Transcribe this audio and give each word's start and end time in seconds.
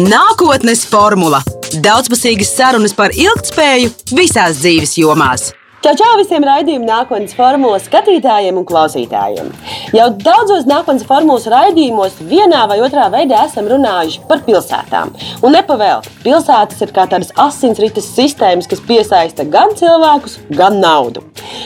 Nākotnes 0.00 0.86
formula- 0.88 1.42
daudzpusīgas 1.84 2.54
sarunas 2.56 2.94
par 2.96 3.12
ilgspēju 3.12 3.90
visās 4.16 4.62
dzīves 4.62 4.96
jomās. 4.96 5.50
Čau, 5.82 5.96
čau 5.98 6.12
visiem 6.14 6.44
raidījuma 6.46 6.86
nākotnes 6.86 7.32
formulas 7.34 7.88
skatītājiem 7.88 8.60
un 8.60 8.66
klausītājiem. 8.68 9.48
Jau 9.90 10.04
daudzos 10.14 10.68
nākotnes 10.70 11.02
formulas 11.08 11.48
raidījumos 11.50 12.20
vienā 12.30 12.60
vai 12.70 12.76
otrā 12.86 13.08
veidā 13.10 13.40
esam 13.48 13.66
runājuši 13.66 14.22
par 14.28 14.44
pilsētām. 14.46 15.10
Un 15.42 15.56
nepavēlti, 15.56 16.12
pilsētas 16.22 16.86
ir 16.86 16.94
kā 16.94 17.08
tādas 17.10 17.34
asinsrites 17.48 18.12
sistēmas, 18.14 18.70
kas 18.70 18.84
piesaista 18.86 19.42
gan 19.42 19.74
cilvēkus, 19.74 20.38
gan 20.54 20.78
naudu. 20.78 21.24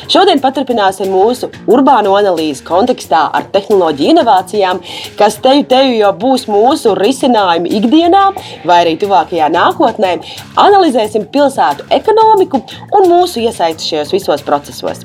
Šodien 0.09 0.41
paturpināsim 0.41 1.11
mūsu 1.12 1.51
urbāno 1.69 2.14
analīzi 2.17 2.64
kontekstā 2.64 3.27
ar 3.37 3.46
tehnoloģiju 3.53 4.14
inovācijām, 4.14 4.80
kas 5.19 5.37
teju 5.45 5.67
teju 5.69 5.93
jau 5.98 6.12
būs 6.17 6.46
mūsu 6.48 6.95
risinājumi 6.96 7.73
ikdienā 7.80 8.25
vai 8.64 8.80
arī 8.85 8.96
tuvākajā 9.03 9.53
nākotnē. 9.53 10.12
Analizēsim 10.62 11.29
pilsētu 11.35 11.89
ekonomiku 11.98 12.62
un 12.96 13.08
mūsu 13.11 13.44
iesaisti 13.44 13.90
šajos 13.90 14.06
visos 14.15 14.45
procesos. 14.46 15.03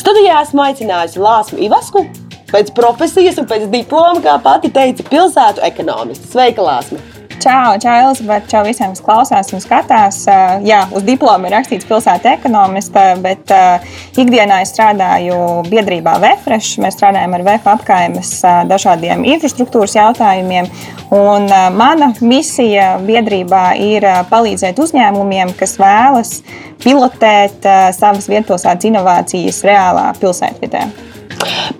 Studijā 0.00 0.40
esmu 0.44 0.64
aicinājusi 0.66 1.22
Lāsmu 1.22 1.62
Ivasku. 1.68 2.06
Pēc 2.50 2.72
profesijas 2.74 3.38
un 3.38 3.46
pēc 3.46 3.68
diploma, 3.70 4.18
kā 4.24 4.34
pati 4.42 4.72
teica, 4.74 5.06
pilsētu 5.06 5.62
ekonomists. 5.70 6.32
Sveika, 6.32 6.64
Lāsma! 6.66 7.19
Čau, 7.40 7.78
čau, 7.80 7.94
Elizabete, 7.96 8.50
čau 8.52 8.60
visiem, 8.66 8.90
kas 8.92 9.00
klausās 9.00 9.48
un 9.56 9.62
skatās. 9.64 10.18
Jā, 10.60 10.82
uz 10.92 11.06
diplomu 11.06 11.48
ir 11.48 11.54
rakstīts 11.56 11.86
pilsēta 11.88 12.34
ekonomista, 12.36 13.14
bet 13.16 13.48
uh, 13.56 13.94
ikdienā 14.20 14.58
es 14.60 14.74
strādāju 14.74 15.38
biedrībā 15.70 16.18
VFRESH. 16.20 16.82
Mēs 16.84 16.98
strādājam 16.98 17.38
ar 17.38 17.46
VF 17.46 17.70
apkaimes 17.72 18.34
uh, 18.44 18.60
dažādiem 18.68 19.24
infrastruktūras 19.32 19.96
jautājumiem. 19.96 20.68
Un, 21.16 21.48
mana 21.80 22.12
misija 22.20 22.98
biedrībā 23.06 23.64
ir 23.88 24.04
palīdzēt 24.28 24.76
uzņēmumiem, 24.84 25.56
kas 25.56 25.78
vēlas 25.80 26.42
pilotēt 26.84 27.64
savas 27.96 28.28
vietpilsētas 28.28 28.92
inovācijas 28.92 29.64
reālā 29.64 30.10
pilsētvidē. 30.20 31.09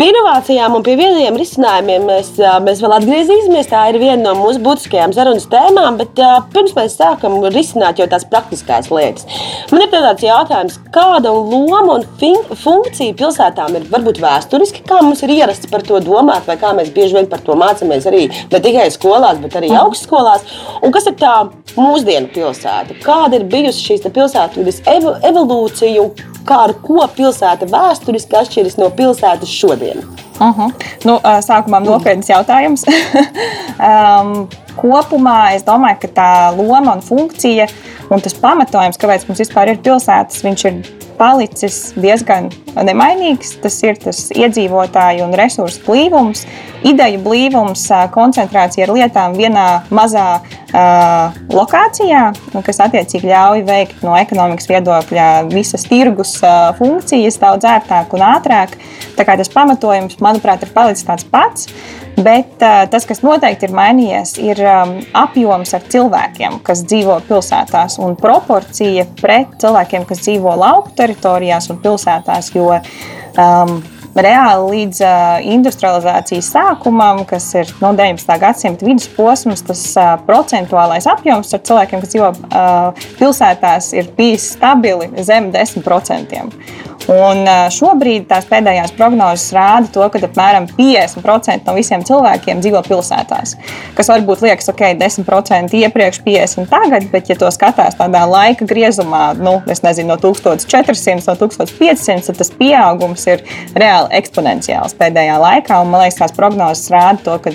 Pie 0.00 0.06
inovācijām 0.08 0.72
un 0.78 0.84
pie 0.86 0.94
viediem 0.97 1.36
risinājumiem 1.36 2.06
mēs, 2.08 2.30
mēs 2.64 2.78
vēl 2.80 2.94
atgriezīsimies. 2.97 3.69
Tā 3.69 3.83
ir 3.91 3.98
viena 4.00 4.22
no 4.22 4.33
mūsu 4.39 4.62
būtiskajām 4.64 5.12
sarunas 5.12 5.48
tēmām, 5.53 5.98
bet 6.00 6.22
pirms 6.55 6.72
mēs 6.77 6.97
sākam 6.97 7.36
risināt 7.53 8.00
jau 8.00 8.06
tās 8.11 8.25
praktiskās 8.31 8.88
lietas. 8.94 9.27
Man 9.72 9.84
ir 9.84 9.92
tāds 9.92 10.25
jautājums, 10.25 10.78
kāda 10.94 11.34
loma 11.34 11.98
un 11.98 12.06
funkcija 12.62 13.19
pilsētām 13.20 13.77
ir 13.77 13.86
varbūt 13.92 14.22
vēsturiski, 14.25 14.86
kā 14.88 15.03
mums 15.05 15.25
ir 15.27 15.34
ierasts 15.36 15.69
par 15.70 15.84
to 15.86 16.00
domāt, 16.05 16.48
vai 16.48 16.56
kā 16.61 16.72
mēs 16.77 16.92
bieži 16.97 17.19
vien 17.19 17.28
par 17.31 17.44
to 17.44 17.58
mācāmies 17.61 18.08
arī 18.08 18.27
ne 18.31 18.62
tikai 18.64 18.88
skolās, 18.94 19.42
bet 19.44 19.61
arī 19.61 19.75
augstskolās. 19.83 20.48
Un 20.81 20.97
kas 20.97 21.11
ir 21.11 21.19
tā 21.20 21.36
mūsdienu 21.77 22.33
pilsēta? 22.33 22.97
Kāda 23.05 23.41
ir 23.41 23.48
bijusi 23.53 23.91
šīs 23.91 24.08
pilsētas 24.08 24.84
evolūcija? 24.88 26.08
kā 26.47 26.58
ar 26.66 26.75
ko 26.84 27.05
pilsēta 27.16 27.69
vēsturiski 27.70 28.38
atšķiras 28.41 28.78
no 28.81 28.91
pilsētas 28.97 29.50
šodien? 29.53 30.05
Uh 30.41 30.56
-huh. 30.56 30.73
nu, 31.05 31.19
sākumā 31.45 31.83
nopietns 31.84 32.29
jautājums. 32.29 32.84
um, 33.79 34.48
kopumā 34.83 35.55
es 35.55 35.65
domāju, 35.67 35.98
ka 36.01 36.09
tā 36.09 36.56
loma 36.56 36.95
un 36.95 37.03
funkcija 37.03 37.67
un 38.11 38.21
tas 38.21 38.34
pamatojums, 38.34 38.98
kāpēc 38.98 39.28
mums 39.28 39.41
vispār 39.41 39.69
ir 39.69 39.83
pilsētas, 39.84 40.43
viņš 40.45 40.65
ir 40.71 40.81
palicis 41.21 41.93
diezgan 42.01 42.48
nemainīgs. 42.75 43.59
Tas 43.62 43.77
ir 43.84 43.98
tas 44.01 44.23
iedzīvotāju 44.33 45.27
un 45.27 45.37
resursu 45.37 45.83
blīvums, 45.87 46.47
ideju 46.87 47.21
blīvums, 47.27 47.84
koncentrācija 48.15 48.87
ar 48.87 48.95
lietām 48.97 49.37
vienā 49.39 49.67
mazā 49.91 50.41
uh, 50.73 51.37
lokācijā, 51.53 52.23
kas 52.67 52.81
attiecīgi 52.87 53.31
ļauj 53.31 53.65
veikt 53.69 54.05
no 54.07 54.17
ekonomikas 54.19 54.69
viedokļa 54.71 55.29
visas 55.51 55.87
tirgus 55.89 56.37
uh, 56.45 56.71
funkcijas 56.79 57.41
daudz 57.43 57.69
ērtāk 57.69 58.15
un 58.17 58.25
ātrāk. 58.27 58.77
Tā 59.19 59.27
kā 59.27 59.37
tas 59.41 59.53
pamatojums, 59.53 60.21
manuprāt, 60.25 60.65
ir 60.65 60.72
palicis 60.75 61.06
tāds 61.09 61.27
pats. 61.31 61.69
Bet 62.21 62.61
uh, 62.61 62.83
tas, 62.91 63.06
kas 63.09 63.22
noteikti 63.25 63.69
ir 63.69 63.77
mainījies, 63.77 64.34
ir 64.43 64.61
um, 64.67 64.97
apjoms 65.17 65.72
ar 65.77 65.87
cilvēkiem, 65.93 66.59
kas 66.67 66.83
dzīvo 66.89 67.21
pilsētās, 67.28 67.97
un 68.03 68.19
proporcija 68.19 69.06
pret 69.21 69.55
cilvēkiem, 69.62 70.05
kas 70.09 70.27
dzīvo 70.27 70.56
lauku 70.61 70.93
teritorijās 70.99 71.71
un 71.73 71.81
pilsētās. 71.81 72.53
Jo 72.56 72.75
um, 72.75 73.81
reāli 74.15 74.75
līdz 74.75 75.00
uh, 75.04 75.38
industrializācijas 75.54 76.50
sākumam, 76.54 77.22
kas 77.28 77.47
ir 77.59 77.71
no 77.82 77.93
19. 77.97 78.37
gadsimta 78.43 78.87
vidusposms, 78.87 79.65
tas 79.69 79.84
uh, 79.98 80.12
procentuālais 80.26 81.09
apjoms 81.10 81.54
ar 81.54 81.65
cilvēkiem, 81.69 82.03
kas 82.03 82.15
dzīvo 82.15 82.31
uh, 82.34 83.09
pilsētās, 83.20 83.93
ir 83.97 84.10
bijis 84.19 84.53
stabili 84.56 85.10
zem 85.26 85.50
10%. 85.54 86.41
Un 87.10 87.49
šobrīd 87.72 88.26
tās 88.28 88.44
pēdējās 88.47 88.93
prognozes 88.94 89.49
rāda 89.56 89.88
to, 89.91 90.04
ka 90.12 90.20
apmēram 90.26 90.69
50% 90.76 91.66
no 91.66 91.75
visiem 91.75 92.04
cilvēkiem 92.06 92.60
dzīvo 92.62 92.82
pilsētās. 92.87 93.56
Kas 93.97 94.10
varbūt 94.12 94.44
liekas, 94.44 94.69
ok, 94.70 94.84
10% 95.00 95.75
iepriekš, 95.81 96.20
50% 96.26 96.70
tagad, 96.70 97.09
bet, 97.10 97.32
ja 97.32 97.38
to 97.41 97.50
skatās 97.54 97.99
tādā 97.99 98.22
laika 98.31 98.69
griezumā, 98.69 99.32
nu, 99.41 99.56
nezinu, 99.66 100.12
no 100.12 100.19
1400 100.20 101.25
no 101.26 101.37
1500, 101.41 102.28
tad 102.28 102.38
tas 102.43 102.53
pieaugums 102.60 103.26
ir 103.32 103.43
reāli 103.75 104.00
eksponenciāls 104.21 104.97
pēdējā 104.99 105.37
laikā. 105.43 105.81
Un, 105.83 105.93
man 105.93 106.05
liekas, 106.05 106.21
tās 106.22 106.37
prognozes 106.37 106.91
rāda 106.93 107.21
to, 107.27 107.37
ka 107.44 107.55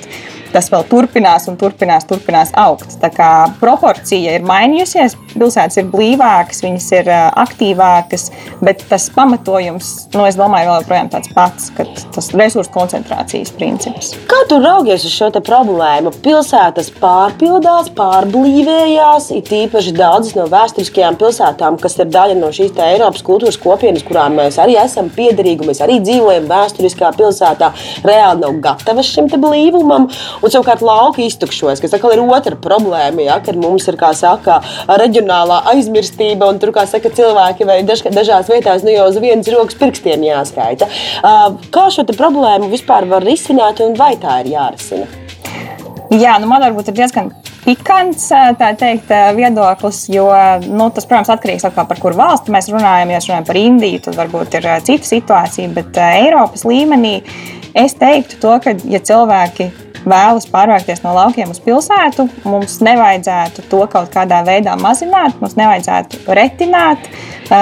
tas 0.55 0.69
vēl 0.71 0.85
turpinās 0.88 1.49
un 1.51 1.57
turpinās, 1.59 2.07
turpinās 2.07 2.53
augt. 2.59 2.95
Tā 3.01 3.09
kā 3.13 3.29
proporcija 3.59 4.38
ir 4.38 4.45
mainījusies, 4.47 5.17
pilsētas 5.35 5.81
ir 5.81 5.89
blīvākas, 5.91 6.61
viņas 6.63 6.88
ir 6.99 7.11
aktīvākas, 7.11 8.29
bet 8.63 8.85
tas 8.89 9.09
pamatojums, 9.15 9.91
nu, 10.15 10.23
es 10.29 10.39
domāju, 10.39 10.71
vēl 10.71 10.83
joprojām 10.83 11.11
tāds 11.11 11.31
pats, 11.35 11.71
ka 11.75 11.88
tas 12.15 12.31
resursu 12.35 12.71
koncentrācijas 12.73 13.51
princips. 13.57 14.13
Kā 14.29 14.41
tu 14.49 14.61
raugies 14.63 15.05
uz 15.07 15.15
šo 15.15 15.31
problēmu? 15.35 16.13
Pilsētas 16.23 16.91
pārpildās, 17.01 17.91
pārblīvējās, 17.97 19.31
it 19.35 19.51
īpaši 19.59 19.95
daudzas 19.97 20.38
no 20.38 20.47
vēsturiskajām 20.51 21.19
pilsētām, 21.19 21.79
kas 21.81 21.99
ir 21.99 22.11
daļa 22.13 22.39
no 22.39 22.51
šīs 22.55 22.77
Eiropas 22.85 23.25
kultūras 23.25 23.59
kopienas, 23.59 24.05
kurām 24.07 24.39
mēs 24.39 24.59
arī 24.61 24.77
esam 24.79 25.09
piederīgi, 25.13 25.67
mēs 25.67 25.81
arī 25.83 25.99
dzīvojam 26.03 26.47
vēsturiskā 26.51 27.11
pilsētā, 27.19 27.71
reāli 28.07 28.45
nav 28.45 28.59
gatavas 28.63 29.11
šim 29.11 29.27
blīvumam. 29.33 30.07
Un 30.45 30.51
savukārt 30.53 30.83
lauki 30.85 31.25
iztukšojas, 31.25 31.79
kas 31.81 31.95
atkal 31.97 32.11
ir 32.13 32.22
otra 32.22 32.53
problēma, 32.61 33.23
ja, 33.25 33.39
kad 33.41 33.57
mums 33.57 33.88
ir 33.89 33.97
saka, 34.13 34.59
reģionālā 35.01 35.63
aizmirstība, 35.72 36.51
un 36.51 36.59
tur 36.61 36.69
saka, 36.85 37.09
cilvēki 37.09 37.66
vai 37.66 37.79
daž, 37.81 38.03
dažās 38.13 38.51
vietās 38.53 38.85
nu, 38.85 38.94
jau 38.94 39.07
uz 39.09 39.17
vienas 39.17 39.50
rokas 39.50 39.79
pirkstiem 39.79 40.22
jāskaita. 40.22 40.85
Kā 41.73 41.85
šo 41.89 42.06
problēmu 42.11 42.69
vispār 42.69 43.09
var 43.09 43.25
risināt 43.25 43.81
un 43.81 43.97
vai 43.97 44.13
tā 44.22 44.44
ir 44.44 44.53
jārisina? 44.53 45.09
Jā, 46.13 46.35
nu 46.38 46.45
man 46.45 46.62
varbūt 46.62 46.91
ir 46.91 47.00
diezgan 47.00 47.31
pikants 47.66 48.27
teikt, 48.77 49.09
viedoklis, 49.33 50.03
jo 50.13 50.27
nu, 50.69 50.91
tas, 50.94 51.07
protams, 51.09 51.31
atkarīgs 51.33 51.66
no 51.66 51.72
tā, 51.73 51.88
par 51.89 52.01
kuru 52.03 52.19
valsti 52.19 52.53
mēs 52.53 52.69
runājam. 52.69 53.16
Ja 53.16 53.23
runājam 53.23 53.47
par 53.50 53.59
Indiju, 53.63 54.03
tad 54.06 54.19
varbūt 54.22 54.59
ir 54.59 54.69
cita 54.85 55.09
situācija, 55.09 55.73
bet 55.73 55.97
Eiropas 55.97 56.67
līmenī 56.69 57.16
es 57.73 57.97
teiktu 57.97 58.38
to, 58.45 58.53
ka 58.62 58.77
ja 58.85 59.01
cilvēki 59.09 59.72
vēlas 60.09 60.47
pārvākties 60.51 61.03
no 61.03 61.13
laukiem 61.16 61.51
uz 61.53 61.59
pilsētu, 61.63 62.27
mums 62.47 62.77
nevajadzētu 62.85 63.66
to 63.71 63.81
kaut 63.91 64.11
kādā 64.13 64.41
veidā 64.47 64.75
mazināt, 64.79 65.38
mums 65.41 65.57
nevajadzētu 65.59 66.35
retināt 66.38 67.07
uh, 67.09 67.55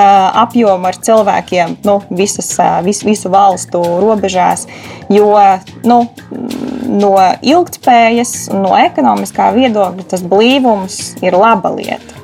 apjomu 0.43 0.89
ar 0.89 0.99
cilvēkiem 1.07 1.77
nu, 1.87 1.99
visas, 2.13 2.51
uh, 2.59 2.79
vis, 2.85 3.03
visu 3.07 3.31
valstu 3.33 3.81
robežās, 4.03 4.67
jo 5.13 5.31
nu, 5.87 5.99
no 6.93 7.13
ilgspējas 7.41 8.51
no 8.55 8.75
ekonomiskā 8.79 9.51
viedokļa 9.55 10.09
tas 10.15 10.25
blīvums 10.25 10.99
ir 11.23 11.37
laba 11.39 11.73
lieta. 11.75 12.21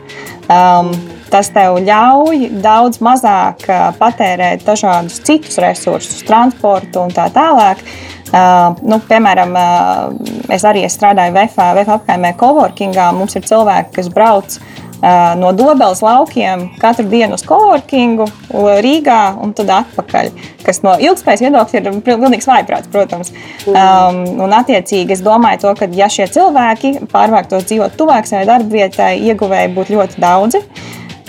Um, 0.50 0.94
tas 1.32 1.52
tev 1.54 1.80
ļauj 1.86 2.50
daudz 2.64 3.02
mazāk 3.06 3.66
patērēt 4.00 4.66
dažādus 4.68 5.22
citus 5.26 5.60
resursus, 5.62 6.24
transportu 6.28 7.06
un 7.06 7.14
tā 7.16 7.30
tālāk. 7.34 7.84
Uh, 8.30 8.76
nu, 8.86 9.00
piemēram, 9.10 9.56
uh, 9.58 10.36
es 10.54 10.62
arī 10.68 10.84
es 10.86 10.94
strādāju 10.94 11.34
VFA, 11.34 11.72
VFA 11.80 11.96
apkaimē 11.98 12.36
coworkingā. 12.38 13.08
Mums 13.18 13.34
ir 13.40 13.48
cilvēki, 13.50 13.96
kas 13.96 14.12
brauc 14.14 14.54
uh, 14.54 15.34
no 15.40 15.50
Dobeles 15.58 16.04
laukiem 16.06 16.68
katru 16.78 17.08
dienu 17.10 17.40
uz 17.40 17.46
coworkingu 17.50 18.28
Rīgā 18.86 19.18
un 19.42 19.56
tad 19.58 19.74
atpakaļ. 19.80 20.30
Kas 20.62 20.84
no 20.86 20.94
ilgspējas 21.02 21.42
viedokļa 21.48 21.82
ir 21.82 22.00
pilnīgs 22.06 22.50
vājprāts, 22.52 22.92
protams. 22.94 23.34
Um, 23.66 24.22
un, 24.38 24.54
attiecīgi, 24.54 25.18
es 25.18 25.26
domāju, 25.26 25.64
to, 25.66 25.74
ka 25.82 25.90
ja 25.98 26.12
šie 26.14 26.30
cilvēki 26.30 27.00
pārvāktos 27.10 27.66
dzīvot 27.66 27.98
tuvāk 27.98 28.30
savai 28.30 28.46
darbvietai, 28.52 29.16
ieguvēji 29.32 29.74
būtu 29.74 29.98
ļoti 29.98 30.22
daudzi. 30.22 30.62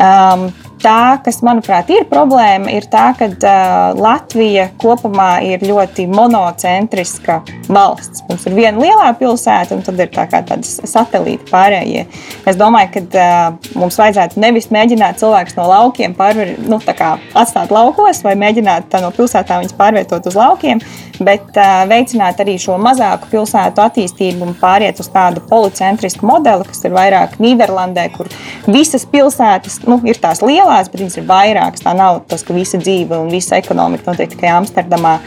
Um, 0.01 0.55
tā, 0.83 1.21
kas, 1.25 1.41
manuprāt, 1.47 1.91
ir 1.93 2.07
problēma, 2.11 2.71
ir 2.75 2.87
tā, 2.91 3.11
ka 3.19 3.29
uh, 3.31 3.99
Latvija 4.01 4.69
kopumā 4.81 5.41
ir 5.47 5.65
ļoti 5.67 6.07
monocentriska 6.11 7.41
valsts. 7.71 8.25
Mums 8.29 8.47
ir 8.49 8.57
viena 8.57 8.81
lielā 8.81 9.11
pilsēta, 9.21 9.77
un 9.77 9.85
tad 9.87 10.01
ir 10.01 10.11
tā 10.15 10.27
tādas 10.31 10.73
satelīti 10.89 11.49
pārējie. 11.51 12.07
Es 12.49 12.59
domāju, 12.61 12.93
ka 12.97 13.05
uh, 13.07 13.71
mums 13.81 13.99
vajadzētu 14.01 14.41
nevis 14.43 14.71
mēģināt 14.75 15.21
cilvēkus 15.23 15.59
no 15.59 15.69
laukiem 15.71 16.17
pārver, 16.19 16.55
nu, 16.65 16.81
atstāt 16.81 17.73
laukos, 17.75 18.23
vai 18.27 18.37
mēģināt 18.41 18.99
no 19.03 19.13
pilsētām 19.17 19.65
viņus 19.65 19.77
pārvietot 19.79 20.29
uz 20.31 20.39
laukiem, 20.39 20.83
bet 21.21 21.57
uh, 21.57 21.85
veicināt 21.91 22.41
arī 22.43 22.57
šo 22.61 22.79
mazāku 22.81 23.31
pilsētu 23.35 23.85
attīstību 23.85 24.49
un 24.49 24.57
pāriet 24.61 25.01
uz 25.03 25.11
tādu 25.13 25.43
policentrisku 25.51 26.27
modeli, 26.29 26.67
kas 26.69 26.85
ir 26.87 26.97
vairāk 26.97 27.39
Nīderlandē, 27.43 28.09
kur 28.17 28.31
visas 28.71 29.07
pilsētas 29.09 29.81
nu, 29.89 30.01
ir 30.09 30.21
tās 30.21 30.43
lielās, 30.71 30.91
bet 30.91 31.03
viņas 31.03 31.19
ir 31.19 31.27
vairākas. 31.29 31.83
Tā 31.85 31.97
nav 31.97 32.23
tas, 32.31 32.45
ka 32.47 32.55
visa 32.55 32.79
dzīve 32.79 33.19
un 33.19 33.33
visa 33.33 33.59
ekonomika 33.59 34.11
notiek 34.11 34.31
tikai 34.31 34.55
Amsterdamā. 34.55 35.19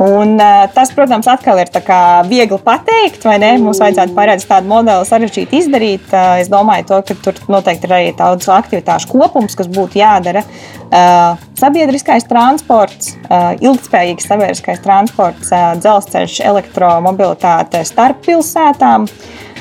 Un, 0.00 0.38
tas, 0.72 0.88
protams, 0.96 1.26
atkal 1.28 1.58
ir 1.60 1.68
viegli 2.24 2.58
pateikt, 2.64 3.20
vai 3.28 3.34
ne? 3.36 3.50
Mums 3.60 3.82
vajadzētu 3.82 4.14
paredzēt 4.16 4.48
tādu 4.48 4.70
modeli, 4.70 5.04
sarežģīti 5.04 5.58
izdarīt. 5.60 6.14
Es 6.40 6.48
domāju, 6.48 6.86
to, 6.88 7.00
ka 7.04 7.16
tur 7.20 7.42
noteikti 7.52 7.84
ir 7.84 7.92
arī 7.92 8.14
daudz 8.16 8.48
aktivitāšu 8.48 9.10
kopums, 9.12 9.58
kas 9.58 9.68
būtu 9.68 10.00
jādara. 10.00 10.40
Sabiedriskais 11.60 12.24
transports, 12.30 13.12
ilgspējīgs 13.60 14.30
sabiedriskais 14.30 14.80
transports, 14.80 15.52
dzelzceļš, 15.84 16.40
elektromobilitāte 16.48 17.84
starp 17.84 18.24
pilsētām. 18.24 19.04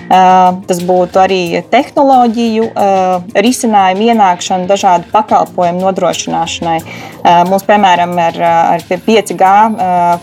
Tas 0.09 0.79
būtu 0.81 1.19
arī 1.21 1.41
tehnoloģiju 1.69 2.65
risinājumu 3.45 4.07
ienākšana, 4.09 4.65
dažādu 4.69 5.05
pakalpojumu 5.13 5.83
nodrošināšanai. 5.83 6.79
Mums, 7.45 7.65
piemēram, 7.67 8.15
ar, 8.17 8.39
ar 8.73 8.85
5G 8.89 9.51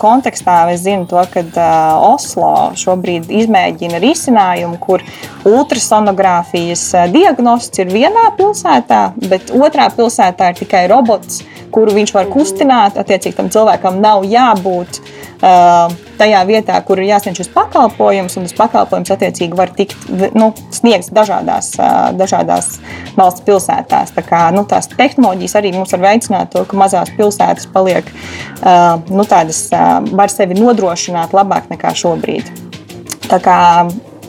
kontekstā 0.02 0.56
es 0.72 0.82
zinu, 0.82 1.06
to, 1.06 1.22
ka 1.30 1.68
Oslo 2.02 2.72
šobrīd 2.78 3.30
izmēģina 3.42 4.00
risinājumu, 4.02 4.80
kur 4.82 5.04
ultrasonogrāfijas 5.46 6.88
diagnosts 7.14 7.84
ir 7.84 7.92
vienā 7.94 8.32
pilsētā, 8.38 9.02
bet 9.30 9.54
otrā 9.54 9.86
pilsētā 9.94 10.50
ir 10.50 10.58
tikai 10.64 10.86
robots, 10.90 11.44
kuru 11.70 11.94
viņš 11.94 12.14
var 12.16 12.26
kustināt. 12.32 12.98
Attiecīgi 12.98 13.38
tam 13.38 13.52
cilvēkam 13.54 14.02
nav 14.02 14.26
jābūt 14.26 14.98
tajā 15.40 16.40
vietā, 16.48 16.78
kur 16.86 17.00
ir 17.00 17.10
jāsniedz 17.10 17.42
šis 17.42 17.50
pakalpojums, 17.52 18.36
un 18.38 18.46
tas 18.46 18.56
pakalpojums 18.56 19.12
attiecīgi 19.12 19.58
var 19.58 19.72
tikt 19.76 20.08
nu, 20.36 20.50
sniegts 20.74 21.12
dažādās, 21.14 21.74
dažādās 22.16 22.70
valsts 23.18 23.44
pilsētās. 23.46 24.14
Tā 24.16 24.24
kā, 24.26 24.46
nu, 24.56 24.64
tās 24.68 24.88
tehnoloģijas 24.94 25.56
arī 25.60 25.74
mums 25.76 25.92
var 25.96 26.04
veicināt 26.08 26.52
to, 26.54 26.64
ka 26.68 26.80
mazās 26.80 27.12
pilsētas 27.18 27.68
paliek, 27.74 28.08
nu, 29.12 29.26
tādas, 29.28 29.66
var 30.12 30.32
sevi 30.32 30.58
nodrošināt 30.58 31.36
labāk 31.36 31.68
nekā 31.72 31.92
šobrīd. 31.96 32.48
Tā 33.26 33.40
kā, 33.42 33.58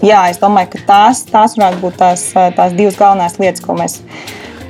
jā, 0.01 0.23
es 0.31 0.41
domāju, 0.41 0.73
ka 0.73 0.83
tās, 0.89 1.23
tās 1.29 1.55
varētu 1.59 1.83
būt 1.83 2.01
tās, 2.01 2.27
tās 2.33 2.75
divas 2.75 2.97
galvenās 2.99 3.39
lietas, 3.39 3.63
ko 3.63 3.77
mēs 3.77 4.01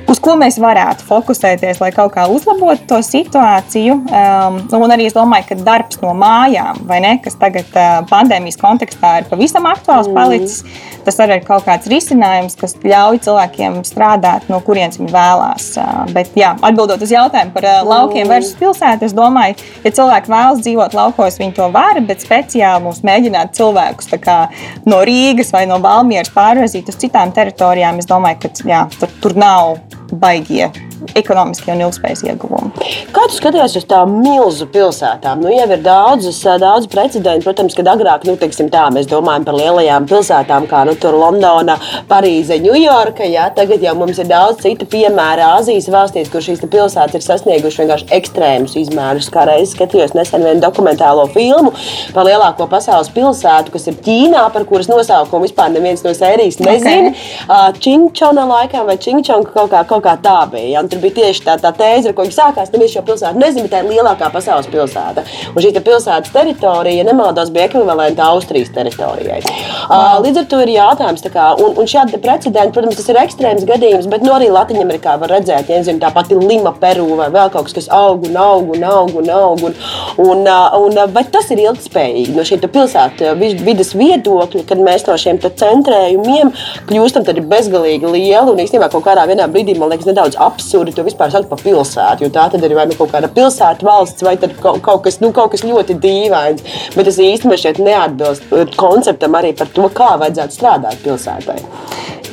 uz 0.08 0.20
ko 0.22 0.34
mēs 0.40 0.56
varētu 0.60 1.04
fokusēties, 1.08 1.80
lai 1.82 1.90
kaut 1.94 2.14
kā 2.14 2.24
uzlabotu 2.32 2.86
to 2.88 2.98
situāciju. 3.04 3.96
Um, 4.08 4.58
un 4.78 4.94
arī 4.94 5.08
es 5.08 5.16
domāju, 5.16 5.50
ka 5.50 5.58
darbs 5.60 6.00
no 6.02 6.14
mājām, 6.16 6.80
ne, 6.88 7.14
kas 7.24 7.36
tagad 7.40 7.68
uh, 7.76 8.00
pandēmijas 8.08 8.58
kontekstā 8.60 9.18
ir 9.20 9.28
pavisam 9.30 9.68
aktuāls 9.68 10.08
mm. 10.08 10.16
palicis, 10.16 10.62
tas 11.06 11.20
arī 11.24 11.38
ir 11.38 11.44
kaut 11.46 11.66
kāds 11.68 11.90
risinājums, 11.90 12.56
kas 12.58 12.76
ļauj 12.80 13.20
cilvēkiem 13.26 13.80
strādāt, 13.86 14.48
no 14.52 14.62
kurienes 14.64 15.00
viņi 15.00 15.12
vēlās. 15.12 15.68
Uh, 15.76 16.00
bet, 16.16 16.32
jā, 16.38 16.54
atbildot 16.56 17.04
uz 17.04 17.12
jautājumu 17.12 17.54
par 17.56 17.68
uh, 17.68 17.82
laukiem 17.88 18.24
mm. 18.24 18.32
versus 18.32 18.56
pilsētu, 18.60 19.08
es 19.08 19.16
domāju, 19.16 19.58
ja 19.84 19.94
cilvēki 20.00 20.32
vēlas 20.32 20.64
dzīvot 20.64 20.96
laukos, 20.96 21.38
viņi 21.42 21.56
to 21.60 21.68
var, 21.74 22.00
bet 22.08 22.24
speciāli 22.24 22.86
mums 22.86 23.04
mēģināt 23.06 23.54
cilvēkus 23.58 24.16
kā, 24.24 24.40
no 24.88 25.02
Rīgas 25.06 25.52
vai 25.54 25.66
no 25.68 25.78
Valmieras 25.84 26.32
pārvazīt 26.34 26.88
uz 26.88 26.98
citām 27.00 27.34
teritorijām, 27.36 28.00
es 28.00 28.08
domāju, 28.08 28.46
ka 28.46 28.68
jā, 28.72 28.84
tur, 28.98 29.12
tur 29.22 29.38
nav 29.38 29.76
baigie 30.12 30.70
ekonomiskie 31.16 31.72
un 31.72 31.82
ilgspējas 31.86 32.24
ieguvumi. 32.26 32.72
Kā 33.14 33.24
tu 33.28 33.36
skaties 33.36 33.76
uz 33.78 33.86
tām 33.88 34.18
milzu 34.22 34.66
pilsētām? 34.72 35.40
Nu, 35.44 35.50
jau 35.52 35.66
ir 35.70 35.82
daudzas, 35.84 36.40
daudz 36.60 36.88
precedentu, 36.90 37.46
protams, 37.46 37.76
kad 37.78 37.88
agrāk, 37.92 38.26
nu, 38.28 38.34
teiksim, 38.40 38.70
tā, 38.72 38.88
mēs 38.94 39.08
domājam 39.10 39.46
par 39.46 39.56
lielajām 39.58 40.08
pilsētām, 40.10 40.66
kā 40.70 40.84
nu, 40.88 40.96
Londona, 41.18 41.78
Parīze, 42.10 42.58
Ņujorka. 42.62 43.26
Ja? 43.28 43.48
Tagad 43.54 43.82
jau 43.84 43.94
mums 43.98 44.18
ir 44.20 44.28
daudz 44.30 44.62
citu 44.64 44.88
piemēru 44.90 45.46
Āzijas 45.58 45.88
valstīs, 45.92 46.30
kur 46.32 46.44
šīs 46.44 46.64
pilsētas 46.68 47.18
ir 47.18 47.24
sasniegušas 47.24 47.82
vienkārši 47.82 48.10
ekstrēmus 48.18 48.76
izmērus. 48.82 49.30
Kā 49.32 49.46
reiz 49.48 49.72
skatījos 49.74 50.16
nesen 50.18 50.44
vienu 50.46 50.62
dokumentālo 50.64 51.28
filmu 51.32 51.72
par 52.14 52.26
lielāko 52.28 52.68
pasaules 52.70 53.10
pilsētu, 53.14 53.72
kas 53.74 53.88
ir 53.90 53.98
Ķīnā, 54.04 54.44
par 54.54 54.66
kuras 54.68 54.90
nosaukumu 54.90 55.46
vispār 55.46 55.72
neviens 55.74 56.04
no 56.04 56.14
sērijas 56.16 56.60
nezina. 56.62 57.14
Okay. 57.14 57.80
Čingčona 57.82 58.44
laikam 58.48 58.86
vai 58.88 58.98
Čingčonga 59.00 59.52
kaut 59.54 59.72
kā, 59.72 59.82
kaut 59.88 59.97
kā 60.04 60.16
tā 60.22 60.38
bija. 60.52 60.68
Ja? 60.74 60.84
tur 60.88 61.02
bija 61.02 61.18
tieši 61.20 61.44
tā, 61.46 61.56
tā 61.60 61.72
tēze, 61.76 62.10
ar 62.10 62.16
ko 62.16 62.26
viņi 62.26 62.36
sākās. 62.36 62.72
Neviens 62.72 62.94
šo 62.94 63.04
pilsētu 63.06 63.40
nezina, 63.40 63.66
bet 63.66 63.74
tā 63.74 63.82
ir 63.82 63.90
lielākā 63.92 64.30
pasaules 64.34 64.68
pilsēta. 64.72 65.24
Un 65.52 65.62
šī 65.62 65.72
pilsētas 65.76 66.32
teritorija, 66.34 67.02
ja 67.02 67.06
nemaldos, 67.08 67.52
bija 67.54 67.68
ekvivalenta 67.68 68.28
Austrijas 68.32 68.72
teritorijai. 68.74 69.40
Wow. 69.88 70.22
Līdz 70.24 70.42
ar 70.42 70.48
to 70.50 70.60
ir 70.64 70.74
jautājums, 70.74 71.24
kā, 71.32 71.48
un, 71.62 71.76
un 71.80 71.88
šādi 71.90 72.20
precedenti, 72.22 72.74
protams, 72.74 72.98
tas 72.98 73.08
ir 73.12 73.20
ekstrēms 73.22 73.66
gadījums, 73.68 74.08
bet 74.10 74.24
no 74.24 74.32
nu 74.32 74.36
arī 74.38 74.50
Latvijā 74.52 75.16
var 75.20 75.32
redzēt, 75.32 75.70
ja 75.72 75.80
zinu, 75.84 76.00
tā 76.02 76.10
pati 76.14 76.36
Lima, 76.38 76.74
Peru 76.80 77.06
vai 77.18 77.28
vēl 77.34 77.52
kaut 77.54 77.68
kas, 77.68 77.76
kas 77.78 77.90
aug 77.94 78.26
un 78.28 78.36
aug 78.40 78.74
un 78.76 78.84
aug 78.84 79.14
un 79.22 79.30
aug. 79.32 79.64
Un, 79.68 79.76
un, 80.24 80.44
un, 80.82 81.00
vai 81.14 81.24
tas 81.32 81.48
ir 81.54 81.62
ilgspējīgi 81.64 82.36
no 82.36 82.44
šī 82.46 82.60
pilsētu 82.66 83.34
vidas 83.38 83.94
viedokļa, 83.98 84.64
kad 84.68 84.82
mēs 84.84 85.06
no 85.08 85.16
šiem 85.20 85.40
centrējumiem 85.42 86.52
kļūstam 86.88 87.26
bezgalīgi 87.48 88.12
lieli 88.12 88.52
un 88.52 88.60
īstenībā 88.62 88.90
kaut 88.92 89.06
kādā 89.06 89.26
brīdī 89.28 89.74
man 89.88 89.96
liekas 89.96 90.08
nedaudz 90.10 90.36
absurdi 90.44 90.92
to 90.92 91.04
vispār 91.06 91.32
saukt 91.32 91.48
par 91.48 91.62
pilsētu. 91.62 92.26
Jo 92.26 92.32
tā 92.34 92.44
tad 92.52 92.64
ir 92.64 92.74
vai 92.76 92.84
nu 92.90 92.96
kaut 92.98 93.12
kāda 93.14 93.30
pilsēta 93.32 93.86
valsts, 93.86 94.24
vai 94.26 94.36
kaut, 94.40 94.82
kaut, 94.84 95.00
kas, 95.06 95.18
nu, 95.24 95.32
kaut 95.36 95.54
kas 95.54 95.64
ļoti 95.64 95.96
dīvains. 96.02 96.64
Bet 96.96 97.08
tas 97.08 97.20
īstenībā 97.24 97.58
šeit 97.60 97.80
neatbilst 97.82 98.52
uh, 98.52 98.68
konceptam 98.76 99.38
arī 99.38 99.54
par 99.56 99.72
to, 99.72 99.88
kā 99.94 100.12
vajadzētu 100.20 100.58
strādāt 100.58 101.00
pilsētai. 101.06 101.58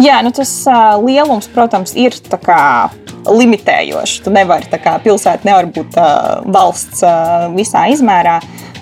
Jā, 0.03 0.19
nu 0.25 0.33
tas 0.35 0.51
uh, 0.67 0.97
lielums, 0.99 1.47
protams, 1.55 1.95
ir 1.95 2.17
limitējošs. 3.25 4.19
Tu 4.25 4.35
nevari, 4.35 4.67
kā 4.83 4.99
pilsēta 5.01 5.47
nevar 5.47 5.71
būt 5.71 5.95
uh, 5.97 6.43
valsts 6.51 7.01
uh, 7.07 7.47
visā 7.55 7.87
izmērā. 7.95 8.41
Uh, 8.43 8.74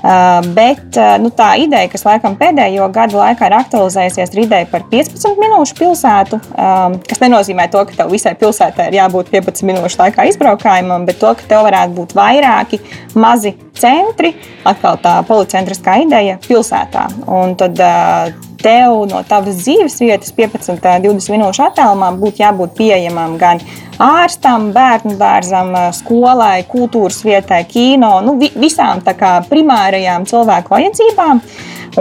bet 0.56 0.98
uh, 1.00 1.16
nu, 1.24 1.32
tā 1.32 1.54
ideja, 1.64 1.88
kas 1.92 2.04
laikam 2.04 2.36
pēdējo 2.40 2.90
gadu 2.94 3.20
laikā 3.22 3.48
ir 3.48 3.56
aktualizējusies, 3.62 4.34
ir 4.36 4.44
ideja 4.44 4.68
par 4.72 4.84
15 4.92 5.40
minūšu 5.40 5.78
pilsētu. 5.80 6.40
Um, 6.54 6.98
kas 7.08 7.24
nenozīmē 7.24 7.70
to, 7.72 7.86
ka 7.88 7.96
tev 8.02 8.12
visai 8.12 8.36
pilsētai 8.40 8.90
ir 8.92 9.00
jābūt 9.00 9.32
15 9.32 9.68
minūšu 9.70 10.02
laikā 10.02 10.28
izbraukājumam, 10.34 11.08
bet 11.08 11.22
to, 11.24 11.32
ka 11.40 11.48
tev 11.48 11.64
varētu 11.70 11.96
būt 12.02 12.18
vairāki 12.20 12.82
mazi 13.16 13.56
centri, 13.80 14.34
atkal 14.68 15.00
tā 15.04 15.20
policentriskā 15.28 16.02
ideja 16.04 16.40
pilsētā. 16.44 17.08
Un 17.32 17.56
tad, 17.60 17.80
uh, 17.80 18.53
tev 18.64 19.04
no 19.10 19.22
tavas 19.28 19.60
dzīves 19.62 20.00
vietas 20.02 20.34
15, 20.36 20.80
20 21.04 21.36
minūšu 21.36 21.66
attālumā 21.68 22.14
būtu 22.20 22.44
jābūt 22.44 22.78
pieejamam 22.78 23.38
gan 23.42 23.62
ārstam, 24.02 24.72
bērnu 24.74 25.18
dārzam, 25.20 25.76
skolai, 25.96 26.64
kultūras 26.70 27.22
vietai, 27.26 27.64
kino, 27.70 28.16
nu, 28.26 28.38
vi, 28.42 28.50
visām 28.58 29.04
kā, 29.06 29.36
primārajām 29.50 30.28
cilvēku 30.30 30.74
vajadzībām. 30.74 31.44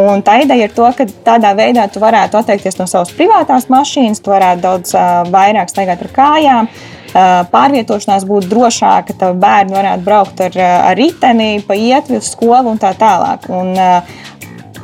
Un 0.00 0.22
tā 0.24 0.38
ideja 0.40 0.70
ir 0.70 0.72
to, 0.72 0.86
ka 0.96 1.04
tādā 1.26 1.50
veidā 1.56 1.84
tu 1.92 2.00
varētu 2.00 2.38
atteikties 2.40 2.78
no 2.78 2.86
savas 2.88 3.12
privātās 3.12 3.68
mašīnas, 3.68 4.22
tu 4.24 4.32
varētu 4.32 4.64
daudz 4.64 4.94
uh, 4.96 5.20
vairāk 5.28 5.68
staigāt 5.68 6.06
ar 6.06 6.12
kājām. 6.16 6.70
Uh, 6.72 7.42
pārvietošanās 7.52 8.24
būtu 8.24 8.48
drošāka, 8.48 9.16
ka 9.20 9.32
bērni 9.36 9.76
varētu 9.76 10.06
braukt 10.06 10.40
ar, 10.46 10.56
ar 10.88 10.96
riteni, 10.96 11.60
pa 11.66 11.76
ietvi 11.76 12.22
uz 12.22 12.30
skolu 12.32 12.72
un 12.72 12.80
tā 12.80 12.94
tālāk. 12.96 13.50
Un, 13.52 13.74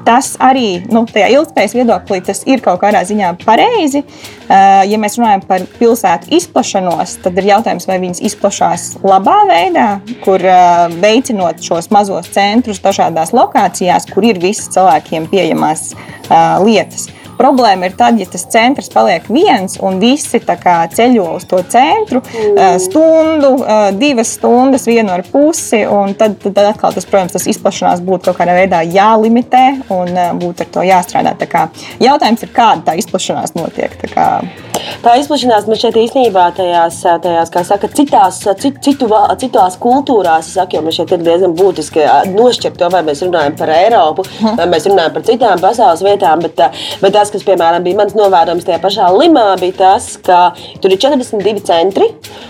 tas 0.06 0.32
arī 0.42 0.82
nu, 0.92 1.04
tajā 1.08 1.28
ilgspējas 1.34 1.74
viedoklī 1.76 2.20
ir 2.52 2.62
kaut 2.64 2.80
kādā 2.82 3.02
ziņā 3.08 3.34
pareizi. 3.44 4.04
Uh, 4.48 4.82
ja 4.88 4.98
mēs 5.00 5.18
runājam 5.18 5.44
par 5.48 5.66
pilsētu 5.78 6.30
izplašanos, 6.38 7.18
tad 7.24 7.36
ir 7.38 7.50
jautājums, 7.50 7.88
vai 7.88 7.98
viņas 8.02 8.22
izplatās 8.30 8.88
labā 9.04 9.36
veidā, 9.50 9.88
kur 10.24 10.42
uh, 10.44 10.86
veicinot 11.02 11.60
šos 11.64 11.90
mazos 11.94 12.30
centrus 12.32 12.80
dažādās 12.84 13.34
lokācijās, 13.36 14.08
kur 14.12 14.26
ir 14.28 14.40
visas 14.42 14.70
cilvēkiem 14.76 15.28
pieejamās 15.32 15.92
uh, 15.94 16.58
lietas. 16.64 17.10
Problēma 17.38 17.88
ir 17.88 17.96
tad, 17.98 18.18
ja 18.20 18.26
tas 18.30 18.46
centrs 18.50 18.90
paliek 18.92 19.26
viens 19.30 19.78
un 19.84 20.00
visi 20.02 20.40
ceļo 20.42 21.26
uz 21.36 21.46
to 21.48 21.60
centru 21.70 22.20
mm. 22.22 22.78
stundu, 22.82 23.52
divas 23.98 24.34
stundas, 24.38 24.86
vienu 24.90 25.14
ar 25.14 25.24
pusi. 25.30 25.84
Tad, 26.18 26.38
tad 26.42 26.62
atkal 26.64 26.94
tas, 26.96 27.06
protams, 27.08 27.36
tas 27.36 27.48
izplašanās 27.50 28.02
būtu 28.04 28.30
kaut 28.30 28.40
kādā 28.40 28.56
veidā 28.58 28.82
jālimitē 28.82 29.66
un 29.94 30.14
būtu 30.40 30.66
ar 30.66 30.72
to 30.74 30.86
jāstrādā. 30.86 31.36
Jautājums 32.02 32.42
ir, 32.44 32.54
kāda 32.54 32.90
tā 32.90 32.98
izplašanās 32.98 33.54
notiek. 33.58 33.94
Tā 35.02 35.14
izplatīšanās 35.20 35.66
man 35.68 35.78
šeit 35.78 35.96
īstenībā 35.98 36.44
tajās, 36.56 37.00
tajās 37.22 37.52
kā 37.54 37.62
saka, 37.66 37.90
citās, 37.94 38.40
cit, 38.62 38.78
citu, 38.84 39.08
citās 39.40 39.76
kultūrās, 39.80 40.50
saku, 40.54 40.78
jo 40.78 40.82
man 40.86 40.94
šeit 40.94 41.12
ir 41.14 41.24
diezgan 41.26 41.54
būtiski 41.58 42.04
nošķirt 42.32 42.78
to, 42.80 42.88
vai 42.92 43.02
mēs 43.06 43.22
runājam 43.26 43.56
par 43.58 43.72
Eiropu, 43.74 44.26
vai 44.58 44.68
mēs 44.70 44.88
runājam 44.90 45.14
par 45.16 45.26
citām 45.28 45.62
pasaules 45.62 46.04
vietām. 46.06 46.42
Bet, 46.44 46.62
bet 47.02 47.18
tas, 47.28 47.34
kas, 47.36 47.44
piemēram, 47.44 47.84
bija 47.84 47.98
mans 47.98 48.14
novērojums 48.16 48.64
tajā 48.64 48.78
pašā 48.80 49.08
Limā, 49.12 49.46
bija 49.60 49.76
tas, 49.76 50.16
ka 50.24 50.52
tur 50.80 50.92
ir 50.94 51.00
42 51.00 51.64
centri. 51.66 52.08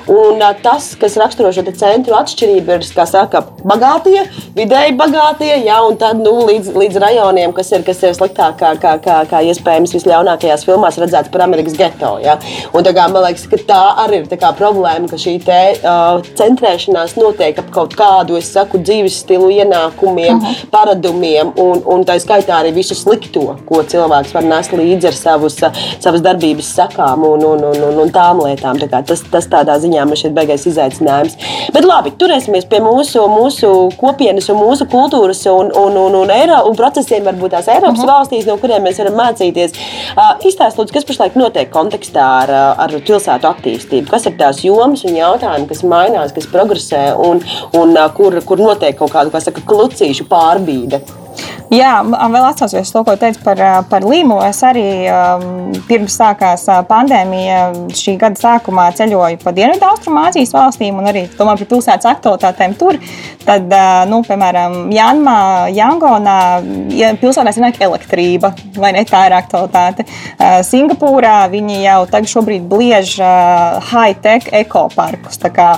Un 0.09 0.41
tas, 0.63 0.93
kas 1.01 1.17
raksturo 1.21 1.51
šo 1.53 1.65
centru 1.77 2.17
atšķirību, 2.17 2.79
ir, 2.79 2.85
kā 2.97 3.05
saka, 3.09 3.43
bagātie, 3.67 4.23
vidēji 4.57 4.95
bagātie, 4.97 5.51
jā, 5.67 5.81
un 5.85 5.99
tad 6.01 6.21
nu, 6.23 6.33
līdz, 6.49 6.71
līdz 6.79 7.01
rajoniem, 7.03 7.53
kas 7.57 7.73
ir, 7.75 7.85
kas 7.85 8.01
ir 8.07 8.15
sliktāk, 8.17 8.57
kā, 8.61 8.73
kā, 8.81 8.95
kā, 9.05 9.19
kā 9.29 9.43
iespējams 9.51 9.93
visļaunākajās 9.97 10.65
filmās 10.69 10.99
redzēts 11.01 11.33
par 11.35 11.45
Amerikas 11.45 11.77
geto. 11.79 12.15
Ja? 12.25 12.39
Un, 12.73 12.87
kā, 12.87 13.09
man 13.13 13.27
liekas, 13.27 13.45
ka 13.51 13.61
tā 13.69 13.81
arī 14.05 14.23
ir 14.23 14.31
tā 14.31 14.53
problēma, 14.57 15.11
ka 15.11 15.21
šī 15.21 15.37
te, 15.45 15.61
uh, 15.83 16.23
centrēšanās 16.39 17.19
notiek 17.19 17.61
ap 17.61 17.69
kaut 17.75 17.99
kādu 17.99 18.41
saku, 18.45 18.81
dzīves 18.81 19.21
stilu, 19.25 19.51
ienākumiem, 19.53 20.39
uh 20.39 20.49
-huh. 20.49 20.65
paradumiem, 20.73 21.53
un, 21.57 21.83
un 21.85 22.07
tā 22.09 22.17
skaitā 22.23 22.63
arī 22.63 22.73
visu 22.75 22.95
slikto, 22.95 23.59
ko 23.69 23.83
cilvēks 23.83 24.33
var 24.35 24.45
nest 24.45 24.68
līdzi 24.75 25.11
ar 25.11 25.17
savus, 25.17 25.59
savas 25.99 26.25
darbības 26.25 26.71
sakām 26.79 27.25
un, 27.27 27.45
un, 27.45 27.65
un, 27.71 27.81
un, 27.89 28.01
un 28.05 28.13
tām 28.15 28.43
lietām. 28.45 28.79
Tā 28.81 28.89
kā, 28.91 29.03
tas, 29.07 29.23
tas 29.33 29.49
tādā 29.51 29.79
ziņā 29.83 30.07
man 30.09 30.19
šeit 30.19 30.35
beigais 30.37 30.67
izaicinājums. 30.69 31.37
Bet 31.75 31.87
labi, 31.87 32.13
turēsimies 32.21 32.69
pie 32.71 32.81
mūsu, 32.85 33.25
mūsu 33.33 33.73
kopienas 34.01 34.49
un 34.53 34.61
mūsu 34.63 34.89
kultūras 34.91 35.45
un, 35.53 35.73
un, 35.73 35.99
un, 36.07 36.19
un, 36.23 36.33
Eiro, 36.35 36.61
un 36.69 36.77
procesiem 36.79 37.27
varbūt 37.27 37.57
tās 37.57 37.69
Eiropas 37.69 37.99
uh 37.99 38.05
mhm. 38.05 38.09
-huh. 38.09 38.15
valstīs, 38.15 38.47
no 38.49 38.59
kuriem 38.61 38.85
mēs 38.85 38.99
varam 39.03 39.19
mācīties. 39.19 39.77
Uh, 40.17 40.35
Izstāstiet, 40.49 40.93
kas 40.93 41.05
pašlaik 41.05 41.37
notiek 41.37 41.71
kontekstā 41.73 42.27
ar, 42.43 42.55
ar 42.85 42.97
pilsētu 43.07 43.49
attīstību. 43.53 44.11
Kas 44.11 44.27
ir 44.27 44.37
tās 44.41 44.65
jomas 44.65 45.05
un 45.05 45.17
jautājumi, 45.17 45.69
kas 45.69 45.83
mainās, 45.83 46.35
kas 46.35 46.47
progresē 46.47 47.15
un, 47.15 47.43
un 47.79 47.97
kur, 48.15 48.41
kur 48.45 48.59
notiek 48.59 48.97
kaut 48.99 49.15
kāda 49.15 49.41
saka, 49.41 49.65
klucīšu 49.65 50.29
pārbīde? 50.31 51.03
Jā, 51.69 51.99
vēl 52.01 52.47
atcaucoties 52.49 52.91
to, 52.95 53.03
ko 53.05 53.15
teicu 53.21 53.43
par, 53.45 53.61
par 53.91 54.05
Līmu. 54.09 54.39
Es 54.47 54.63
arī 54.65 55.05
um, 55.13 55.75
pirms 55.89 56.15
sākās 56.17 56.65
pandēmija 56.89 57.59
šī 57.93 58.15
gada 58.21 58.41
sākumā 58.41 58.87
ceļoju 58.97 59.41
pa 59.43 59.53
Dienvidu 59.53 59.85
Austrumāzijas 59.91 60.55
valstīm 60.57 60.97
un 61.03 61.11
arī 61.11 61.27
domāju 61.37 61.65
par 61.65 61.71
pilsētas 61.75 62.09
aktualitātēm 62.15 62.77
tur. 62.81 62.97
Tad, 63.45 63.69
nu, 64.09 64.23
piemēram, 64.25 64.89
Janmā, 64.93 65.37
Jangonā 65.77 66.39
ja 66.97 67.13
pilsētās 67.21 67.61
ir 67.61 67.85
elektrība, 67.85 68.53
vai 68.77 68.95
ne 68.97 69.05
tā 69.09 69.27
ir 69.29 69.37
aktualitāte. 69.37 70.05
Singapūrā 70.69 71.37
viņi 71.53 71.83
jau 71.85 72.01
tagad 72.11 72.33
šobrīd 72.33 72.65
bliež 72.69 73.15
high-tech 73.93 74.49
ekoparkus. 74.63 75.41
Tā 75.41 75.53
kā 75.53 75.69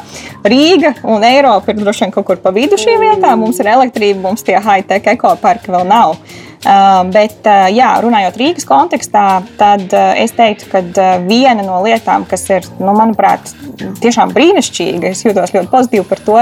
Rīga 0.46 0.94
un 1.02 1.26
Eiropa 1.26 1.74
ir 1.74 1.82
droši 1.82 2.06
vien 2.06 2.14
kaut 2.14 2.26
kur 2.30 2.40
pa 2.42 2.54
vidu 2.54 2.78
šīm 2.80 3.02
vietām. 3.02 3.42
Mums 3.42 3.60
ir 3.62 3.70
elektrība, 3.74 4.22
mums 4.28 4.46
tie 4.46 4.58
high-tech 4.58 5.10
ekoparki 5.14 5.70
vēl 5.70 5.79
nav. 5.88 6.16
Uh, 6.60 7.06
bet, 7.08 7.38
uh, 7.48 7.70
jā, 7.72 7.88
runājot 8.04 8.34
Rīgas 8.36 8.66
kontekstā, 8.68 9.40
tad 9.56 9.86
uh, 9.96 10.10
es 10.20 10.34
teiktu, 10.36 10.66
ka 10.68 10.82
viena 11.24 11.64
no 11.64 11.78
lietām, 11.80 12.26
kas 12.28 12.44
ir, 12.52 12.68
nu, 12.82 12.92
manuprāt, 12.98 13.54
tiešām 14.02 14.34
brīnišķīga, 14.36 15.14
es 15.14 15.24
jūtos 15.24 15.54
ļoti 15.56 15.72
pozitīvi 15.72 16.04
par 16.10 16.20
to, 16.26 16.36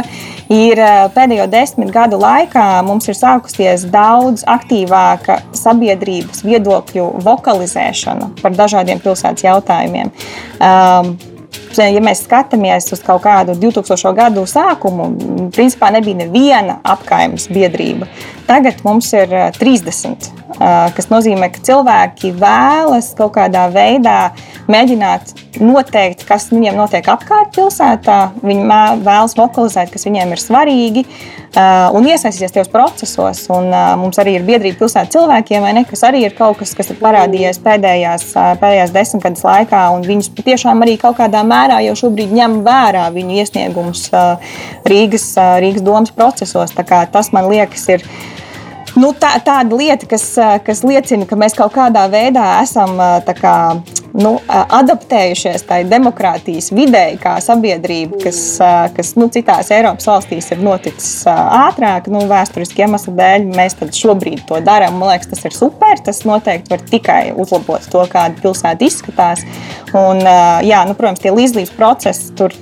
ir 0.51 0.83
pēdējo 1.15 1.47
desmit 1.53 1.95
gadu 1.95 2.19
laikā 2.19 2.67
mums 2.83 3.07
ir 3.07 3.15
sākusies 3.15 3.87
daudz 3.95 4.43
aktīvāka 4.51 5.39
sabiedrības 5.55 6.43
viedokļu 6.43 7.07
vokalizēšana 7.23 8.33
par 8.43 8.59
dažādiem 8.59 8.99
pilsētas 9.05 9.47
jautājumiem. 9.47 10.11
Um, 10.59 11.15
ja 11.79 12.03
mēs 12.03 12.25
skatāmies 12.27 12.91
uz 12.95 13.03
kaut 13.05 13.23
kādu 13.27 13.55
2000. 13.59 14.15
gadu 14.17 14.47
sākumu, 14.49 15.11
principā 15.55 15.93
nebija 15.95 16.25
neviena 16.25 16.81
apgājuma 16.83 17.39
biedrība. 17.55 18.09
Tagad 18.49 18.81
mums 18.85 19.11
ir 19.13 19.33
30, 19.59 20.31
kas 20.97 21.11
nozīmē, 21.13 21.51
ka 21.53 21.61
cilvēki 21.69 22.33
vēlas 22.41 23.13
kaut 23.19 23.35
kādā 23.37 23.67
veidā 23.73 24.33
mēģināt 24.69 25.35
noteikt, 25.61 26.25
kas 26.29 26.49
viņiem 26.53 26.79
notiek 26.79 27.07
apkārt 27.09 27.53
pilsētā. 27.57 28.19
Viņi 28.41 28.65
vēlas 29.05 29.37
lokalizēt, 29.39 29.93
kas 29.93 30.09
viņiem 30.09 30.33
ir 30.33 30.43
svarīgi 30.43 31.05
un 31.93 32.09
iesaistīties 32.09 32.55
tajos 32.55 32.73
procesos. 32.73 33.45
Un, 33.53 33.69
mums 34.01 34.21
arī 34.21 34.39
ir 34.39 34.47
biedrība 34.49 34.81
pilsētas 34.83 35.13
cilvēkiem, 35.17 35.69
ne, 35.77 35.85
kas 35.89 36.05
arī 36.09 36.25
ir 36.27 36.37
kaut 36.39 36.61
kas, 36.63 36.73
kas 36.79 36.93
ir 36.93 37.01
parādījies 37.01 37.61
pēdējās, 37.65 38.31
pēdējās 38.63 38.95
desmitgades 38.97 39.45
laikā. 39.45 39.85
Viņus 40.09 40.33
patiešām 40.37 40.85
arī 40.85 40.97
kaut 41.01 41.19
kādā 41.21 41.38
mērā 41.47 41.81
jau 41.87 41.95
šobrīd 42.03 42.33
ņem 42.39 42.61
vērā 42.67 43.07
viņu 43.15 43.39
iesniegumus 43.43 44.09
Rīgas, 44.89 45.29
Rīgas 45.63 45.85
domas 45.87 46.15
procesos. 46.15 46.75
Tas 46.75 47.33
man 47.35 47.51
liekas, 47.51 47.87
ir 47.95 48.05
nu, 48.99 49.13
tā, 49.17 49.35
tāda 49.45 49.79
lieta, 49.79 50.09
kas, 50.11 50.27
kas 50.67 50.85
liecina, 50.87 51.27
ka 51.29 51.39
mēs 51.39 51.57
kaut 51.59 51.75
kādā 51.77 52.05
veidā 52.13 52.47
esam 52.63 52.99
kā, 53.39 53.55
nu, 54.19 54.35
adaptējušies 54.49 55.65
tai 55.69 55.81
demokrātijas 55.89 56.71
videi, 56.75 57.17
kā 57.21 57.37
sabiedrība, 57.45 58.19
kas, 58.25 58.41
kas 58.97 59.15
nu, 59.19 59.29
citās 59.33 59.71
Eiropas 59.75 60.09
valstīs 60.09 60.51
ir 60.55 60.63
noticis 60.65 61.23
ātrāk, 61.29 62.09
nu, 62.13 62.25
vēsturiski 62.31 62.85
iemeslu 62.85 63.15
dēļ. 63.19 63.49
Mēs 63.59 63.79
šobrīd 63.99 64.45
to 64.49 64.61
darām. 64.65 64.99
Man 64.99 65.13
liekas, 65.13 65.31
tas 65.33 65.45
ir 65.49 65.55
super. 65.57 65.99
Tas 66.05 66.23
noteikti 66.29 66.73
var 66.73 66.83
tikai 66.91 67.21
uzlabot 67.37 67.85
to, 67.91 68.05
kāda 68.11 68.39
pilsēta 68.43 68.87
izskatās. 68.87 69.45
Un, 69.97 70.23
jā, 70.67 70.83
nu, 70.89 70.97
protams, 70.99 71.23
tie 71.23 71.33
līdzdalības 71.35 71.75
procesi 71.77 72.33
tur 72.39 72.55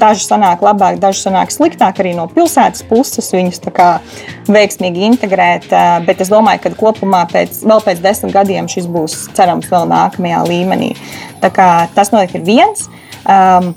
daži 0.00 0.26
sanāk 0.26 0.64
labāk, 0.64 1.00
daži 1.02 1.26
sanāk 1.26 1.52
sliktāk 1.54 2.00
arī 2.02 2.14
no 2.18 2.28
pilsētas 2.30 2.86
puses. 2.88 3.32
Viņus 3.34 3.62
kā, 3.74 3.90
veiksmīgi 4.50 5.06
integrēt. 5.10 5.70
Bet 6.06 6.20
es 6.20 6.30
domāju, 6.32 6.64
ka 6.64 6.72
kopumā 6.78 7.24
pēc, 7.30 7.62
vēl 7.66 7.84
pēc 7.86 8.02
desmit 8.04 8.34
gadiem 8.34 8.68
šis 8.70 8.88
būs 8.90 9.16
cerams 9.36 9.70
vēl 9.70 9.86
nākamajā 9.90 10.42
līmenī. 10.48 10.90
Tas 11.40 12.12
noteikti 12.12 12.40
ir 12.40 12.48
viens. 12.48 12.88
Um, 13.24 13.72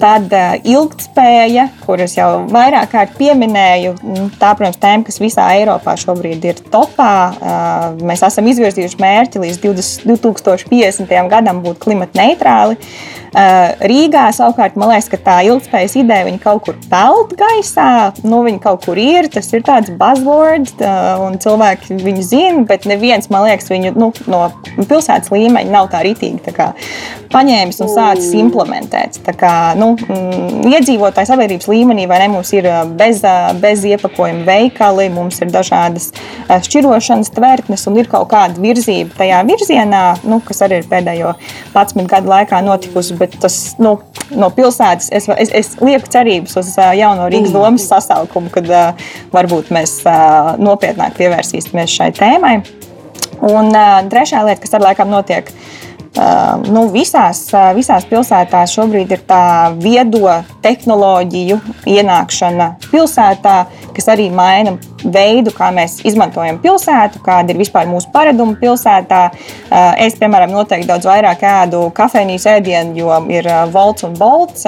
Tad 0.00 0.30
uh, 0.30 0.56
ilgspēja, 0.62 1.66
kuras 1.86 2.14
jau 2.18 2.28
vairāk 2.50 2.92
kārt 2.92 3.16
pieminēju, 3.18 3.96
nu, 4.06 4.28
tā, 4.40 4.52
protams, 4.58 4.78
tēma, 4.80 5.06
kas 5.06 5.20
visā 5.22 5.48
Eiropā 5.58 5.96
šobrīd 6.00 6.46
ir 6.46 6.62
topā. 6.70 7.14
Uh, 7.40 8.04
mēs 8.06 8.22
esam 8.26 8.46
izvirzījuši 8.52 9.00
mērķi 9.00 9.42
līdz 9.46 9.62
20, 9.64 10.06
2050. 10.10 11.16
gadam 11.32 11.64
būt 11.64 11.80
klimata 11.82 12.20
neitrāli. 12.22 12.78
Uh, 13.30 13.74
Rīgā 13.86 14.24
savukārt 14.34 14.74
man 14.78 14.90
liekas, 14.90 15.08
ka 15.12 15.18
tā 15.22 15.36
ilgspējas 15.46 15.94
ideja 16.00 16.32
kaut 16.42 16.64
kur 16.66 16.78
peld 16.90 17.34
gaisā. 17.38 18.10
Nu, 18.26 18.42
viņa 18.46 18.62
kaut 18.64 18.86
kur 18.86 18.98
ir, 18.98 19.28
tas 19.32 19.50
ir 19.54 19.62
tāds 19.66 19.92
buzzword, 20.00 20.82
un 21.24 21.38
cilvēki 21.40 22.00
viņu 22.00 22.24
zina, 22.26 22.64
bet 22.68 22.86
neviens, 22.90 23.30
man 23.30 23.46
liekas, 23.46 23.70
viņu 23.70 23.94
nu, 23.98 24.10
no 24.30 24.42
pilsētas 24.80 25.30
līmeņa 25.32 25.70
nav 25.72 25.90
tā 25.92 26.02
ritīgi 26.06 26.42
tā 26.48 26.54
kā, 26.56 26.68
paņēmis 27.32 27.80
un 27.84 27.92
sācis 27.92 28.34
implementēt. 28.40 29.20
Tā 29.26 29.34
kā, 29.38 29.54
nu, 29.80 29.90
mm, 29.96 30.68
iedzīvotāju 30.70 31.30
sabiedrības 31.30 31.68
līmenī, 31.70 32.06
vai 32.10 32.20
ne, 32.22 32.28
mums 32.34 32.52
ir 32.56 32.68
bez, 32.98 33.22
bez 33.62 33.84
iepakojuma 33.88 34.44
veikali, 34.46 35.08
mums 35.14 35.40
ir 35.42 35.52
dažādas 35.54 36.10
šķirošanas 36.68 37.32
tvertnes 37.34 37.86
un 37.90 37.98
ir 38.00 38.10
kaut 38.10 38.28
kāda 38.32 38.60
virzība 38.60 39.16
tajā 39.20 39.40
virzienā, 39.48 40.04
nu, 40.28 40.40
kas 40.44 40.62
arī 40.66 40.82
ir 40.82 40.90
pēdējo 40.90 41.34
11 41.74 42.10
gadu 42.10 42.32
laikā 42.32 42.60
notikusi. 42.66 43.16
Bet 43.20 43.36
tas 43.42 43.58
nu, 43.82 43.96
no 44.36 44.50
pilsētas 44.54 45.10
es, 45.16 45.28
es, 45.36 45.54
es 45.62 45.72
lieku 45.82 46.10
cerības 46.12 46.58
uz 46.60 46.74
jauno 46.76 47.28
Rīgas 47.32 47.54
domas 47.56 47.88
sasaukumu, 47.90 48.52
kad 48.54 48.70
varbūt 49.34 49.72
mēs 49.74 50.00
nopietnāk 50.60 51.18
pievērsīsimies 51.18 51.98
šai 51.98 52.12
tēmai. 52.18 52.56
Un 53.40 53.72
trešā 54.12 54.42
lieta, 54.44 54.60
kas 54.60 54.74
ar 54.76 54.84
laikam 54.84 55.08
notiek, 55.12 55.48
ir 55.48 55.89
nu, 56.70 56.84
visās, 56.90 57.44
visās 57.76 58.06
pilsētās 58.10 58.74
šobrīd 58.74 59.12
ir 59.14 59.22
tā 59.28 59.42
viedo 59.78 60.40
tehnoloģiju 60.64 61.60
ienākšana 61.86 62.72
pilsētā, 62.90 63.56
kas 63.94 64.10
arī 64.10 64.30
maina 64.34 64.74
veidu, 65.04 65.52
kā 65.54 65.70
mēs 65.74 66.00
izmantojam 66.06 66.58
pilsētu, 66.60 67.22
kāda 67.24 67.52
ir 67.52 67.60
vispār 67.60 67.88
mūsu 67.88 68.10
paradumi 68.12 68.56
pilsētā. 68.60 69.20
Es, 70.02 70.16
piemēram, 70.20 70.52
noteikti 70.54 70.88
daudz 70.88 71.08
vairāk 71.08 71.44
ēdu 71.46 71.86
kafejnīcas 71.96 72.48
ēdienu, 72.56 72.96
jo 72.98 73.20
ir 73.32 73.48
volts 73.72 74.04
un 74.06 74.16
bolts. 74.18 74.66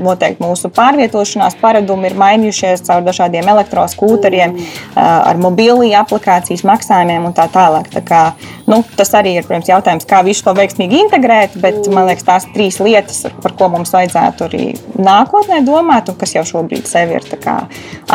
Noteikti 0.00 0.44
mūsu 0.44 0.70
pārvietošanās 0.76 1.58
paradumi 1.60 2.10
ir 2.10 2.16
mainījušies 2.20 2.86
caur 2.86 3.04
dažādiem 3.06 3.50
elektroskūteriem, 3.52 4.56
ar 4.96 5.40
mobilī 5.40 5.92
aplikācijas 5.98 6.64
maksājumiem 6.68 7.28
un 7.28 7.36
tā 7.36 7.50
tālāk. 7.52 7.90
Tā 7.92 8.04
kā, 8.06 8.22
nu, 8.70 8.82
tas 8.96 9.12
arī 9.18 9.36
ir 9.38 9.48
protams, 9.48 9.70
jautājums, 9.70 10.08
kā 10.08 10.22
visu 10.26 10.46
to 10.46 10.54
veiksmīgi 10.58 11.02
integrēt, 11.04 11.56
bet 11.62 11.90
man 11.92 12.08
liekas, 12.10 12.26
tās 12.28 12.48
trīs 12.54 12.80
lietas, 12.82 13.24
par 13.42 13.56
ko 13.58 13.70
mums 13.74 13.94
vajadzētu 13.96 14.46
arī 14.48 14.64
nākotnē 15.00 15.62
domāt, 15.66 16.12
un 16.12 16.20
kas 16.20 16.36
jau 16.38 16.46
šobrīd 16.54 16.88
sevi 16.90 17.18
ir 17.18 17.28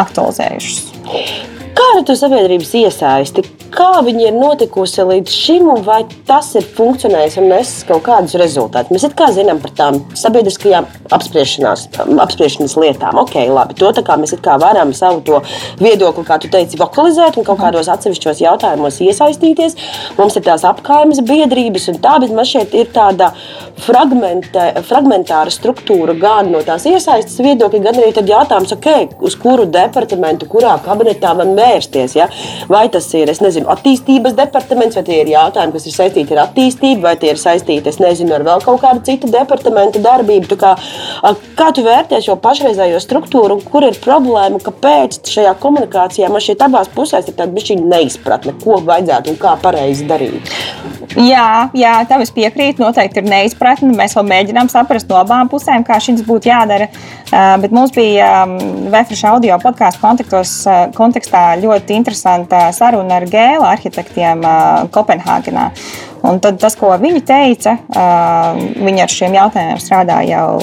aktualizējušas. 0.05 1.55
Kāda 1.75 2.05
ir 2.07 2.17
sabiedrības 2.17 2.69
iesaisti? 2.79 3.41
Kā 3.75 3.99
viņa 4.05 4.29
ir 4.29 4.35
notikusi 4.37 5.03
līdz 5.03 5.31
šim, 5.35 5.65
un 5.73 5.81
vai 5.83 5.97
tas 6.27 6.53
ir 6.55 6.63
funkcionējis 6.77 7.35
un 7.41 7.49
nesis 7.51 7.83
kaut 7.89 8.05
kādus 8.05 8.37
rezultātus? 8.39 8.93
Mēs 8.95 9.15
kā 9.19 9.27
zinām 9.35 9.59
par 9.59 9.73
tām 9.75 9.97
sabiedriskajām 10.15 10.87
apspriešanas 11.11 12.77
lietām. 12.79 13.19
Ok, 13.19 13.35
labi, 13.51 13.75
to 13.75 13.91
mēs 14.21 14.35
varam 14.61 14.93
savu 14.95 15.41
viedokli, 15.81 16.23
kā 16.23 16.39
tu 16.39 16.51
teici, 16.53 16.79
vokalizēt 16.79 17.35
un 17.41 17.47
kaut 17.47 17.59
kādos 17.59 17.91
atsevišķos 17.91 18.39
jautājumos 18.45 19.01
iesaistīties. 19.03 19.75
Mums 20.15 20.39
ir 20.39 20.44
tās 20.45 20.65
apgājumas 20.67 21.21
biedrības, 21.25 21.89
un 21.91 21.99
tā, 22.03 22.15
bet 22.23 22.33
man 22.35 22.47
šeit 22.47 22.73
ir 22.77 22.89
tāda 22.95 23.31
fragmentāra 23.85 25.51
struktūra 25.51 26.15
gan 26.19 26.51
no 26.53 26.61
tās 26.65 26.85
iesaistas 26.89 27.37
viedokļa, 27.43 27.81
gan 27.83 27.99
arī 27.99 28.13
jautājums, 28.29 28.73
okay, 28.75 29.09
uz 29.19 29.35
kuru 29.39 29.65
departamentu, 29.69 30.47
kurā 30.51 30.75
kabinetā 30.85 31.33
man 31.37 31.53
vērsties. 31.57 32.15
Ja? 32.17 32.29
Vai 32.71 32.85
tas 32.93 33.07
ir, 33.17 33.29
es 33.31 33.41
nezinu, 33.43 33.67
attīstības 33.73 34.35
departaments, 34.37 34.97
vai 34.97 35.05
tie 35.07 35.21
ir 35.23 35.33
jautājumi, 35.33 35.75
kas 35.75 35.87
ir 35.89 35.97
saistīti 35.97 36.35
ar 36.35 36.45
attīstību, 36.45 37.03
vai 37.05 37.15
tie 37.21 37.33
ir 37.33 37.41
saistīti, 37.41 37.91
es 37.91 37.99
nezinu, 38.03 38.35
ar 38.37 38.45
vēl 38.47 38.63
kaut 38.65 38.81
kādu 38.83 39.03
citu 39.07 39.29
departamentu 39.33 40.01
darbību. 40.05 40.49
Tu 40.51 40.59
kā, 40.61 40.75
kā 41.59 41.71
tu 41.75 41.85
vērtē 41.85 42.21
šo 42.23 42.37
pašreizējo 42.43 43.01
struktūru, 43.03 43.59
kur 43.69 43.87
ir 43.87 43.99
problēma, 44.03 44.61
kāpēc 44.63 45.19
šajā 45.35 45.55
komunikācijā 45.63 46.31
man 46.31 46.43
šeit 46.43 46.63
abās 46.65 46.91
pusēs 46.95 47.29
ir 47.29 47.37
tāda 47.39 47.79
neizpratne, 47.95 48.55
ko 48.63 48.79
vajadzētu 48.85 49.33
un 49.33 49.41
kā 49.41 49.55
pareizi 49.61 50.07
darīt? 50.09 50.34
Jā, 51.15 51.69
jā, 51.77 51.93
tam 52.09 52.23
es 52.23 52.31
piekrītu. 52.35 52.83
Noteikti 52.83 53.21
ir 53.21 53.29
neizpratne. 53.29 53.93
Mēs 53.95 54.15
vēl 54.17 54.25
mēģinām 54.29 54.71
saprast 54.71 55.09
no 55.11 55.19
abām 55.21 55.49
pusēm, 55.51 55.85
kā 55.87 55.99
šis 56.03 56.23
būtu 56.27 56.49
jādara. 56.51 56.89
Bet 57.61 57.73
mums 57.75 57.93
bija 57.95 58.45
Vēfriša 58.91 59.31
audio 59.33 59.57
podkāstu 59.61 60.01
kontekstā 60.95 61.43
ļoti 61.61 61.95
interesanta 61.97 62.67
saruna 62.75 63.19
ar 63.21 63.27
gēlu 63.31 63.65
arhitektiem 63.69 64.43
Kopenhāgenā. 64.93 65.69
Un 66.25 66.39
tad 66.41 66.57
tas, 66.61 66.73
ko 66.79 66.89
viņi 66.97 67.21
teica, 67.25 67.75
viņi 68.81 69.03
ar 69.03 69.11
šiem 69.13 69.35
jautājumiem 69.37 69.81
strādā 69.81 70.21
jau, 70.25 70.57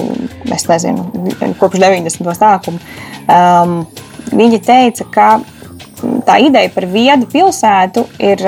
nezinu, 0.50 1.06
kopš 1.60 1.78
90. 1.78 2.32
sākuma. 2.38 2.78
Viņi 4.32 4.58
teica, 4.66 5.06
ka 5.12 5.28
tā 6.26 6.40
ideja 6.42 6.70
par 6.74 6.88
viedu 6.90 7.28
pilsētu 7.30 8.06
ir 8.22 8.42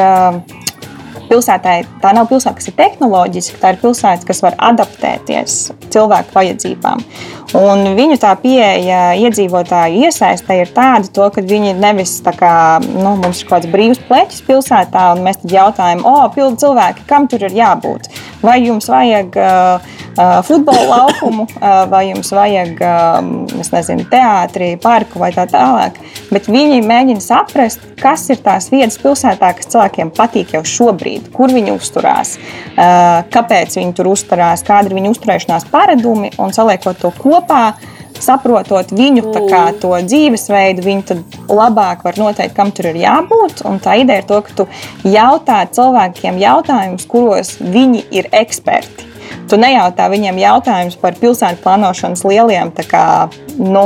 pilsētai 1.35 1.77
tā 2.03 2.15
nav 2.15 2.29
pilsēta, 2.31 2.57
kas 2.61 2.71
ir 2.71 2.79
tehnoloģiska, 2.79 3.61
tā 3.63 3.75
ir 3.75 3.81
pilsēta, 3.83 4.29
kas 4.29 4.43
var 4.45 4.59
adaptēties 4.71 5.59
cilvēku 5.95 6.37
vajadzībām. 6.37 7.03
Un 7.55 7.85
viņu 7.95 8.19
tā 8.23 8.33
pieeja 8.43 9.13
iedzīvotāju 9.19 10.07
iesaistē 10.07 10.57
ir 10.63 10.73
tāda, 10.75 11.11
to, 11.15 11.27
ka 11.35 11.43
viņi 11.45 11.75
nevis 11.79 12.17
tā 12.25 12.35
kā 12.35 12.55
nu, 12.83 13.17
mums 13.21 13.43
ir 13.43 13.49
kaut 13.49 13.63
kāds 13.65 13.71
brīvs 13.71 14.01
pleķis 14.09 14.43
pilsētā, 14.47 15.11
un 15.15 15.23
mēs 15.27 15.43
tad 15.43 15.55
jautājam, 15.55 16.03
o, 16.07 16.17
pildi 16.35 16.65
cilvēki, 16.65 17.07
kam 17.11 17.29
tur 17.31 17.47
ir 17.47 17.55
jābūt? 17.55 18.09
Vai 18.45 18.59
jums 18.65 18.91
vajag 18.91 19.39
uh, 19.41 19.95
futbola 20.45 20.83
laukumu, 20.91 21.47
uh, 21.47 21.85
vai 21.91 22.09
jums 22.11 22.33
vajag, 22.35 22.83
uh, 22.83 23.61
es 23.63 23.71
nezinu, 23.75 24.07
teātri, 24.11 24.75
parku 24.83 25.23
vai 25.23 25.31
tā 25.37 25.47
tālāk. 25.51 26.01
Bet 26.35 26.51
viņi 26.51 26.83
mēģina 26.85 27.23
saprast, 27.23 27.87
kas 28.01 28.27
ir 28.35 28.43
tās 28.45 28.69
vietas 28.73 28.99
pilsētā, 29.01 29.55
kas 29.57 29.71
cilvēkiem 29.71 30.11
patīk 30.17 30.57
jau 30.59 30.65
šobrīd, 30.67 31.24
kur 31.33 31.53
viņi 31.55 31.75
uzturās, 31.75 32.37
uh, 32.37 33.25
kāpēc 33.33 33.79
viņi 33.81 33.97
tur 33.97 34.13
uzturās, 34.13 34.65
kāda 34.67 34.91
ir 34.91 34.99
viņu 34.99 35.15
uzturēšanās 35.15 35.69
paradumi 35.73 36.35
un 36.39 36.55
saliekot 36.57 37.01
to 37.01 37.13
kopā 37.19 37.67
saprotot 38.25 38.93
viņu 38.95 39.25
kā, 39.35 39.63
mm. 39.73 39.81
to 39.83 39.93
dzīvesveidu, 40.07 40.85
viņi 40.85 41.07
tad 41.11 41.39
labāk 41.51 42.05
var 42.07 42.19
noteikt, 42.21 42.55
kam 42.57 42.71
tur 42.75 42.91
ir 42.93 43.01
jābūt. 43.03 43.65
Un 43.69 43.81
tā 43.83 43.99
ideja 44.03 44.23
ir 44.23 44.29
to, 44.29 44.41
ka 44.47 44.59
tu 44.61 44.69
jautā 45.09 45.65
cilvēkiem 45.75 46.39
jautājumus, 46.43 47.09
kuros 47.11 47.57
viņi 47.61 48.07
ir 48.15 48.31
eksperti. 48.33 49.14
Tu 49.51 49.59
nejautā 49.61 50.07
viņiem 50.13 50.39
jautājumus 50.41 50.97
par 51.01 51.17
pilsētu 51.21 51.61
plānošanas 51.65 52.25
lieliem 52.25 52.71
kā, 52.89 53.29
nu, 53.59 53.83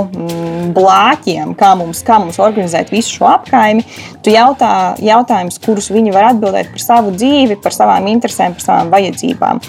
blāķiem, 0.75 1.55
kā 1.59 1.73
mums, 1.79 2.03
kā 2.07 2.19
mums 2.23 2.39
organizēt 2.43 2.93
visu 2.95 3.19
šo 3.19 3.29
apkaimi. 3.33 3.85
Tu 4.25 4.33
jautā 4.35 4.71
jautājumus, 5.03 5.59
kurus 5.65 5.91
viņi 5.95 6.15
var 6.15 6.31
atbildēt 6.33 6.71
par 6.75 6.85
savu 6.85 7.15
dzīvi, 7.17 7.59
par 7.63 7.75
savām 7.75 8.07
interesēm, 8.11 8.55
par 8.59 8.67
savām 8.67 8.93
vajadzībām. 8.95 9.63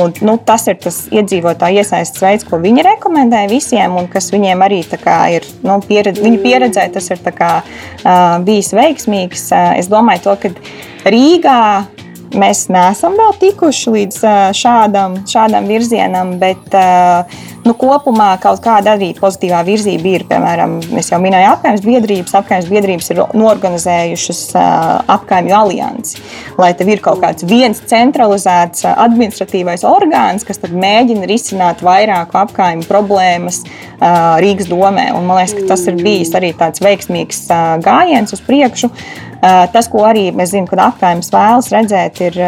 Un, 0.00 0.14
nu, 0.24 0.36
tas 0.48 0.66
ir 0.70 0.78
tas 0.82 1.02
iedzīvotāju 1.12 1.82
iesaistas 1.82 2.24
veids, 2.24 2.48
ko 2.48 2.60
viņi 2.62 2.86
rekomendē 2.88 3.44
visiem, 3.52 3.98
un 4.00 4.08
kas 4.12 4.30
viņiem 4.34 4.64
arī 4.64 4.82
kā, 4.94 5.18
ir 5.36 5.46
nu, 5.66 5.78
pieredze, 5.84 6.22
viņu 6.24 6.40
pieredzē, 6.44 6.88
tas 6.94 7.10
ir 7.12 7.20
kā, 7.34 7.52
uh, 7.60 8.38
bijis 8.46 8.72
veiksmīgs. 8.76 9.48
Uh, 9.52 9.74
es 9.80 9.90
domāju, 9.92 10.24
to, 10.28 10.38
ka 10.40 11.10
Rīgā 11.10 11.60
Mēs 12.34 12.64
neesam 12.72 13.14
vēl 13.18 13.34
tikuši 13.38 13.92
līdz 13.94 14.22
šādam, 14.58 15.20
šādam 15.30 15.68
virzienam, 15.70 16.34
bet 16.40 16.74
nu, 17.64 17.72
kopumā 17.78 18.34
kaut 18.42 18.60
kāda 18.64 18.94
arī 18.94 19.10
pozitīvā 19.16 19.62
virzība 19.66 20.10
ir. 20.10 20.24
Piemēram, 20.28 20.76
es 21.00 21.10
jau 21.12 21.18
minēju 21.22 21.50
apgājuma 21.54 21.84
biedrības. 21.84 22.36
Apgājuma 22.40 22.72
biedrības 22.74 23.10
ir 23.12 23.22
norganizējušas 23.40 24.42
apgājuma 25.14 25.56
aliansi, 25.62 26.20
lai 26.60 26.70
tev 26.78 26.92
ir 26.94 27.02
kaut 27.04 27.22
kāds 27.24 27.46
viens 27.48 27.80
centralizēts 27.90 28.86
administratīvais 28.92 29.86
orgāns, 29.88 30.46
kas 30.46 30.60
mēģina 30.64 31.28
risināt 31.30 31.84
vairāku 31.84 32.40
apgājuma 32.44 32.88
problēmas 32.88 33.62
Rīgas 34.44 34.68
domē. 34.70 35.10
Un, 35.16 35.28
man 35.28 35.40
liekas, 35.40 35.56
ka 35.58 35.68
tas 35.74 35.86
ir 35.90 36.00
bijis 36.00 36.34
arī 36.36 36.52
tāds 36.58 36.82
veiksmīgs 36.84 37.46
gājiens 37.84 38.36
uz 38.36 38.44
priekšu. 38.44 38.92
Tas, 39.44 39.90
ko 39.92 40.06
arī 40.08 40.30
mēs 40.32 40.54
zinām, 40.54 40.68
kad 40.70 40.80
apgājums 40.86 41.28
vēlas 41.32 41.68
redzēt, 41.72 42.20
ir 42.24 42.38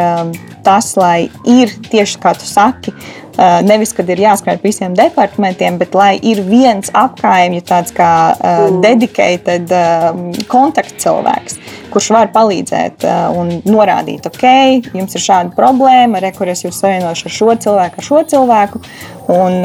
tas, 0.65 0.95
lai 0.99 1.29
ir 1.45 1.73
tieši 1.91 2.21
kā 2.23 2.33
tu 2.39 2.49
saki, 2.49 2.95
nevis, 3.37 3.93
kad 3.97 4.09
ir 4.13 4.21
jāskrien 4.21 4.61
visiem 4.63 4.95
departamentiem, 4.97 5.79
bet 5.81 5.95
lai 5.97 6.15
ir 6.25 6.41
viens 6.47 6.91
apgājums, 6.97 7.67
tāds 7.69 7.95
kā 7.97 8.11
mm. 8.37 8.79
dedicated 8.85 9.75
kontaktcilvēks, 10.51 11.59
kurš 11.93 12.11
var 12.17 12.31
palīdzēt 12.35 13.07
un 13.37 13.59
norādīt, 13.69 14.29
ok, 14.31 14.47
jums 14.97 15.17
ir 15.17 15.25
šāda 15.27 15.53
problēma, 15.57 16.23
re, 16.23 16.33
kur 16.37 16.51
es 16.53 16.65
jūs 16.65 16.81
savienošu 16.81 17.29
ar 17.29 17.37
šo 17.37 17.59
cilvēku, 17.67 18.01
ar 18.01 18.09
šo 18.09 18.23
cilvēku. 18.33 18.83
Un, 19.37 19.61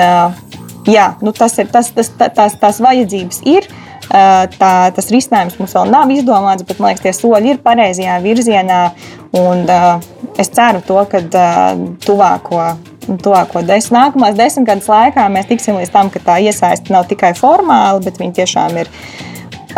jā, 0.90 1.08
nu 1.22 1.34
tas 1.38 1.58
ir 1.62 1.72
tas, 1.72 1.92
tas, 1.96 2.12
tās, 2.20 2.60
tās 2.60 2.84
vajadzības 2.84 3.42
ir. 3.50 3.70
Tā, 4.12 4.72
tas 4.92 5.08
risinājums 5.14 5.56
mums 5.56 5.72
vēl 5.78 5.92
nav 5.94 6.10
izdomāts, 6.12 6.66
bet 6.68 6.82
man 6.82 6.92
liekas, 6.92 7.06
tie 7.06 7.14
soļi 7.16 7.54
ir 7.54 7.62
pareizajā 7.64 8.18
virzienā. 8.26 8.80
Un, 9.40 9.64
es 10.42 10.52
ceru, 10.52 10.82
to, 10.84 10.98
ka 11.08 11.22
tuvāko 12.04 12.66
tuvāko 13.08 13.64
desmit, 13.66 13.98
nākamās 13.98 14.38
desmit 14.38 14.68
gadus 14.70 14.90
laikā 14.92 15.28
mēs 15.34 15.50
tiksim 15.50 15.80
līdz 15.80 15.94
tam, 15.94 16.12
ka 16.14 16.22
tā 16.26 16.38
iesaiste 16.46 16.94
nav 16.94 17.08
tikai 17.10 17.34
formāla, 17.38 18.02
bet 18.04 18.20
viņi 18.22 18.38
tiešām 18.42 18.78
ir 18.84 18.92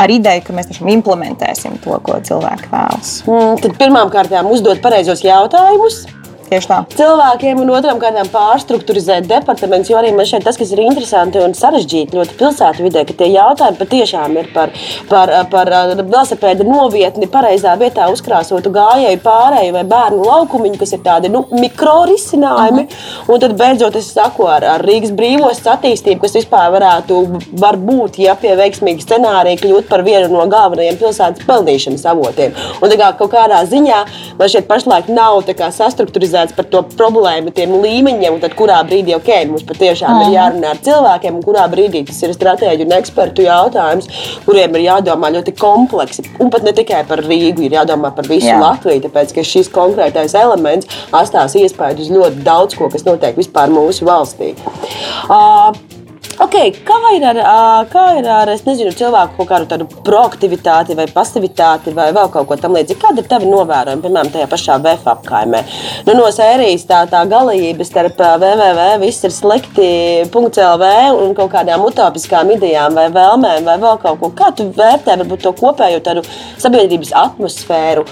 ar 0.01 0.11
ideju, 0.11 0.43
ka 0.47 0.57
mēs 0.57 0.71
tiešām 0.71 0.89
implementēsim 0.97 1.77
to, 1.83 1.95
ko 2.05 2.17
cilvēki 2.27 2.71
vēlas. 2.71 3.15
Mm, 3.29 3.55
tad 3.63 3.77
pirmām 3.79 4.11
kārtām 4.13 4.49
uzdot 4.51 4.81
pareizos 4.83 5.23
jautājumus 5.25 6.03
Tieši 6.53 6.69
tā. 6.69 6.75
Cilvēkiem 6.93 7.61
un 7.63 7.71
otram 7.73 7.97
kārtām 7.97 8.27
pārstruktūrizēt 8.29 9.25
departamentus, 9.25 9.89
jo 9.89 9.97
arī 9.97 10.11
man 10.13 10.27
šeit 10.29 10.43
tas, 10.45 10.57
kas 10.59 10.69
ir 10.75 10.83
interesanti 10.83 11.39
un 11.41 11.55
sarežģīti 11.57 12.13
ļoti 12.13 12.35
pilsētu 12.37 12.83
vidē, 12.85 13.01
ka 13.09 13.15
tie 13.17 13.31
jautājumi 13.33 13.79
patiešām 13.79 14.37
ir 14.37 14.51
par, 14.53 14.73
par, 15.09 15.31
par 15.49 15.71
velosipēda 15.97 16.67
novietni 16.67 17.25
pareizā 17.31 17.73
vietā 17.81 18.05
uzkrāsotu 18.13 18.69
gājēju 18.75 19.21
pārēju 19.23 19.73
vai 19.73 19.83
bērnu 19.95 20.27
laukumiņu, 20.27 20.77
kas 20.83 20.93
ir 20.93 21.01
tādi 21.07 21.31
nu, 21.33 21.41
mikro 21.57 22.03
risinājumi. 22.11 22.85
Uh. 22.85 22.93
-huh. 22.93 23.33
Un 23.33 23.41
tad 23.41 23.57
beidzot 23.57 23.97
es 23.97 24.11
saku 24.13 24.45
ar, 24.45 24.67
ar 24.75 24.85
Rīgas 24.85 25.15
brīvos 25.17 25.63
attīstību, 25.73 26.21
kas 26.21 26.37
vispār 26.37 26.69
varētu 26.77 27.19
būt, 27.87 28.21
ja 28.27 28.35
pie 28.35 28.53
veiksmīga 28.59 29.01
scenārija 29.01 29.61
kļūt 29.63 29.89
par 29.89 30.05
vienu 30.05 30.29
no 30.29 30.45
galvenajiem 30.45 31.01
pilsētas 31.01 31.47
peldīšanas 31.49 32.05
avotiem. 32.13 32.53
Un 32.81 32.89
tā 32.89 33.01
kā 33.01 33.09
kaut 33.17 33.33
kādā 33.33 33.65
ziņā 33.65 34.05
man 34.37 34.49
šeit 34.49 34.67
pašlaik 34.69 35.09
nav 35.09 35.41
sastruktūrizēta 35.73 36.42
koncentrēts 36.43 36.55
par 36.55 36.65
to 36.69 36.81
problēmu, 36.97 37.53
tiem 37.53 37.73
līmeņiem, 37.81 38.35
un 38.35 38.41
tad 38.41 38.55
kurā 38.55 38.81
brīdī 38.85 39.15
okay, 39.15 39.45
mums 39.47 39.63
patiešām 39.63 40.11
mm. 40.11 40.27
ir 40.27 40.35
jārunā 40.37 40.73
ar 40.73 40.81
cilvēkiem, 40.83 41.37
un 41.37 41.43
kurā 41.43 41.67
brīdī 41.71 42.03
tas 42.05 42.21
ir 42.23 42.33
stratēģi 42.33 42.85
un 42.85 42.95
ekspertu 42.97 43.45
jautājums, 43.45 44.09
kuriem 44.45 44.75
ir 44.75 44.85
jādomā 44.87 45.31
ļoti 45.33 45.55
kompleksi. 45.57 46.25
Un 46.39 46.51
pat 46.51 46.63
ne 46.63 46.73
tikai 46.73 47.03
par 47.07 47.23
Rīgu, 47.23 47.65
ir 47.67 47.77
jādomā 47.79 48.13
par 48.15 48.27
visu 48.27 48.49
Jā. 48.49 48.59
Latviju, 48.59 49.05
tāpēc 49.07 49.33
ka 49.35 49.43
šis 49.43 49.71
konkrētais 49.73 50.35
elements 50.35 50.89
atstās 51.11 51.55
iespēju 51.55 52.03
uz 52.03 52.13
ļoti 52.13 52.43
daudz 52.45 52.77
ko, 52.77 52.89
kas 52.91 53.05
notiek 53.07 53.37
vispār 53.39 53.71
mūsu 53.73 54.07
valstī. 54.07 54.53
Uh, 55.29 55.71
Okay, 56.41 56.71
kā, 56.81 56.95
ir 57.13 57.23
ar, 57.29 57.37
kā 57.93 58.03
ir 58.17 58.25
ar 58.25 58.49
nezinu, 58.49 58.89
cilvēku 58.97 59.35
kaut 59.37 59.49
kādu 59.51 59.67
tādu 59.69 59.85
proaktivitāti, 60.05 60.95
vai 60.97 61.05
pasivitāti, 61.13 61.93
vai 61.93 62.07
vēl 62.15 62.31
kaut 62.33 62.47
ko 62.49 62.57
tamlīdzīgu? 62.57 62.99
Kāda 63.03 63.21
ir 63.21 63.27
tava 63.29 63.45
novērojuma, 63.45 64.01
piemēram, 64.01 64.31
tajā 64.33 64.47
pašā 64.49 64.77
VF 64.81 65.05
apkaimē? 65.13 65.61
Nu, 66.07 66.15
no 66.17 66.25
sērijas 66.33 66.87
tā, 66.89 67.03
tā 67.11 67.21
galība 67.29 67.85
starp 67.85 68.17
www, 68.17 68.87
viss 69.03 69.27
ir 69.27 69.35
slikti, 69.35 69.89
.lv 70.33 70.89
un 71.21 71.35
kaut 71.37 71.51
kādām 71.53 71.85
utopiskām 71.85 72.49
idejām 72.55 72.97
vai 72.97 73.05
vēlmēm, 73.13 73.69
vai 73.69 73.77
vēl 73.83 74.01
kaut 74.01 74.19
ko. 74.23 74.31
Kā 74.33 74.49
tu 74.57 74.65
vērtē 74.73 75.19
varbūt 75.21 75.45
to 75.45 75.53
kopējo 75.59 76.01
tādu 76.05 76.25
sabiedrības 76.61 77.13
atmosfēru, 77.19 78.07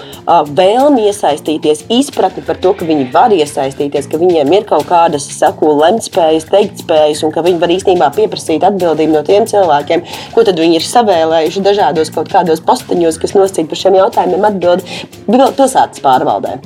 vēlmi 0.54 1.08
iesaistīties, 1.10 1.88
izpratni 1.98 2.46
par 2.46 2.62
to, 2.62 2.74
ka 2.78 2.86
viņi 2.86 3.10
var 3.14 3.34
iesaistīties, 3.34 4.06
ka 4.12 4.22
viņiem 4.22 4.54
ir 4.60 4.70
kaut 4.70 4.86
kādas, 4.90 5.26
saku, 5.40 5.74
lemtspējas, 5.82 6.46
teiktspējas 6.52 7.26
un 7.26 7.34
ka 7.34 7.42
viņi 7.42 7.62
var 7.62 7.76
īstenībā 7.80 8.11
pieprasīt 8.16 8.66
atbildību 8.68 9.16
no 9.16 9.24
tiem 9.26 9.48
cilvēkiem, 9.50 10.04
ko 10.34 10.46
viņi 10.50 10.78
ir 10.78 10.88
savēlējuši 10.88 11.64
dažādos 11.64 12.12
kaut 12.14 12.32
kādos 12.32 12.64
posteņos, 12.64 13.20
kas 13.22 13.36
nosacīti 13.38 13.70
par 13.72 13.84
šiem 13.84 13.98
jautājumiem, 14.02 14.48
atbild 14.52 14.86
pilsētas 15.28 16.04
pārvaldē. 16.04 16.60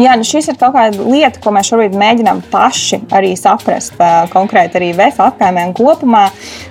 Jā, 0.00 0.14
nu 0.16 0.24
šis 0.24 0.46
ir 0.48 0.56
kaut 0.56 0.72
kāda 0.72 1.04
lieta, 1.04 1.36
ko 1.44 1.50
mēs 1.52 1.68
šobrīd 1.68 1.92
mēģinām 2.00 2.38
paši 2.48 3.02
arī 3.12 3.34
saprast, 3.36 3.98
konkrēti 4.32 4.78
arī 4.80 4.88
VF 4.96 5.20
un 5.20 5.74
kopumā. 5.76 6.22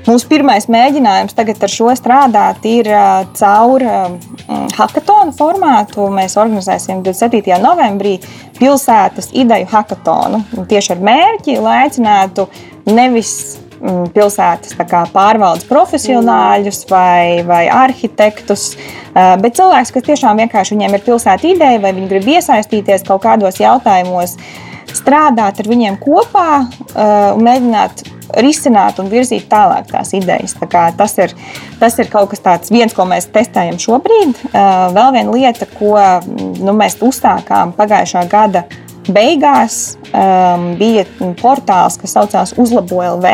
Mūsu 0.08 0.26
pirmais 0.28 0.66
mēģinājums 0.66 1.38
tagad 1.38 1.62
ar 1.62 1.72
šo 1.72 1.94
strādāt 2.00 2.66
ir 2.66 2.90
caur 3.38 3.86
hackathonu 4.74 5.38
formātu. 5.38 6.10
Mēs 6.10 6.34
organizēsim 6.42 7.06
27. 7.06 7.62
novembrī 7.62 8.18
pilsētas 8.58 9.30
ideju 9.38 9.70
hackathonu 9.70 10.66
tieši 10.66 10.98
ar 10.98 11.06
mērķi, 11.06 11.60
lai 11.62 11.84
aicinātu 11.86 12.50
nevis 12.90 13.61
Mm, 13.82 14.12
pilsētas 14.14 14.76
pārvaldes 15.10 15.66
profesionāļus 15.66 16.84
vai, 16.86 17.42
vai 17.42 17.64
arhitektus, 17.66 18.76
eh, 18.76 19.32
bet 19.42 19.56
cilvēks, 19.58 19.90
kas 19.96 20.04
tiešām 20.06 20.38
vienkārši 20.38 20.76
viņiem 20.76 20.94
ir 20.94 21.02
pilsēta 21.08 21.50
ideja 21.50 21.80
vai 21.82 21.90
viņi 21.98 22.10
grib 22.12 22.28
iesaistīties 22.30 23.02
kaut 23.08 23.24
kādos 23.24 23.58
jautājumos, 23.58 24.36
strādāt 24.94 25.64
ar 25.64 25.70
viņiem 25.72 25.98
kopā 25.98 26.60
eh, 26.62 27.32
un 27.34 27.42
mēģināt 27.48 28.04
risināt 28.46 29.02
un 29.02 29.10
virzīt 29.10 29.48
tālāk 29.50 29.90
tās 29.90 30.14
idejas. 30.14 30.54
Tā 30.62 30.86
tas, 30.94 31.18
ir, 31.18 31.34
tas 31.82 31.98
ir 31.98 32.14
kaut 32.14 32.30
kas 32.36 32.46
tāds, 32.46 32.70
viens, 32.70 32.94
ko 32.94 33.08
mēs 33.10 33.32
testējam 33.34 33.82
šobrīd. 33.82 34.46
Eh, 34.46 34.70
vēl 34.94 35.10
viena 35.18 35.34
lieta, 35.34 35.66
ko 35.80 35.98
nu, 36.62 36.78
mēs 36.78 37.00
uzsākām 37.02 37.74
pagājušā 37.74 38.28
gada 38.30 38.68
beigās, 39.10 39.98
bija 40.78 41.08
portāls, 41.42 41.98
kas 41.98 42.14
saucās 42.14 42.54
Uzlabo.lv. 42.62 43.32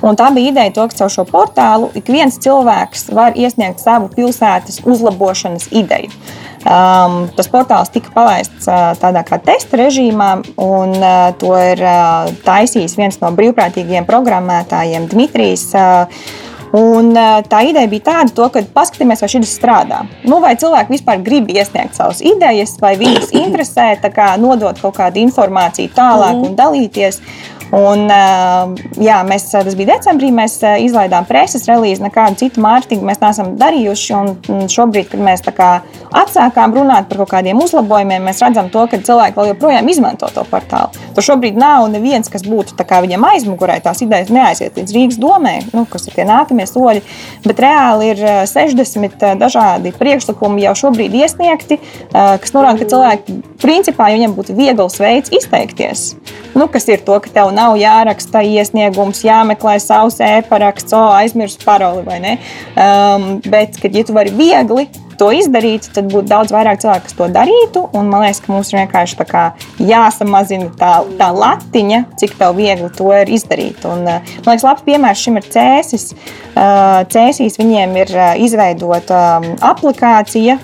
Un 0.00 0.16
tā 0.16 0.30
bija 0.32 0.52
ideja, 0.52 0.72
to, 0.72 0.86
ka 0.88 1.02
caur 1.02 1.12
šo 1.12 1.24
portālu 1.28 1.90
ik 1.98 2.08
viens 2.08 2.38
cilvēks 2.40 3.10
var 3.12 3.36
iesniegt 3.36 3.82
savu 3.82 4.08
pilsētas 4.12 4.80
uzlabošanas 4.88 5.68
ideju. 5.76 6.12
Um, 6.60 7.22
tas 7.36 7.48
portāls 7.48 7.92
tika 7.92 8.12
palaists 8.12 8.68
uh, 8.68 8.92
tādā 9.00 9.22
kā 9.24 9.38
testa 9.40 9.78
režīmā, 9.80 10.30
un 10.60 10.92
uh, 10.98 11.30
to 11.40 11.54
ir 11.56 11.80
uh, 11.80 12.28
taisījis 12.44 12.98
viens 13.00 13.20
no 13.22 13.32
brīvprātīgiem 13.36 14.08
programmētājiem, 14.08 15.08
Dmitrijs. 15.12 15.70
Uh, 15.72 16.48
Un, 16.70 17.08
uh, 17.18 17.40
tā 17.50 17.64
ideja 17.66 17.88
bija 17.90 18.04
tāda, 18.06 18.30
to, 18.30 18.44
ka 18.54 18.60
paskatīsimies, 18.74 19.22
vai 19.24 19.28
šis 19.32 19.54
strādā. 19.58 20.04
Nu, 20.22 20.38
vai 20.42 20.52
cilvēki 20.54 20.94
vispār 20.94 21.22
grib 21.26 21.50
iesniegt 21.50 21.98
savas 21.98 22.20
idejas, 22.22 22.76
vai 22.78 22.92
viņus 23.00 23.32
interesē 23.34 23.96
kā, 24.04 24.36
nodot 24.38 24.78
kaut 24.78 24.94
kādu 25.00 25.18
informāciju 25.18 25.90
tālāk 25.96 26.36
-hmm. 26.36 26.46
un 26.46 26.54
dalīties. 26.56 27.18
Un, 27.76 28.08
jā, 28.98 29.20
mēs, 29.26 29.44
tas 29.52 29.76
bija 29.78 29.92
decembrī, 29.94 30.32
mēs 30.34 30.56
izlaidām 30.82 31.26
preses 31.28 31.68
relīzi, 31.70 32.02
nekādu 32.02 32.40
citu 32.40 32.62
mārketingu 32.64 33.06
mēs 33.06 33.20
neesam 33.22 33.52
darījuši. 33.60 34.16
Un 34.50 34.66
šobrīd, 34.70 35.10
kad 35.12 35.22
mēs 35.22 35.44
atsākām 35.46 36.74
runāt 36.74 37.06
par 37.10 37.22
kaut 37.22 37.30
kādiem 37.36 37.60
uzlabojumiem, 37.62 38.26
mēs 38.26 38.42
redzam, 38.42 38.70
to, 38.74 38.82
ka 38.90 38.98
cilvēki 38.98 39.38
vēl 39.38 39.52
joprojām 39.52 39.90
izmanto 39.92 40.30
to 40.34 40.42
portālu. 40.50 40.90
Tur 41.14 41.26
šobrīd 41.26 41.58
nav 41.60 41.86
neviens, 41.92 42.30
kas 42.32 42.42
būtu 42.46 42.74
viņam 42.90 43.28
aizmugurē, 43.30 43.78
tās 43.84 44.02
idejas 44.02 44.32
neaiziet 44.34 44.76
līdz 44.76 44.96
Rīgas 44.96 45.20
domē, 45.22 45.54
nu, 45.70 45.86
kas 45.90 46.08
ir 46.08 46.16
tie 46.18 46.26
nākamie 46.26 46.66
soļi. 46.66 47.04
Bet 47.46 47.62
reāli 47.62 48.10
ir 48.12 48.24
60 48.50 49.38
dažādi 49.40 49.94
priekšlikumi 49.94 50.66
jau 50.66 50.74
šobrīd 50.84 51.14
iesniegti, 51.22 51.78
kas 52.10 52.54
norāda, 52.56 52.82
ka 52.82 52.90
cilvēki 52.90 53.38
principā 53.62 54.10
viņiem 54.10 54.34
būtu 54.34 54.56
viegls 54.58 54.98
veids 55.00 55.32
izteikties. 55.38 56.14
Nu, 56.56 56.66
kas 56.66 56.88
ir 56.90 57.04
to, 57.06 57.14
ka 57.22 57.30
tev 57.30 57.52
nav 57.54 57.59
jāraksta 57.80 58.42
iesniegums, 58.46 59.24
jāmeklē 59.26 59.76
savs 59.82 60.20
e-paraksts, 60.24 60.94
o, 60.96 61.04
aizmirst 61.20 61.64
paroli 61.66 62.04
vai 62.06 62.18
ne. 62.24 62.34
Um, 62.74 63.30
bet, 63.46 63.78
kad 63.82 63.94
ja 63.94 64.04
tu 64.06 64.16
vari 64.16 64.34
viegli 64.34 64.88
to 65.20 65.30
izdarīt, 65.36 65.90
tad 65.94 66.08
būtu 66.12 66.30
daudz 66.30 66.54
vairāk 66.54 66.80
cilvēku, 66.82 67.06
kas 67.08 67.16
to 67.18 67.28
darītu. 67.34 67.84
Un 67.96 68.10
man 68.12 68.24
liekas, 68.24 68.42
ka 68.44 68.52
mums 68.54 68.72
vienkārši 68.74 69.18
jāsamazina 69.84 70.70
tā, 70.80 70.92
tā 71.20 71.30
latiņa, 71.36 72.02
cik 72.20 72.36
viegli 72.56 72.90
to 72.96 73.10
ir 73.14 73.30
izdarīt. 73.30 73.84
Un, 73.88 74.06
uh, 74.08 74.20
man 74.44 74.52
liekas, 74.52 74.66
labs 74.66 74.86
piemērs 74.86 75.24
šim 75.24 75.40
ir 75.40 75.48
cēsis. 75.52 76.10
Uh, 76.50 77.04
cēsīs 77.12 77.60
viņiem 77.60 77.96
ir 78.02 78.14
uh, 78.16 78.32
izveidota 78.42 79.20
um, 79.38 79.50
aplikācija, 79.70 80.56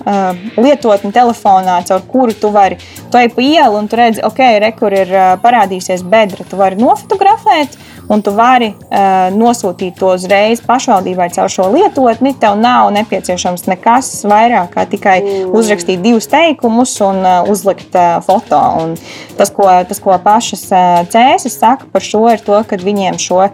lietotne 0.57 1.13
telefonā, 1.15 1.79
caur 1.87 2.03
kuru 2.11 2.35
tu 2.37 2.51
vari 2.55 2.79
tu 3.11 3.21
ej 3.21 3.31
pa 3.35 3.43
ielu 3.45 3.79
un 3.79 3.89
tu 3.89 3.97
redzi, 3.99 4.23
ok, 4.25 4.41
re, 4.63 4.73
kur 4.77 4.95
ir 4.95 5.13
parādīsies 5.43 6.05
bedra. 6.07 6.47
Tu 6.49 6.59
vari 6.59 6.79
nofotografēt 6.81 7.77
un 8.09 8.23
tu 8.23 8.33
vari 8.37 8.73
uh, 8.73 9.29
nosūtīt 9.35 9.99
to 10.01 10.13
uzreiz 10.15 10.63
pašvaldībai 10.67 11.29
caur 11.35 11.53
šo 11.53 11.69
lietotni. 11.75 12.35
Tev 12.41 12.59
nav 12.61 12.91
nepieciešams 12.97 13.67
nekas 13.71 14.11
vairāk 14.29 14.75
kā 14.77 14.87
tikai 14.91 15.17
mm. 15.23 15.55
uzrakstīt 15.57 16.05
divus 16.05 16.31
teikumus 16.31 16.95
un 17.05 17.23
uh, 17.23 17.51
uzlikt 17.51 17.97
uh, 17.99 18.19
foto. 18.27 18.61
Un 18.83 18.95
tas, 19.39 19.53
ko, 19.55 19.69
tas, 19.89 20.03
ko 20.03 20.17
pašas 20.23 20.69
uh, 20.71 21.03
cēsis 21.13 21.59
saka 21.59 21.89
par 21.93 22.05
šo, 22.05 22.27
ir 22.33 22.45
to, 22.47 22.61
ka 22.69 22.79
viņiem 22.83 23.19
šo 23.23 23.47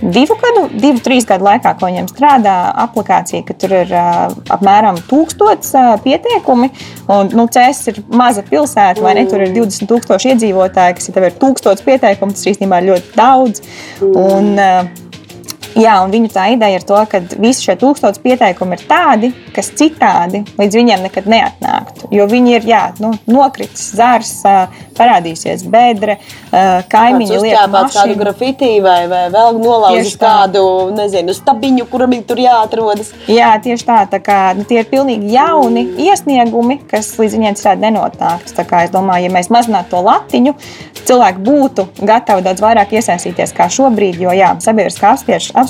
divu 0.00 0.36
gadu, 0.40 0.66
divu, 0.76 1.00
trīs 1.04 1.26
gadu 1.28 1.46
laikā, 1.46 1.72
ko 1.78 1.88
viņiem 1.88 2.08
strādā 2.10 2.56
aplikācija, 2.86 3.44
ka 3.46 3.56
tur 3.58 3.74
ir 3.80 3.94
uh, 3.94 4.34
apmēram 4.52 5.00
tūkstots 5.08 5.72
uh, 5.76 5.94
pieteikumi. 6.04 6.70
Un, 7.12 7.32
nu, 7.36 7.46
Cēlis 7.52 7.82
ir 7.92 8.02
maza 8.12 8.44
pilsēta, 8.46 9.02
vai 9.04 9.16
ne? 9.18 9.26
Tur 9.30 9.46
ir 9.46 9.54
20,000 9.56 10.30
iedzīvotāji, 10.32 10.98
kas 10.98 11.10
ir, 11.10 11.20
ir 11.30 11.40
tūkstots 11.40 11.86
pieteikumu. 11.86 12.36
Tas 12.36 12.52
īstenībā 12.52 12.82
ir 12.82 12.92
ļoti 12.92 13.18
daudz. 13.18 13.64
Un, 14.06 14.54
uh, 14.56 15.05
Jā, 15.76 15.98
un 16.04 16.12
viņu 16.14 16.30
tā 16.32 16.46
ideja 16.54 16.78
ir 16.78 16.84
to, 16.88 16.96
ka 17.10 17.20
visi 17.36 17.66
šie 17.66 17.76
tūkstoši 17.80 18.22
pieteikumi 18.24 18.78
ir 18.78 18.84
tādi, 18.88 19.32
kas 19.52 19.68
citādi 19.76 20.40
līdz 20.56 20.78
viņiem 20.78 21.04
nekad 21.04 21.28
neatnāktu. 21.28 22.08
Jo 22.16 22.24
viņi 22.30 22.54
ir 22.56 22.68
jā, 22.70 22.82
nu, 23.02 23.12
nokritis 23.28 23.90
zars, 23.96 24.32
parādīsies 24.96 25.66
bedre, 25.68 26.16
kaimiņi 26.92 27.40
liek 27.42 27.76
kādu 27.92 28.16
grafitī 28.16 28.70
vai, 28.84 29.02
vai 29.10 29.26
vēl 29.32 29.60
nolauzis 29.60 30.16
kādu, 30.20 30.64
nezinu, 30.96 31.34
stabiņu, 31.36 31.86
kuram 31.90 32.16
ir 32.16 32.24
tur 32.28 32.40
jāatrodas. 32.40 33.12
Jā, 33.28 33.52
tieši 33.62 33.88
tā, 33.88 34.00
tā 34.10 34.22
kā 34.24 34.40
nu, 34.56 34.64
tie 34.68 34.80
ir 34.80 34.88
pilnīgi 34.90 35.34
jauni 35.36 35.84
mm. 35.84 36.00
iesniegumi, 36.08 36.78
kas 36.88 37.12
līdz 37.20 37.36
viņiem 37.36 37.60
citādi 37.60 37.84
nenotnāks. 37.84 38.56
Tā 38.56 38.64
kā 38.68 38.86
es 38.86 38.94
domāju, 38.94 39.28
ja 39.28 39.34
mēs 39.36 39.52
mazinātu 39.52 39.92
to 39.92 40.02
latiņu, 40.06 40.56
cilvēki 41.06 41.44
būtu 41.46 41.86
gatavi 42.00 42.44
daudz 42.46 42.64
vairāk 42.64 42.96
iesaistīties 42.96 43.54
kā 43.56 43.68
šobrīd. 43.72 44.18
Jo, 44.24 44.32
jā, 44.36 44.54
sabiedriskā 44.64 45.12
apspriešana, 45.14 45.65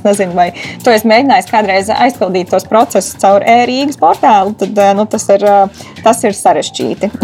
es 0.00 0.04
nezinu, 0.04 0.34
vai 0.36 0.50
tu 0.84 0.92
esi 0.92 1.08
mēģinājis 1.10 1.50
kādreiz 1.50 1.90
aizpildīt 1.94 2.50
tos 2.50 2.66
procesus 2.68 3.16
caur 3.20 3.44
e-Rīgas 3.46 3.98
portālu, 4.00 4.54
tad 4.60 4.78
nu, 4.96 5.06
tas, 5.10 5.26
ir, 5.34 5.46
tas 6.04 6.22
ir 6.24 6.36
sarežģīti. 6.36 7.10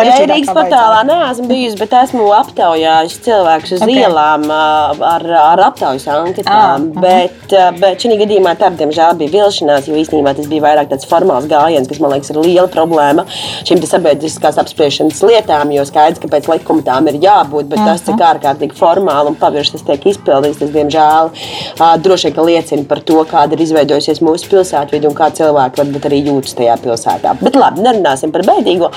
E-Rīgas 0.00 0.52
portālā 0.56 1.02
neesmu 1.06 1.48
bijusi, 1.50 1.78
bet 1.80 1.92
esmu 2.00 2.30
aptaujājis 2.34 3.18
cilvēkus 3.24 3.74
uz 3.76 3.84
okay. 3.84 3.98
ielām 4.00 4.46
ar, 4.50 5.26
ar 5.42 5.64
aptaujas 5.68 6.06
anketām. 6.14 6.88
Ah, 6.96 7.02
bet, 7.02 7.54
bet 7.80 8.04
šī 8.04 8.16
gadījumā 8.22 8.54
tā, 8.60 8.70
diemžēl, 8.80 9.16
bija 9.20 9.34
vilšanās, 9.34 9.88
jo 9.90 9.98
īstenībā 10.00 10.34
tas 10.38 10.48
bija 10.50 10.64
vairāk 10.64 10.90
tāds 10.92 11.08
formāls 11.10 11.48
gājiens, 11.50 11.88
kas 11.90 12.00
man 12.02 12.14
liekas 12.14 12.32
ir 12.32 12.40
liela 12.40 12.68
problēma 12.72 13.26
šīm 13.68 13.82
sabiedriskās 13.86 14.58
apspriešanas 14.60 15.22
lietām, 15.26 15.72
jo 15.74 15.84
skaidrs, 15.88 16.20
ka 16.22 16.30
pēc 16.32 16.48
likuma 16.50 16.84
tām 16.86 17.08
ir 17.10 17.20
jābūt, 17.22 17.70
bet 17.70 17.80
uh 17.80 17.84
-huh. 17.84 17.92
tas, 17.92 18.04
cik 18.06 18.24
ārkārtīgi 18.30 18.78
formāli 18.78 19.32
un 19.32 19.38
pavirši 19.40 19.76
tas 19.76 19.86
tiek 19.88 20.06
izpildīts, 20.12 20.60
tas, 20.62 20.70
diemžēl, 20.74 21.30
droši 21.78 22.30
vien 22.30 22.46
liecina 22.46 22.84
par 22.88 23.02
to, 23.06 23.20
kāda 23.28 23.56
ir 23.56 23.64
izveidojusies 23.66 24.22
mūsu 24.24 24.50
pilsētvide 24.52 25.08
un 25.10 25.16
kā 25.18 25.30
cilvēki 25.36 25.82
varbūt 25.82 26.08
arī 26.10 26.22
jūtas 26.26 26.56
tajā 26.58 26.76
pilsētā. 26.82 27.36
Bet 27.42 27.58
labi, 27.58 27.84
nerunāsim 27.86 28.32
par 28.34 28.46
bēdīgo, 28.48 28.90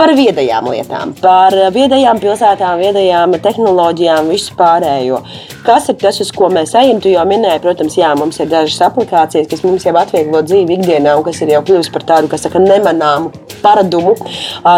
par 0.00 0.14
viedajām 0.16 0.70
lietām, 0.72 1.14
par 1.20 1.56
viedajām 1.74 2.20
pilsētām, 2.22 2.80
viedajām 2.82 3.38
tehnoloģijām, 3.42 4.30
visu 4.32 4.56
pārējo. 4.58 5.24
Kas 5.64 5.90
ir 5.92 5.98
tas, 6.00 6.20
uz 6.22 6.30
ko 6.32 6.48
mēs 6.52 6.72
ejam? 6.78 7.00
Tu 7.04 7.12
jau 7.12 7.26
minēji, 7.28 7.60
protams, 7.64 7.96
jā, 7.98 8.10
mums 8.16 8.40
ir 8.40 8.48
dažas 8.48 8.80
aplikācijas, 8.88 9.48
kas 9.50 9.64
mums 9.66 9.84
jau 9.84 9.92
atvieglo 10.00 10.40
dzīvi 10.46 10.78
ikdienā 10.78 11.18
un 11.18 11.24
kas 11.26 11.42
ir 11.44 11.52
jau 11.52 11.60
kļuvusi 11.66 11.92
par 11.92 12.06
tādu, 12.08 12.30
saka, 12.40 12.62
nemanāmu 12.64 13.32
paradumu. 13.60 14.14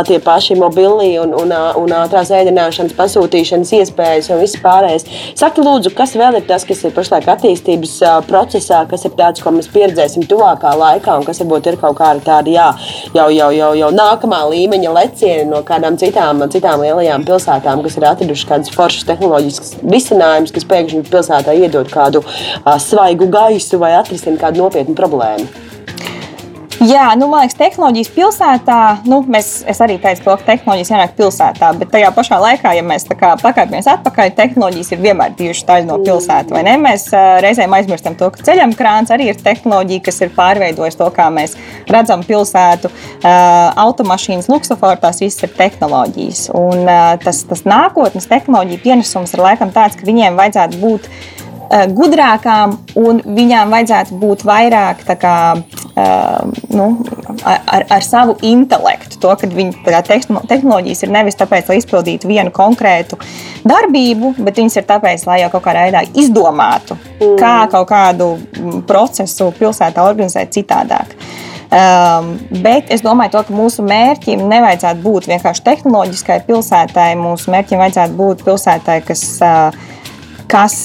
Tie 0.08 0.18
paši 0.22 0.56
mobili 0.58 1.14
un, 1.22 1.34
un, 1.38 1.52
un 1.78 1.94
ātrās 1.96 2.32
ēdināšanas 2.34 2.96
pasūtīšanas 2.98 3.72
iespējas 3.78 4.30
un 4.34 4.42
viss 4.42 4.58
pārējais. 4.62 5.06
Saki, 5.38 5.62
lūdzu, 5.64 5.92
kas 5.96 6.16
vēl 6.18 6.40
ir 6.40 6.46
tas, 6.48 6.66
kas 6.68 6.82
ir 6.82 6.94
pašlaik 6.96 7.28
attīstības 7.30 7.94
procesā, 8.28 8.82
kas 8.90 9.06
ir 9.06 9.14
tāds, 9.18 9.42
ko 9.44 9.54
mēs 9.54 9.70
pieredzēsim 9.72 10.26
tuvākā 10.30 10.74
laikā 10.78 11.16
un 11.20 11.26
kas 11.28 11.42
varbūt 11.44 11.70
ir 11.70 11.78
kaut 11.80 11.98
kāda 12.00 12.24
tāda, 12.26 12.52
jā, 12.52 12.68
jau, 13.14 13.28
jau, 13.32 13.50
jau, 13.54 13.70
jau 13.78 13.92
nākamā 13.94 14.42
līmeņa 14.50 14.94
lecieni 14.98 15.48
no 15.50 15.62
kādām 15.66 15.98
citām, 16.00 16.42
citām 16.52 16.82
lielajām 16.82 17.26
pilsētām, 17.28 17.84
kas 17.86 17.98
ir 17.98 18.08
atradušas 18.10 18.50
kādas 18.50 18.74
foršas 18.74 19.08
tehnoloģiskas 19.12 19.76
risinājumus, 19.86 20.54
kas 20.54 20.68
pēkšņi 20.72 21.04
pilsētā 21.12 21.56
iedod 21.60 21.92
kādu 21.92 22.24
uh, 22.24 22.74
svaigu 22.80 23.28
gaisu 23.32 23.80
vai 23.82 23.94
atrisina 24.00 24.40
kādu 24.40 24.64
nopietnu 24.64 24.96
problēmu. 24.98 25.71
Jā, 26.82 27.12
nu, 27.14 27.28
man 27.30 27.44
liekas, 27.44 27.54
tehnoloģijas 27.60 28.08
pilsētā, 28.10 28.76
nu, 29.06 29.20
mēs, 29.30 29.50
es 29.70 29.78
arī 29.84 30.00
teicu, 30.02 30.24
to, 30.24 30.32
ka 30.40 30.48
tehnoloģijas 30.48 30.88
ienāk 30.90 31.12
pilsētā, 31.14 31.68
bet 31.78 31.92
tajā 31.92 32.08
pašā 32.16 32.38
laikā, 32.42 32.72
ja 32.74 32.82
mēs 32.82 33.06
pakāpjamies 33.06 33.86
atpakaļ, 33.92 34.32
tehnoloģijas 34.34 34.90
ir 34.96 35.02
vienmēr 35.04 35.36
bijušas 35.38 35.68
tādas 35.68 35.86
no 35.86 36.00
pilsētas, 36.02 36.50
vai 36.50 36.64
ne? 36.66 36.74
Mēs 36.82 37.04
reizēm 37.44 37.76
aizmirstam 37.78 38.16
to, 38.18 38.32
ka 38.34 38.42
ceļam 38.48 38.74
krāns 38.74 39.14
arī 39.14 39.28
ir 39.30 39.38
tehnoloģija, 39.44 40.02
kas 40.08 40.18
ir 40.24 40.34
pārveidojis 40.34 40.98
to, 40.98 41.06
kā 41.14 41.28
mēs 41.30 41.54
redzam 41.92 42.26
pilsētu. 42.26 42.90
Automašīnas, 43.84 44.50
luksusafora, 44.50 44.98
tās 45.06 45.22
visas 45.22 45.46
ir 45.46 45.54
tehnoloģijas. 45.60 46.48
Un 46.58 46.90
tas, 47.22 47.44
tas 47.46 47.62
nākotnes 47.62 48.26
tehnoloģija 48.32 48.82
pienesums 48.82 49.36
ir 49.36 49.46
laikam 49.46 49.70
tāds, 49.70 50.00
ka 50.00 50.08
viņiem 50.08 50.40
vajadzētu 50.40 50.82
būt 50.82 51.10
gudrākām, 51.70 52.74
un 53.00 53.20
viņām 53.24 53.72
vajadzētu 53.72 54.18
būt 54.20 54.44
vairāk 54.48 55.04
kā, 55.20 55.36
uh, 55.56 56.64
nu, 56.74 56.88
ar, 57.44 57.86
ar 57.88 58.04
savu 58.04 58.36
intelektu. 58.44 59.20
To, 59.22 59.34
ka 59.38 59.48
viņa 59.48 60.02
tehnoloģijas 60.48 61.04
ir 61.06 61.14
nevis 61.14 61.38
tāpēc, 61.40 61.70
lai 61.70 61.78
izpildītu 61.80 62.30
vienu 62.30 62.52
konkrētu 62.54 63.18
darbību, 63.68 64.34
bet 64.42 64.58
viņas 64.60 64.80
ir 64.80 64.88
tāpēc, 64.88 65.24
lai 65.28 65.40
jau 65.44 65.52
kaut 65.54 65.64
kādā 65.68 65.86
veidā 65.86 66.02
izdomātu, 66.18 66.98
mm. 67.20 67.38
kā 67.40 67.54
kaut 67.72 67.88
kādu 67.92 68.34
mm, 68.36 68.82
procesu 68.88 69.52
pilsētā 69.58 70.04
organizēt 70.04 70.52
citādāk. 70.56 71.16
Um, 71.72 72.34
bet 72.60 72.90
es 72.92 73.00
domāju, 73.00 73.32
to, 73.32 73.46
ka 73.48 73.54
mūsu 73.56 73.84
mērķim 73.86 74.42
nevajadzētu 74.44 75.00
būt 75.00 75.30
vienkārši 75.30 75.64
tehnoloģiskai 75.70 76.42
pilsētai. 76.44 77.14
Mūsu 77.16 77.54
mērķim 77.54 77.80
vajadzētu 77.80 78.18
būt 78.18 78.44
pilsētai, 78.44 78.98
kas, 79.08 79.22
uh, 79.40 79.72
kas 80.52 80.76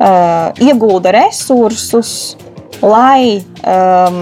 uh, 0.00 0.50
iegulda 0.60 1.12
resursus, 1.14 2.36
lai, 2.82 3.40
um, 3.64 4.20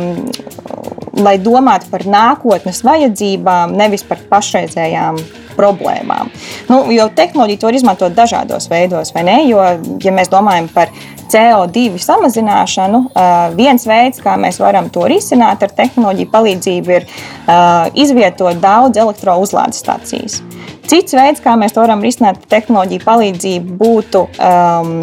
lai 1.22 1.36
domātu 1.42 1.90
par 1.92 2.06
nākotnes 2.06 2.82
vajadzībām, 2.86 3.76
nevis 3.78 4.04
par 4.06 4.22
pašreizējām 4.30 5.20
problēmām. 5.58 6.30
Nu, 6.70 6.84
jo 6.94 7.08
tehnoloģija 7.14 7.60
to 7.60 7.68
var 7.68 7.78
izmantot 7.78 8.14
dažādos 8.14 8.68
veidos, 8.70 9.10
vai 9.14 9.24
ne? 9.26 9.38
Jo, 9.48 9.64
ja 10.04 10.12
mēs 10.14 10.30
domājam 10.30 10.68
par 10.74 10.92
CO2 11.28 11.98
samazināšanu, 12.02 13.00
uh, 13.10 13.48
viens 13.58 13.84
veids, 13.88 14.22
kā 14.24 14.38
mēs 14.40 14.60
varam 14.62 14.88
to 14.92 15.04
risināt 15.10 15.64
ar 15.66 15.74
tehnoloģiju 15.80 16.30
palīdzību, 16.32 16.94
ir 16.94 17.08
uh, 17.08 17.88
izvietot 17.98 18.62
daudz 18.62 19.00
elektrouzlādes 19.02 19.82
stācijas. 19.82 20.40
Cits 20.88 21.12
veids, 21.12 21.42
kā 21.44 21.52
mēs 21.60 21.74
to 21.76 21.82
varam 21.84 22.00
risināt 22.04 22.38
ar 22.40 22.52
tehnoloģiju 22.54 23.04
palīdzību, 23.04 23.74
būtu 23.82 24.24
um, 24.40 24.94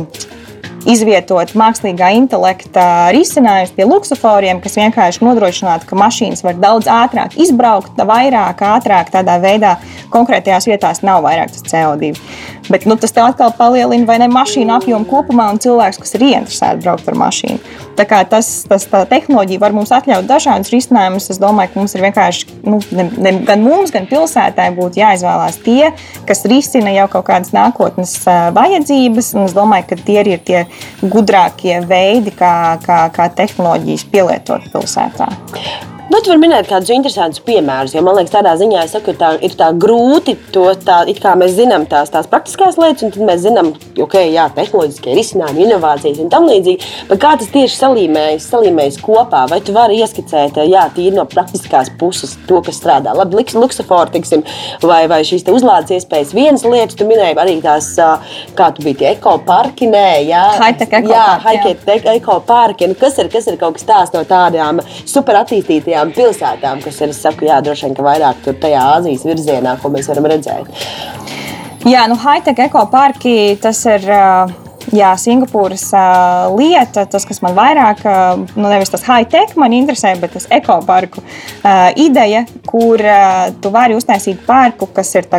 izvietot 0.90 1.54
mākslīgā 1.58 2.12
intelekta 2.20 2.86
risinājumus 3.16 3.74
pie 3.76 3.88
luksusforiem, 3.90 4.62
kas 4.64 4.78
vienkārši 4.80 5.24
nodrošinātu, 5.26 5.88
ka 5.90 6.00
mašīnas 6.00 6.46
var 6.46 6.60
daudz 6.62 6.90
ātrāk 6.92 7.38
izbraukt, 7.42 7.98
vairāk, 7.98 8.62
ātrāk, 8.76 9.12
tādā 9.14 9.40
veidā 9.44 9.76
konkrētajās 10.14 10.70
vietās 10.70 11.02
nav 11.06 11.24
vairāk 11.26 11.54
tas 11.54 11.66
CO2. 11.66 12.14
Bet 12.70 12.88
nu, 12.90 12.98
tas 12.98 13.14
tev 13.14 13.28
atkal 13.30 13.54
palielina 13.58 14.08
vai 14.10 14.18
ne 14.22 14.30
mašīnu 14.32 14.74
apjomu 14.78 15.06
kopumā 15.10 15.52
un 15.54 15.62
cilvēks, 15.62 16.00
kas 16.02 16.16
ir 16.18 16.30
ieinteresēti 16.32 16.86
braukt 16.86 17.10
ar 17.12 17.20
mašīnu. 17.20 17.60
Tā 17.96 18.04
kā 18.10 18.24
tas, 18.28 18.50
tas 18.68 18.88
tā 18.92 19.04
tehnoloģija 19.08 19.62
var 19.62 19.76
mums 19.76 19.94
atļaut 19.96 20.28
dažādus 20.28 20.72
risinājumus. 20.74 21.30
Es 21.32 21.40
domāju, 21.40 21.72
ka 21.72 21.80
mums 21.80 21.96
ir 21.96 22.04
vienkārši 22.04 22.58
nu, 22.68 22.80
ne, 22.92 23.06
ne, 23.22 23.34
gan 23.48 23.64
mums, 23.64 23.94
gan 23.94 24.10
pilsētai 24.10 24.68
būtu 24.76 25.00
jāizvēlās 25.00 25.62
tie, 25.64 25.94
kas 26.28 26.44
risina 26.50 26.92
jau 26.96 27.08
kaut 27.14 27.28
kādas 27.30 27.54
nākotnes 27.56 28.18
vajadzības. 28.26 29.32
Un 29.38 29.48
es 29.48 29.56
domāju, 29.56 29.88
ka 29.92 30.00
tie 30.10 30.20
ir 30.26 30.44
tie 30.46 30.66
gudrākie 31.02 31.80
veidi, 31.88 32.34
kā, 32.36 32.78
kā, 32.86 33.00
kā 33.16 33.30
tehnoloģijas 33.38 34.06
pielietot 34.12 34.70
pilsētā. 34.74 35.30
Nu, 36.06 36.20
tu 36.22 36.30
vari 36.30 36.38
minēt 36.38 36.68
kādus 36.70 36.92
interesantus 36.94 37.42
piemērus, 37.42 37.96
jo 37.96 38.02
man 38.06 38.20
liekas, 38.20 38.36
tādā 38.36 38.52
ziņā 38.60 38.84
saku, 38.92 39.16
tā, 39.18 39.32
ir 39.42 39.56
tā 39.58 39.72
grūti 39.74 40.36
to 40.54 40.68
tā, 40.86 41.00
kā 41.18 41.32
mēs 41.34 41.56
zinām 41.58 41.88
tās, 41.90 42.12
tās 42.14 42.28
praktiskās 42.30 42.78
lietas, 42.78 43.08
un 43.08 43.14
tad 43.16 43.26
mēs 43.26 43.42
zinām, 43.42 43.72
ok, 44.06 44.14
jā, 44.30 44.44
tehnoloģiskie 44.54 45.16
risinājumi, 45.18 45.64
inovācijas 45.66 46.20
un 46.22 46.30
tam 46.30 46.46
līdzīgi. 46.46 46.92
Bet 47.10 47.22
kā 47.24 47.32
tas 47.42 47.50
tieši 47.50 47.80
salīmējas, 47.80 48.46
salīmējas 48.54 49.00
kopā? 49.02 49.48
Vai 49.50 49.60
tu 49.66 49.74
vari 49.74 49.98
ieskicēt, 49.98 50.60
jā, 50.70 50.84
tīri 50.94 51.16
no 51.18 51.26
praktiskās 51.32 51.90
puses 51.98 52.38
to, 52.46 52.62
kas 52.62 52.78
strādā? 52.84 53.16
Labi, 53.18 53.42
luksafori, 53.58 54.14
teiksim, 54.14 54.46
vai, 54.86 55.08
vai 55.10 55.24
šīs 55.26 55.48
te 55.48 55.58
uzlādes 55.58 55.98
iespējas. 55.98 56.36
Vienas 56.38 56.68
lietas, 56.70 57.00
tu 57.00 57.10
minēji 57.10 57.40
arī 57.42 57.58
tās, 57.66 57.90
kā 58.54 58.70
tu 58.78 58.86
biji 58.86 59.02
tie 59.02 59.10
ekoparki, 59.16 59.90
nē, 59.90 60.06
jā, 60.30 60.46
high-tech 60.62 62.08
ekoparki. 62.14 62.94
Nu, 62.94 63.02
kas, 63.02 63.18
ir, 63.18 63.34
kas 63.34 63.50
ir 63.50 63.58
kaut 63.58 63.80
kas 63.80 63.90
tāds 63.90 64.14
no 64.14 64.22
tādām 64.30 64.86
superattīstītām? 65.02 65.95
Lielajām 65.96 66.12
pilsētām, 66.16 66.82
kas 66.84 67.00
ir, 67.02 67.14
es 67.14 67.22
saku, 67.24 67.48
jā, 67.48 67.62
droši 67.64 67.88
vien, 67.88 67.96
ka 67.96 68.04
vairāk 68.04 68.44
tur 68.44 68.58
tajā 68.60 68.82
Āzijas 68.98 69.24
virzienā, 69.26 69.78
ko 69.82 69.90
mēs 69.90 70.10
varam 70.12 70.28
redzēt. 70.28 70.68
Jā, 71.86 72.08
nu, 72.10 72.18
high-tech 72.18 72.60
ekoparki 72.68 73.58
tas 73.62 73.86
ir. 73.86 74.10
Uh 74.10 74.65
jā, 74.94 75.12
Singapūras 75.20 75.88
uh, 75.96 76.56
lieta, 76.58 77.06
tas, 77.10 77.26
kas 77.28 77.42
man 77.46 77.56
vairāk, 77.58 78.04
uh, 78.06 78.44
nu, 78.58 78.68
nevis 78.68 78.92
tas 78.94 79.06
high-tech 79.08 79.56
man 79.60 79.74
interesē, 79.76 80.14
bet 80.22 80.36
tas 80.36 80.48
ekoparku 80.54 81.24
uh, 81.24 81.90
ideja, 82.00 82.44
kur 82.68 83.02
uh, 83.02 83.48
tu 83.62 83.72
vari 83.74 83.98
uztaisīt 83.98 84.44
parku, 84.46 84.90
kas 84.94 85.14
ir 85.16 85.30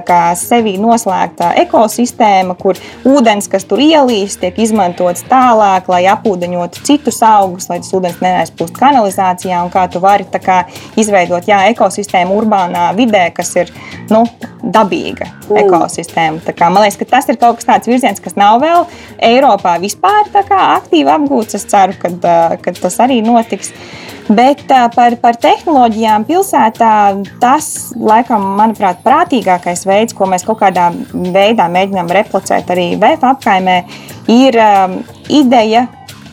sevi 0.41 0.77
noslēgta 0.81 1.53
ekosistēma, 1.63 2.57
kur 2.59 2.79
ūdens, 3.07 3.49
kas 3.53 3.67
tur 3.69 3.83
ielīst, 3.83 4.41
tiek 4.43 4.59
izmantots 4.59 5.25
tālāk, 5.31 5.89
lai 5.93 6.05
apūdeņotu 6.11 6.83
citus 6.87 7.23
augus, 7.23 7.69
lai 7.71 7.81
tas 7.83 7.93
ūdens 7.97 8.21
neaizplūst 8.25 8.77
kanalizācijā, 8.77 9.63
un 9.65 9.73
kā 9.75 9.87
tu 9.91 10.03
vari 10.03 10.27
kā, 10.43 10.65
izveidot 10.99 11.47
jā, 11.49 11.63
ekosistēmu 11.73 12.37
urbānā 12.37 12.91
vidē, 12.97 13.29
kas 13.37 13.55
ir 13.57 13.73
nu, 14.11 14.25
dabīga 14.63 15.29
mm. 15.29 15.59
ekosistēma. 15.63 16.55
Kā, 16.57 16.71
man 16.73 16.85
liekas, 16.85 17.01
tas 17.11 17.29
ir 17.31 17.39
kaut 17.41 17.61
kas 17.61 17.69
tāds 17.69 17.91
virziens, 17.91 18.23
kas 18.23 18.37
nav 18.39 18.61
vēl 18.63 18.87
Eiropā 19.37 19.77
vispār 19.83 20.29
aktīvi 20.33 21.13
apgūts. 21.13 21.59
Es 21.59 21.67
ceru, 21.71 21.97
ka 22.01 22.77
tas 22.81 23.01
arī 23.05 23.23
notiks. 23.25 23.73
Bet 24.27 24.65
par, 24.67 25.15
par 25.23 25.37
tehnoloģijām 25.39 26.25
pilsētā 26.27 26.93
tas, 27.39 27.69
laikam, 27.95 28.43
manuprāt, 28.59 28.99
prātīgākais 29.05 29.85
veids, 29.87 30.17
ko 30.19 30.27
mēs 30.27 30.43
kaut 30.47 30.59
kādā 30.65 30.89
veidā 31.13 31.69
mēģinām 31.71 32.11
replicēt 32.17 32.73
arī 32.75 32.89
VF 32.99 33.23
apkaimē, 33.31 33.77
ir 34.35 34.59
um, 34.59 34.99
ideja, 35.31 35.85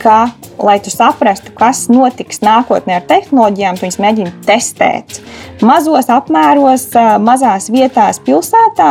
ka, 0.02 0.32
lai 0.58 0.80
tu 0.82 0.90
saprastu, 0.90 1.54
kas 1.54 1.86
notiks 1.92 2.42
nākotnē 2.42 2.98
ar 2.98 3.06
tehnoloģijām, 3.08 3.78
tu 3.78 3.86
viņus 3.86 4.02
mēģini 4.02 4.34
testēt 4.48 5.20
mazos 5.64 6.10
apmēros, 6.12 6.88
mazās 7.24 7.70
vietās, 7.72 8.20
pilsētā. 8.24 8.90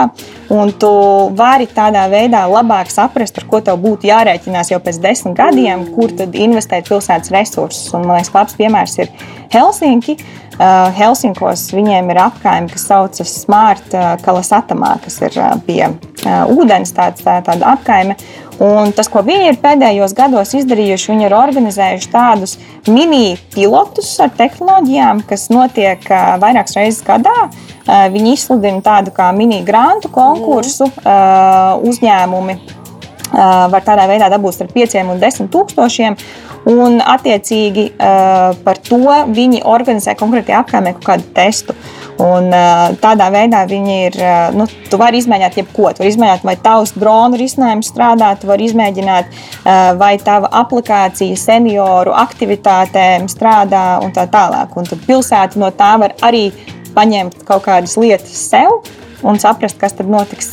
Un 0.54 0.70
tu 0.78 0.90
vari 1.34 1.66
tādā 1.66 2.04
veidā 2.12 2.44
labāk 2.46 2.92
saprast, 2.94 3.40
ar 3.40 3.48
ko 3.50 3.62
tev 3.66 3.80
būtu 3.82 4.06
jārēķinās 4.12 4.70
jau 4.70 4.80
pēc 4.84 5.00
desmit 5.02 5.34
gadiem, 5.40 5.88
kur 5.96 6.14
tad 6.14 6.36
investēt 6.38 6.92
pilsētas 6.92 7.34
resursus. 7.34 7.90
Un, 7.98 8.06
man 8.06 8.20
liekas, 8.20 8.34
labs 8.36 8.58
piemērs 8.60 9.00
ir 9.02 9.10
Helsinki. 9.54 10.18
Uh, 10.54 10.92
Helsinkos 10.94 11.66
viņiem 11.74 12.12
ir 12.14 12.20
apgājumi, 12.22 12.70
kas 12.70 12.86
saucas 12.86 13.32
Smart 13.42 13.96
Kalasatamā, 14.22 14.92
kas 15.02 15.18
ir 15.26 15.40
pie 15.66 15.80
uh, 15.90 16.54
ūdens 16.54 16.94
tāds, 16.94 17.26
tā, 17.26 17.40
tāda 17.46 17.74
apgājuma. 17.74 18.14
Un 18.62 18.92
tas, 18.94 19.10
ko 19.10 19.24
viņi 19.26 19.50
ir 19.50 19.58
pēdējos 19.64 20.14
gados 20.18 20.54
izdarījuši, 20.60 21.10
viņi 21.12 21.26
ir 21.26 21.36
organizējuši 21.38 22.12
tādus 22.14 22.58
mini 22.86 23.34
pilotus 23.56 24.12
ar 24.22 24.30
tehnoloģijām, 24.38 25.24
kas 25.30 25.48
notiek 25.54 26.06
vairākas 26.44 26.78
reizes 26.78 27.02
gadā. 27.08 27.50
Viņi 28.14 28.36
izsludina 28.38 28.84
tādu 28.86 29.14
kā 29.16 29.32
mini 29.36 29.64
grantu 29.66 30.12
konkursu 30.14 30.92
uzņēmumi 31.90 32.58
var 33.34 33.82
tādā 33.82 34.06
veidā 34.10 34.30
dabūt 34.30 34.60
starp 34.60 34.76
5 34.76 35.00
un 35.10 35.22
10 35.22 35.50
tūkstošiem. 35.54 36.18
Un, 36.70 37.02
attiecīgi, 37.02 37.90
par 38.64 38.80
to 38.86 39.02
viņi 39.34 39.64
organizē 39.68 40.14
konkrēti 40.20 40.56
apgājumā 40.56 40.94
kaut 40.96 41.08
kādu 41.10 41.34
testu. 41.36 41.76
Un, 42.22 42.50
tādā 43.02 43.30
veidā 43.34 43.64
viņi 43.70 43.96
ir. 44.08 44.18
Nu, 44.58 44.68
tu 44.90 45.00
vari 45.02 45.18
izmēģināt, 45.22 45.58
jebko. 45.58 45.90
Tu 45.92 46.04
vari 46.04 46.12
izmēģināt, 46.14 46.46
vai 46.46 46.56
tavs 46.62 46.94
drona 47.00 47.40
risinājums 47.40 47.90
strādā, 47.90 48.34
tu 48.40 48.50
vari 48.52 48.68
izmēģināt, 48.70 49.40
vai 50.00 50.14
tava 50.22 50.52
aplikācija 50.62 51.38
senioru 51.40 52.14
aktivitātēm 52.24 53.26
strādā 53.32 53.86
un 54.06 54.14
tā 54.16 54.28
tālāk. 54.32 54.78
Un 54.78 54.90
tad 54.90 55.02
pilsēta 55.08 55.62
no 55.62 55.72
tā 55.74 55.96
var 56.04 56.16
arī 56.22 56.50
paņemt 56.94 57.42
kaut 57.48 57.66
kādas 57.66 57.98
lietas 57.98 58.38
sev 58.52 58.84
un 59.24 59.40
saprast, 59.42 59.78
kas 59.82 59.96
tad 59.98 60.10
notiks 60.12 60.52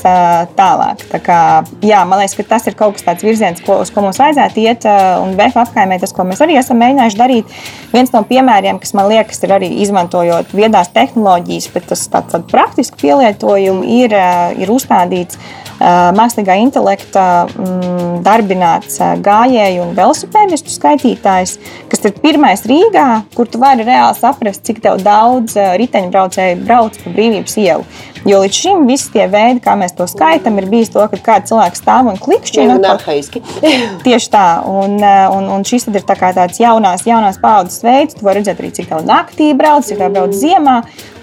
tālāk. 0.59 1.05
Tā 1.11 1.21
kā, 1.25 1.39
jā, 1.85 2.03
man 2.09 2.23
liekas, 2.23 2.37
ka 2.39 2.47
tas 2.55 2.69
ir 2.71 2.77
kaut 2.79 2.97
kas 2.97 3.07
tāds 3.07 3.27
virziens, 3.27 3.63
ko, 3.65 3.81
uz 3.85 3.93
ko 3.93 4.05
mums 4.05 4.21
vajadzētu 4.21 4.63
iet. 4.65 4.87
Un 5.23 5.35
VF 5.39 5.61
apkaimē 5.65 6.01
tas, 6.03 6.15
ko 6.17 6.27
mēs 6.29 6.43
arī 6.45 6.59
esam 6.61 6.81
mēģinājuši 6.83 7.21
darīt, 7.21 7.57
viens 7.95 8.13
no 8.15 8.23
piemēriem, 8.29 8.81
kas 8.83 8.95
man 8.99 9.11
liekas, 9.11 9.43
ir 9.45 9.57
arī 9.59 9.73
izmantojot 9.85 10.55
viedās 10.57 10.93
tehnoloģijas, 10.95 11.71
bet 11.75 11.91
tas 11.91 12.07
tāds, 12.13 12.35
tāds 12.35 12.51
praktiski 12.51 13.03
pielietojumi 13.07 14.01
ir, 14.01 14.17
ir 14.61 14.73
uzstādīts 14.73 15.41
mākslīgā 15.81 16.59
intelekta 16.61 17.25
mm, 17.49 18.21
darbināts 18.25 18.99
gājēju 19.25 19.87
un 19.87 19.95
velosipēdistu 19.97 20.75
skaitītājs, 20.75 21.57
kas 21.89 22.05
ir 22.05 22.19
pirmais 22.21 22.67
Rīgā, 22.69 23.07
kur 23.35 23.49
tu 23.49 23.61
vari 23.63 23.87
reāli 23.89 24.19
saprast, 24.19 24.67
cik 24.69 24.83
daudz 24.85 25.57
riteņbraucēju 25.57 26.61
brauc 26.67 27.01
pa 27.01 27.15
brīvības 27.17 27.57
ielu. 27.65 27.87
Jo 28.29 28.41
līdz 28.43 28.57
šim 28.57 28.83
visi 28.89 29.09
tie 29.15 29.25
veidi, 29.33 29.63
kā 29.65 29.77
mēs 29.81 29.95
to 29.97 30.05
skaitām, 30.11 30.59
ir 30.61 30.69
bijis 30.71 30.93
to, 30.93 31.05
ka 31.13 31.21
kāds 31.25 31.49
cilvēks 31.51 31.81
stāv 31.81 32.11
un 32.11 32.19
klikšķina. 32.21 32.77
Jā, 32.77 32.95
arhaiski. 32.97 33.43
Tieši 34.07 34.33
tā. 34.33 34.47
Un, 34.69 34.99
un, 35.01 35.49
un 35.57 35.65
šis 35.67 35.89
ir 35.89 36.05
tā 36.05 36.19
tāds 36.21 36.61
jaunās, 36.61 37.07
jaunās 37.09 37.41
paudzes 37.41 37.81
veids. 37.87 38.19
Tu 38.19 38.27
vari 38.27 38.43
redzēt 38.43 38.61
arī, 38.61 38.73
cik 38.77 38.91
tālu 38.91 39.09
naktī 39.09 39.53
brauc, 39.57 39.87
cik 39.89 40.03
tālu 40.03 40.19
brauc 40.19 40.37
ziemā. 40.37 40.81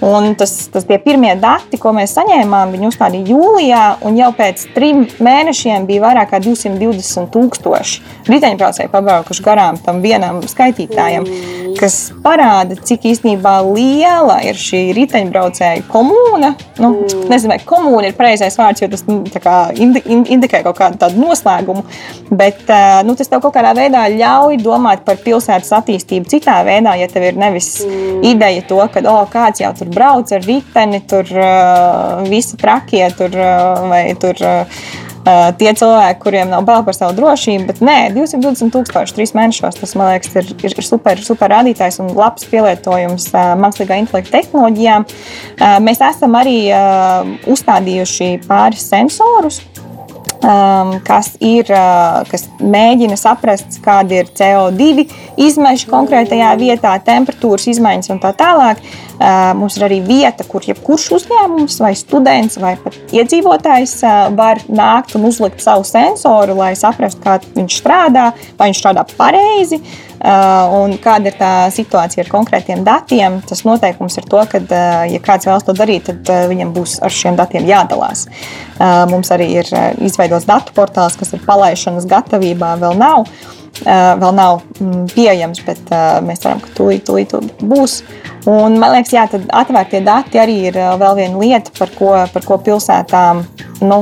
Un 0.07 0.35
tas, 0.37 0.51
tas 0.73 0.85
tie 0.85 0.99
pirmie 1.01 1.31
dati, 1.41 1.79
ko 1.81 1.89
mēs 1.97 2.13
saņēmām, 2.17 2.73
viņi 2.75 2.89
uzstādīja 2.91 3.31
jūlijā, 3.33 3.85
un 4.05 4.19
jau 4.19 4.29
pēc 4.37 4.67
trim 4.75 5.07
mēnešiem 5.25 5.87
bija 5.89 6.03
vairāk 6.03 6.29
kā 6.35 6.41
220 6.43 7.31
tūkstoši 7.33 8.03
riteņbraucēji 8.29 8.91
pabraukuši 8.93 9.45
garām 9.45 9.79
tam 9.81 10.03
vienam 10.05 10.43
skaitītājam, 10.45 11.25
kas 11.79 12.11
parāda, 12.21 12.77
cik 12.77 13.07
īstenībā 13.09 13.55
liela 13.65 14.37
ir 14.45 14.59
šī 14.61 14.83
riteņbraucēju 14.97 15.87
komūna. 15.89 16.53
Nu, 16.83 16.86
nezinu, 17.29 17.51
vai 17.53 17.59
komūna 17.67 18.09
ir 18.09 18.17
pareizais 18.17 18.57
vārds, 18.59 18.83
jo 18.83 18.89
tas 18.91 19.03
nu, 19.09 19.21
indi, 19.77 20.03
indikē 20.35 20.61
kaut 20.65 20.77
kādu 20.79 20.99
tādu 21.01 21.21
noslēgumu, 21.21 21.83
bet 22.29 22.69
nu, 23.07 23.15
tas 23.17 23.31
tev 23.31 23.43
kaut 23.43 23.55
kādā 23.57 23.73
veidā 23.77 24.05
ļauj 24.13 24.59
domāt 24.63 25.03
par 25.07 25.19
pilsētas 25.23 25.73
attīstību 25.79 26.29
citā 26.31 26.59
veidā, 26.67 26.97
ja 26.99 27.09
tev 27.11 27.29
ir 27.29 27.39
nevis 27.39 27.73
mm. 27.85 28.21
ideja 28.33 28.65
to, 28.69 28.79
ka 28.93 29.03
oh, 29.07 29.25
kāds 29.31 29.63
jau 29.63 29.73
tur 29.77 29.91
brauc 29.93 30.31
ar 30.35 30.47
riteni, 30.47 31.03
tur 31.09 31.33
uh, 31.35 32.23
visi 32.29 32.59
trakie 32.59 33.05
tur, 33.17 33.33
uh, 33.35 33.85
vai 33.91 34.05
tur. 34.21 34.41
Uh, 34.43 35.05
tie 35.59 35.71
cilvēki, 35.77 36.19
kuriem 36.21 36.51
nav 36.53 36.65
bail 36.67 36.83
par 36.87 36.95
savu 36.95 37.15
drošību, 37.17 37.67
bet 37.69 37.81
nē, 37.83 37.97
220 38.15 38.73
tūkstoši 38.73 39.17
trīs 39.17 39.33
mēnešos. 39.37 39.79
Tas, 39.81 39.95
man 39.99 40.13
liekas, 40.13 40.35
ir, 40.39 40.51
ir 40.69 40.85
super, 40.85 41.21
super 41.23 41.51
rādītājs 41.55 41.99
un 42.03 42.13
labs 42.17 42.47
pielietojums 42.49 43.29
uh, 43.33 43.53
mākslīgā 43.59 43.99
intelekta 44.03 44.37
tehnoloģijām. 44.37 45.07
Uh, 45.07 45.77
mēs 45.83 46.03
esam 46.05 46.37
arī 46.39 46.59
uh, 46.71 47.27
uzstādījuši 47.51 48.31
pāris 48.47 48.87
sensorus, 48.87 49.61
um, 50.41 50.93
kas, 51.05 51.33
ir, 51.43 51.69
uh, 51.73 52.21
kas 52.29 52.47
mēģina 52.61 53.17
saprast, 53.19 53.79
kāda 53.83 54.21
ir 54.21 54.31
CO2 54.37 55.07
izmeša 55.47 55.89
konkrētajā 55.91 56.53
vietā, 56.59 56.95
temperatūras 57.05 57.67
izmaiņas 57.73 58.13
un 58.15 58.21
tā 58.23 58.33
tālāk. 58.37 58.81
Uh, 59.17 59.53
mums 59.57 59.79
ir 59.79 59.87
arī 59.87 60.01
vieta, 60.05 60.45
kur 60.45 60.65
jebkurš 60.65 61.07
uzņēmums, 61.17 61.79
vai 61.81 61.93
students, 61.97 62.59
vai 62.61 62.75
pat 62.81 62.97
iedzīvotājs 63.17 63.95
uh, 64.05 64.17
var 64.37 64.61
nākt 64.69 65.15
un 65.17 65.25
uzlikt 65.29 65.63
savu 65.63 65.87
sensoru, 65.87 66.57
lai 66.59 66.75
saprastu, 66.77 67.23
kā 67.23 67.39
viņš 67.55 67.79
strādā, 67.81 68.29
vai 68.59 68.69
viņš 68.69 68.83
strādā 68.83 69.07
pareizi. 69.17 69.81
Uh, 70.17 70.65
un 70.73 70.95
kāda 70.97 71.29
ir 71.29 71.35
tā 71.37 71.49
situācija 71.69 72.23
ar 72.23 72.29
konkrētiem 72.31 72.81
datiem? 72.85 73.35
Tas 73.45 73.61
noteikums 73.67 74.17
ir 74.17 74.25
to, 74.25 74.39
ka, 74.49 74.61
uh, 74.63 75.03
ja 75.05 75.19
kāds 75.21 75.45
vēlas 75.45 75.67
to 75.67 75.75
darīt, 75.77 76.07
tad 76.09 76.31
uh, 76.33 76.47
viņam 76.49 76.71
būs 76.73 76.95
ar 77.05 77.13
šiem 77.13 77.37
datiem 77.37 77.67
jādalās. 77.69 78.25
Mums 78.77 79.31
arī 79.33 79.47
ir 79.57 79.69
izveidots 80.05 80.45
datu 80.45 80.73
portāls, 80.75 81.15
kas 81.17 81.31
ir 81.33 81.41
palaišanas 81.45 82.05
gatavībā, 82.09 82.75
vēl 82.81 82.97
nav. 82.99 83.25
Vēl 83.77 84.33
nav 84.33 84.59
mm, 84.81 85.07
pieejams, 85.13 85.59
bet 85.65 85.89
mēs 86.25 86.41
ceram, 86.41 86.61
ka 86.61 86.69
tūlīt, 86.77 87.03
tūlīt 87.05 87.33
būs. 87.61 87.99
Un, 88.49 88.77
man 88.81 88.93
liekas, 88.95 89.13
jā, 89.13 89.25
atvērtie 89.53 90.01
dati 90.05 90.41
arī 90.41 90.59
ir 90.69 90.77
vēl 91.01 91.17
viena 91.17 91.41
lieta, 91.41 91.73
par 91.77 91.93
ko, 91.97 92.13
par 92.33 92.45
ko 92.45 92.57
pilsētām 92.69 93.43
nu, 93.85 93.99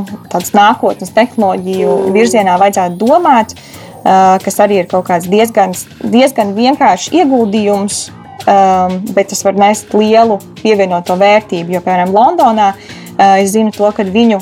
nākotnes 0.59 1.15
tehnoloģiju 1.15 1.97
virzienā 2.15 2.59
vajadzētu 2.61 2.99
domāt. 3.03 3.55
Uh, 3.55 3.74
Eh, 3.74 3.74
kas 4.05 4.59
arī 4.61 4.83
ir 4.83 4.91
kaut 4.91 5.07
kāds 5.07 5.29
diezgan, 5.31 5.73
diezgan 6.13 6.53
vienkāršs 6.57 7.09
ieguldījums, 7.15 8.03
um, 8.45 8.99
bet 9.15 9.31
tas 9.31 9.41
var 9.45 9.57
nest 9.57 9.95
lielu 9.97 10.37
pievienoto 10.61 11.17
vērtību. 11.17 11.73
Jo, 11.73 11.81
piemēram, 11.85 12.13
Londonā 12.13 12.69
uh, 12.75 12.93
es 13.39 13.55
zinu 13.55 13.73
to, 13.75 13.89
ka 13.95 14.05
viņu 14.05 14.39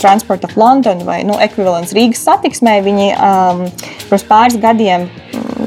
Transport 0.00 0.44
of 0.48 0.56
London 0.58 1.04
vai 1.06 1.20
nu, 1.28 1.38
ekvivalents 1.38 1.94
Rīgas 1.96 2.24
satiksmē, 2.26 2.78
viņi 2.86 3.08
um, 3.14 3.64
pirms 4.08 4.26
pāris 4.28 4.58
gadiem 4.60 5.08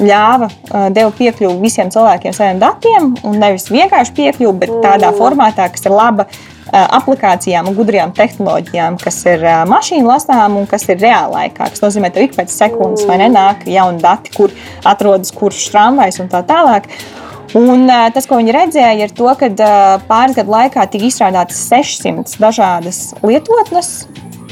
ļāva, 0.01 0.49
uh, 0.49 0.87
deva 0.93 1.11
piekļuvi 1.15 1.61
visiem 1.63 1.91
cilvēkiem 1.93 2.35
saviem 2.35 2.61
datiem, 2.61 3.13
un 3.27 3.39
nevis 3.39 3.69
vienkārši 3.71 4.17
piekļuvi, 4.17 4.57
bet 4.65 4.73
tādā 4.83 5.11
mm. 5.11 5.21
formātā, 5.21 5.69
kas 5.71 5.87
ir 5.87 5.95
laba 5.95 6.27
aplikācijām 6.71 7.69
un 7.69 7.75
gudrām 7.75 8.13
tehnoloģijām, 8.15 8.97
kas 9.01 9.19
ir 9.29 9.43
mašīnu 9.69 10.07
lasām 10.07 10.57
un 10.62 10.67
kas 10.69 10.88
ir 10.89 11.01
reālā 11.01 11.31
laikā. 11.31 11.67
Tas 11.73 11.84
nozīmē, 11.84 12.12
ka 12.13 12.23
ik 12.23 12.38
pēc 12.38 12.53
sekundes 12.53 13.05
vai 13.10 13.19
nenāk 13.21 13.65
jauni 13.69 14.01
dati, 14.03 14.34
kur 14.36 14.53
atrodas 14.88 15.34
kurš 15.36 15.67
tramvajs 15.73 16.21
un 16.23 16.31
tā 16.31 16.43
tālāk. 16.47 16.88
Un, 17.57 17.84
tas, 18.15 18.23
ko 18.29 18.39
viņi 18.39 18.53
redzēja, 18.55 18.93
ir 19.03 19.12
to, 19.15 19.27
ka 19.36 19.49
pāris 20.07 20.38
gadu 20.38 20.53
laikā 20.53 20.86
tika 20.88 21.10
izstrādātas 21.10 21.60
600 21.67 22.39
dažādas 22.39 23.01
lietotnes, 23.25 23.91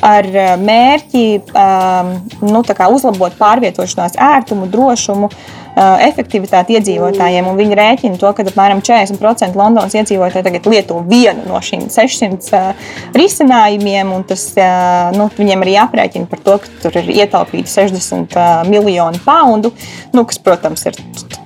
ar 0.04 0.28
mērķi 0.60 1.24
um, 1.48 2.12
nu, 2.44 2.64
uzlabot 2.64 3.36
pārvietošanās 3.40 4.20
ērtumu, 4.20 4.68
drošumu, 4.72 5.32
uh, 5.32 5.59
efektivitāti 5.78 6.76
iedzīvotājiem. 6.78 7.48
Un 7.50 7.58
viņi 7.60 7.78
rēķina 7.80 8.20
to, 8.20 8.32
ka 8.36 8.46
apmēram 8.48 8.82
40% 8.86 9.60
Londonas 9.60 9.96
iedzīvotāji 9.98 10.46
tagad 10.46 10.70
lieto 10.72 11.00
vienu 11.10 11.46
no 11.48 11.62
šīm 11.64 11.88
600 11.94 12.50
uh, 12.58 12.90
risinājumiem. 13.18 14.12
Tas, 14.30 14.46
uh, 14.58 15.10
nu, 15.16 15.30
viņiem 15.38 15.66
arī 15.66 15.78
aprēķina 15.86 16.30
par 16.32 16.44
to, 16.46 16.58
ka 16.64 16.76
tur 16.84 17.00
ir 17.02 17.14
ietaupīti 17.24 17.72
60 17.72 18.36
uh, 18.36 18.52
miljoni 18.70 19.22
poundu, 19.26 19.74
nu, 20.16 20.26
kas, 20.30 20.42
protams, 20.44 20.86
ir. 20.90 21.00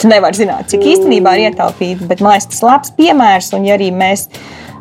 Tu 0.03 0.09
nevari 0.12 0.36
zināt, 0.36 0.67
cik 0.67 0.83
īstenībā 0.95 1.38
ir 1.38 1.49
ietaupīti, 1.49 2.09
bet 2.09 2.19
man 2.23 2.36
liekas, 2.36 2.49
tas 2.51 2.59
ir 2.59 2.67
labs 2.67 2.93
piemērs. 2.97 3.53
Un, 3.55 3.69
ja 3.69 3.79
arī 3.79 3.93
mēs 3.95 4.27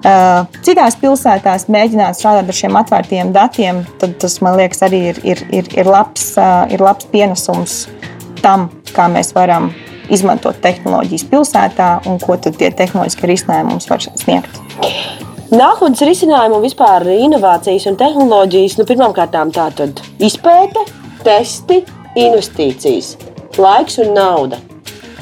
Uh, 0.02 0.48
citās 0.66 0.96
pilsētās 0.98 1.68
mēģināt 1.70 2.16
strādāt 2.18 2.48
ar 2.50 2.56
šiem 2.58 2.74
atvērtiem 2.80 3.28
datiem, 3.30 3.84
tad 4.02 4.16
tas 4.18 4.34
man 4.42 4.56
liekas 4.58 4.82
arī 4.82 4.98
ir, 5.12 5.20
ir, 5.22 5.42
ir, 5.54 5.68
ir, 5.78 5.86
labs, 5.86 6.24
uh, 6.34 6.64
ir 6.74 6.82
labs 6.82 7.06
pienesums 7.12 7.76
tam, 8.42 8.68
kā 8.92 9.08
mēs 9.12 9.32
varam 9.36 9.70
izmantot 10.12 10.58
tehnoloģijas 10.62 11.24
pilsētā 11.30 11.88
un 12.10 12.18
ko 12.22 12.36
tie 12.42 12.70
tehnoloģiskie 12.70 13.30
risinājumi 13.30 13.70
mums 13.70 13.88
var 13.90 14.02
sniegt. 14.02 14.60
Nākotnes 15.52 16.00
risinājumi 16.08 16.56
un 16.56 16.64
vispār 16.64 17.06
inovācijas 17.12 17.86
un 17.90 17.98
tehnoloģijas, 18.00 18.78
nu, 18.80 18.88
pirmkārt, 18.88 19.34
tā 19.36 19.66
tad 19.76 20.00
izpēte, 20.18 20.86
testi, 21.24 21.82
investīcijas, 22.16 23.16
laiks 23.60 24.00
un 24.02 24.16
nauda. 24.16 24.62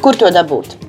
Kur 0.00 0.16
to 0.16 0.30
dabūt? 0.32 0.79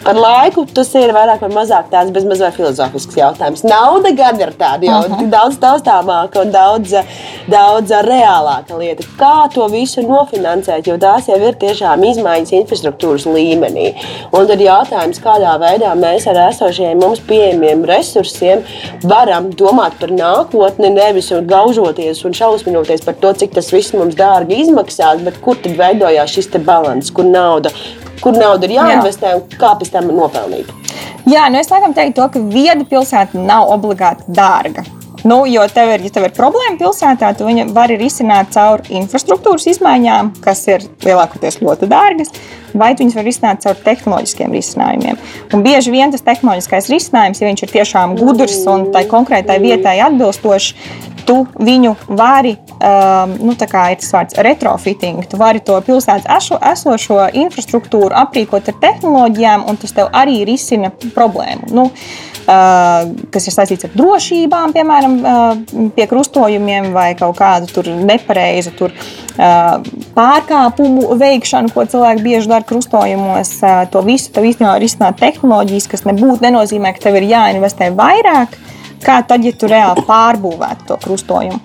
Ar 0.00 0.16
laiku 0.16 0.62
tas 0.72 0.88
ir 0.96 1.10
vairāk 1.12 1.42
vai 1.44 1.50
mazāk 1.52 1.90
tāds 1.92 2.12
bezmazliet 2.14 2.54
filozofisks 2.56 3.18
jautājums. 3.18 3.60
Nauda 3.68 4.14
gan 4.16 4.38
ir 4.40 4.54
tāda 4.56 4.86
jau 4.88 5.00
uh 5.04 5.10
-huh. 5.10 5.28
daudz 5.34 5.58
taustāmāka 5.60 6.40
un 6.40 6.50
daudz, 6.54 6.94
daudz 7.52 7.92
reālāka 8.08 8.78
lieta. 8.78 9.04
Kā 9.20 9.52
to 9.54 9.68
visu 9.68 10.00
nofinansēt, 10.00 10.88
jo 10.88 10.96
tās 10.96 11.28
jau 11.28 11.36
ir 11.36 11.54
tiešām 11.54 12.04
izmaiņas 12.12 12.52
infrastruktūras 12.60 13.26
līmenī. 13.26 13.94
Un 14.32 14.46
tad 14.46 14.60
jautājums, 14.60 15.20
kādā 15.20 15.52
veidā 15.60 15.92
mēs 15.94 16.26
ar 16.26 16.48
esošajiem 16.48 16.98
mums 16.98 17.20
pieejamiem 17.20 17.84
resursiem 17.84 18.62
varam 19.04 19.50
domāt 19.50 19.92
par 20.00 20.10
nākotni, 20.10 20.90
nevis 20.90 21.30
gaužoties 21.30 22.24
un 22.24 22.32
šausminoties 22.32 23.04
par 23.04 23.14
to, 23.14 23.32
cik 23.32 23.52
tas 23.54 23.72
viss 23.72 23.92
mums 23.92 24.14
dārgi 24.14 24.60
izmaksās, 24.64 25.20
bet 25.24 25.40
kur 25.40 25.56
tad 25.56 25.76
veidojās 25.76 26.30
šis 26.30 26.48
balans, 26.64 27.10
kur 27.10 27.24
nauda 27.24 27.70
kur 28.22 28.38
nauda 28.38 28.68
ir 28.68 28.76
jāinvestē 28.78 29.32
Jā. 29.32 29.40
un 29.40 29.58
kā 29.60 29.74
pēc 29.80 29.92
tam 29.96 30.12
nopelnīt. 30.14 30.70
Jā, 31.28 31.48
nu 31.52 31.60
es 31.60 31.68
laikam 31.72 31.94
teiktu, 31.96 32.20
to, 32.20 32.30
ka 32.34 32.46
vieda 32.52 32.86
pilsēta 32.88 33.38
nav 33.40 33.68
obligāti 33.74 34.26
dārga. 34.34 34.86
Nu, 35.24 35.42
jo 35.46 35.66
tev 35.68 35.90
ir, 35.92 36.04
ja 36.06 36.12
tev 36.14 36.24
ir 36.30 36.32
problēma 36.32 36.78
pilsētā, 36.80 37.34
tu 37.36 37.44
viņu 37.44 37.66
vari 37.76 37.98
risināt 38.00 38.54
caur 38.54 38.80
infrastruktūras 38.88 39.66
izmaiņām, 39.74 40.32
kas 40.44 40.62
ir 40.70 40.86
lielākoties 41.04 41.60
ļoti 41.60 41.88
dārgas, 41.90 42.32
vai 42.72 42.94
tu 42.94 43.04
viņus 43.04 43.18
vari 43.18 43.28
risināt 43.28 43.60
caur 43.66 43.76
tehnoloģiskiem 43.84 44.56
risinājumiem. 44.56 45.20
Un 45.52 45.64
bieži 45.66 45.92
vien 45.92 46.14
tas 46.14 46.24
tehnoloģiskais 46.24 46.88
risinājums, 46.94 47.42
ja 47.42 47.50
viņš 47.50 47.64
ir 47.66 47.74
tiešām 47.74 48.16
gudrs 48.20 48.62
un 48.70 48.88
tai 48.94 49.04
konkrētai 49.10 49.58
vietai 49.60 49.98
atbilstošs, 50.06 50.72
tu 51.30 51.38
viņu 51.62 51.94
vari, 52.18 52.56
um, 52.82 53.36
nu, 53.46 53.54
tā 53.58 53.68
kā 53.70 53.86
ir 53.92 54.00
tas 54.02 54.10
vārds 54.16 54.38
retrofitting, 54.42 55.22
tu 55.30 55.38
vari 55.38 55.62
to 55.62 55.76
pilsētas 55.86 56.26
eso, 56.40 56.58
esošo 56.72 57.20
infrastruktūru 57.44 58.16
aprīkot 58.18 58.72
ar 58.72 58.78
tehnoloģijām, 58.82 59.68
un 59.70 59.78
tas 59.78 59.94
tev 59.94 60.10
arī 60.10 60.40
risina 60.48 60.90
problēmu. 61.14 61.70
Nu, 61.76 61.86
kas 63.30 63.46
ir 63.46 63.54
saistīts 63.54 63.86
ar 63.86 63.92
drošībām, 63.94 64.72
piemēram, 64.74 65.12
pie 65.94 66.06
krustojumiem 66.10 66.90
vai 66.96 67.12
kaut 67.18 67.36
kādu 67.38 67.84
nepareizu 68.00 68.72
tur, 68.78 68.94
pārkāpumu 70.16 71.14
veikšanu, 71.20 71.70
ko 71.74 71.84
cilvēki 71.92 72.24
bieži 72.24 72.50
dara 72.50 72.66
krustojumos. 72.66 73.52
To 73.92 74.02
visu 74.06 74.34
tev 74.34 74.48
īstenībā 74.50 74.74
risināt 74.82 75.20
tehnoloģijas, 75.22 75.88
kas 75.92 76.04
nebūtu 76.08 76.42
nenozīmē, 76.48 76.94
ka 76.96 77.06
tev 77.06 77.20
ir 77.20 77.30
jāinvestē 77.30 77.92
vairāk 77.94 78.58
kā 79.04 79.20
tad, 79.26 79.44
ja 79.44 79.52
tu 79.56 79.68
reāli 79.70 80.04
pārbūvētu 80.08 80.88
to 80.88 80.98
krustojumu. 81.00 81.60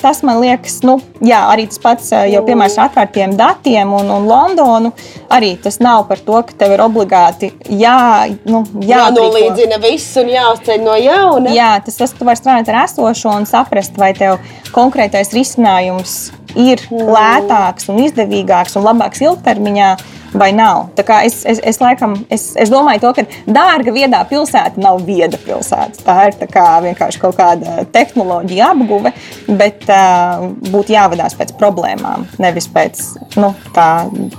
Tas 0.00 0.20
man 0.26 0.40
liekas, 0.42 0.80
nu, 0.84 0.96
jā, 1.24 1.38
arī 1.52 1.66
tas 1.70 1.80
pats 1.80 2.10
jau 2.12 2.40
piemērs 2.44 2.76
ar 2.78 2.90
atvērtiem 2.90 3.36
datiem 3.38 3.92
un, 3.96 4.10
un 4.12 4.26
Londonu. 4.28 4.90
Arī 5.32 5.54
tas 5.62 5.78
nav 5.84 6.06
par 6.08 6.20
to, 6.24 6.40
ka 6.48 6.56
tev 6.64 6.74
ir 6.74 6.82
obligāti 6.84 7.52
jā, 7.70 8.26
nu, 8.50 8.64
jānolīdzina 8.84 9.78
viss 9.82 10.18
un 10.20 10.32
jāuzceļ 10.34 10.82
no 10.84 10.96
jauna. 11.00 11.54
Jā, 11.54 11.70
tas 11.86 12.00
tas, 12.00 12.16
tu 12.16 12.26
vari 12.26 12.40
strādāt 12.40 12.72
ar 12.72 12.82
esošo 12.84 13.36
un 13.38 13.48
saprast, 13.48 13.96
vai 14.00 14.12
tev 14.18 14.40
konkrētais 14.74 15.32
risinājums 15.36 16.18
ir 16.54 16.82
mm. 16.90 17.14
lētāks 17.14 17.88
un 17.92 18.02
izdevīgāks 18.04 18.76
un 18.78 18.86
labāks 18.86 19.22
ilgtermiņā 19.24 19.94
vai 20.34 20.50
nav. 20.52 20.88
Es, 21.22 21.42
es, 21.46 21.60
es, 21.62 21.80
laikam, 21.82 22.16
es, 22.32 22.50
es 22.60 22.72
domāju, 22.72 23.02
to, 23.04 23.12
ka 23.18 23.24
dārga 23.46 23.94
viedā 23.94 24.22
pilsēta 24.28 24.80
nav 24.82 25.02
vieda 25.06 25.38
pilsēta. 25.40 26.02
Tā 26.06 26.16
ir 26.28 26.38
tā 26.40 26.66
vienkārši 26.84 27.22
kaut 27.22 27.38
kāda 27.38 27.84
tehnoloģija 27.94 28.72
apguve, 28.74 29.14
bet 29.48 29.86
uh, 29.90 30.48
būtu 30.70 30.94
jāvadās 30.94 31.36
pēc 31.38 31.54
problēmām, 31.60 32.26
nevis 32.42 32.68
pēc 32.72 33.04
nu, 33.38 33.54
tā, 33.76 33.88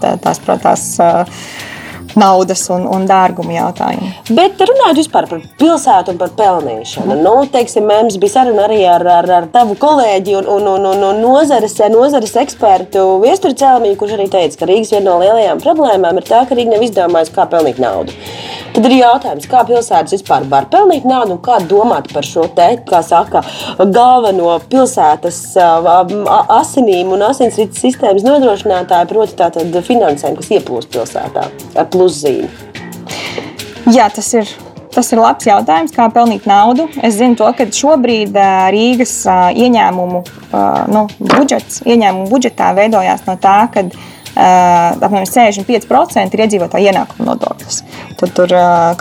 tā, 0.02 0.16
tās, 0.24 0.44
tās 0.64 0.90
uh, 1.04 1.48
naudas 2.20 2.64
un, 2.74 2.86
un 2.90 3.06
dārguma 3.10 3.56
jautājumu. 3.56 4.12
Bet 4.38 4.62
runājot 4.62 5.00
vispār 5.02 5.28
par 5.30 5.44
pilsētu 5.62 6.14
un 6.14 6.20
par 6.22 6.34
pelnīšanu, 6.38 7.18
nu, 7.22 7.36
teiksim, 7.52 7.88
mums 7.90 8.20
bija 8.22 8.38
saruna 8.38 8.66
arī 8.68 8.82
ar, 8.90 9.06
ar, 9.20 9.30
ar 9.40 9.50
tavu 9.54 9.78
kolēģi 9.82 10.38
un, 10.42 10.50
un, 10.58 10.70
un, 10.76 10.90
un, 10.94 11.06
un 11.12 11.24
nozares, 11.24 11.78
nozares 11.94 12.36
ekspertu 12.46 13.06
Viesturi 13.24 13.58
Cēlmiju, 13.60 14.00
kurš 14.00 14.18
arī 14.18 14.30
teica, 14.32 14.62
ka 14.62 14.70
Rīgas 14.70 14.94
viena 14.96 15.10
no 15.10 15.20
lielajām 15.24 15.64
problēmām 15.64 16.22
ir 16.22 16.30
tā, 16.30 16.46
ka 16.48 16.58
Rīga 16.58 16.76
nav 16.76 16.88
izdomājusi, 16.88 17.36
kā 17.36 17.48
pelnīt 17.52 17.82
naudu. 17.82 18.16
Tad 18.76 18.90
ir 18.90 18.98
jautājums, 18.98 19.46
kā 19.48 19.62
pilsētas 19.68 20.18
vispār 20.18 20.44
var 20.52 20.66
pelnīt 20.72 21.06
naudu 21.08 21.38
un 21.38 21.42
kā 21.44 21.62
domāt 21.64 22.10
par 22.12 22.28
šo 22.28 22.44
te, 22.58 22.68
kā 22.90 23.00
saka, 23.06 23.40
galveno 23.80 24.58
pilsētas 24.68 25.40
asinīm 26.58 27.14
un 27.16 27.24
asinsrites 27.30 27.80
sistēmas 27.86 28.26
nodrošinātāju, 28.28 29.08
proti 29.14 29.40
tātad 29.40 29.80
finansējumu, 29.88 30.42
kas 30.42 30.52
ieplūst 30.58 30.92
pilsētā 30.92 31.48
ar 31.80 31.90
pluszīmi. 31.94 32.52
Jā, 33.96 34.10
tas 34.12 34.34
ir 34.36 34.50
Tas 34.96 35.10
ir 35.12 35.20
labs 35.20 35.44
jautājums, 35.44 35.92
kā 35.92 36.06
pelnīt 36.08 36.46
naudu. 36.48 36.86
Es 37.04 37.18
zinu, 37.18 37.36
to, 37.36 37.50
ka 37.58 37.66
šobrīd 37.68 38.38
Rīgas 38.72 39.18
ieņēmumu 39.28 40.22
nu, 40.96 41.02
budžets, 41.20 41.82
ieņēmumu 41.84 42.30
budžetā 42.32 42.70
veidojās 42.78 43.26
no 43.28 43.36
tā, 43.44 43.58
ka 43.74 43.84
apmēram 44.36 45.28
65% 45.28 46.36
ir 46.36 46.46
iedzīvotāju 46.46 46.92
ienākuma 46.94 47.34
nodoklis. 47.34 47.82
Tad 48.20 48.32
tur 48.38 48.52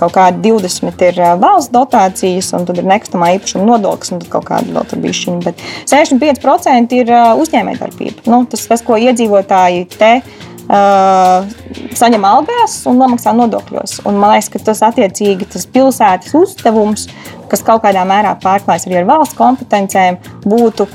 kaut 0.00 0.14
kādi 0.16 0.50
20% 0.50 1.04
ir 1.10 1.20
valsts 1.42 1.72
dotācijas, 1.74 2.48
un 2.56 2.64
tad 2.68 2.80
ir 2.80 2.88
nekustamā 2.88 3.34
īpašuma 3.36 3.68
nodoklis, 3.68 4.14
un 4.14 4.22
tad 4.22 4.32
kaut 4.32 4.48
kāda 4.48 4.74
vēl 4.74 4.88
tur 4.90 5.04
bija 5.04 5.18
šī. 5.20 5.36
Bet 5.44 5.62
65% 5.90 6.98
ir 6.98 7.14
uzņēmējdarbība. 7.44 8.26
Nu, 8.30 8.42
tas, 8.50 8.66
tas, 8.70 8.82
ko 8.84 8.98
iedzīvotāji 9.00 9.86
te 9.94 10.16
Uh, 10.64 11.44
saņem 11.92 12.22
algās 12.24 12.78
un 12.88 12.96
nomaksā 12.96 13.34
nodokļos. 13.36 13.98
Un 14.08 14.16
man 14.16 14.32
liekas, 14.32 14.46
ka 14.48 14.62
tas 14.70 14.80
attiecīgi 14.86 15.44
tas 15.52 15.66
pilsētas 15.68 16.32
uzdevums, 16.38 17.04
kas 17.52 17.60
kaut 17.66 17.82
kādā 17.84 18.06
mērā 18.08 18.32
pārklājas 18.40 18.86
arī 18.88 19.02
ar 19.02 19.10
valsts 19.10 19.36
kompetencēm, 19.36 20.16
būtu 20.48 20.86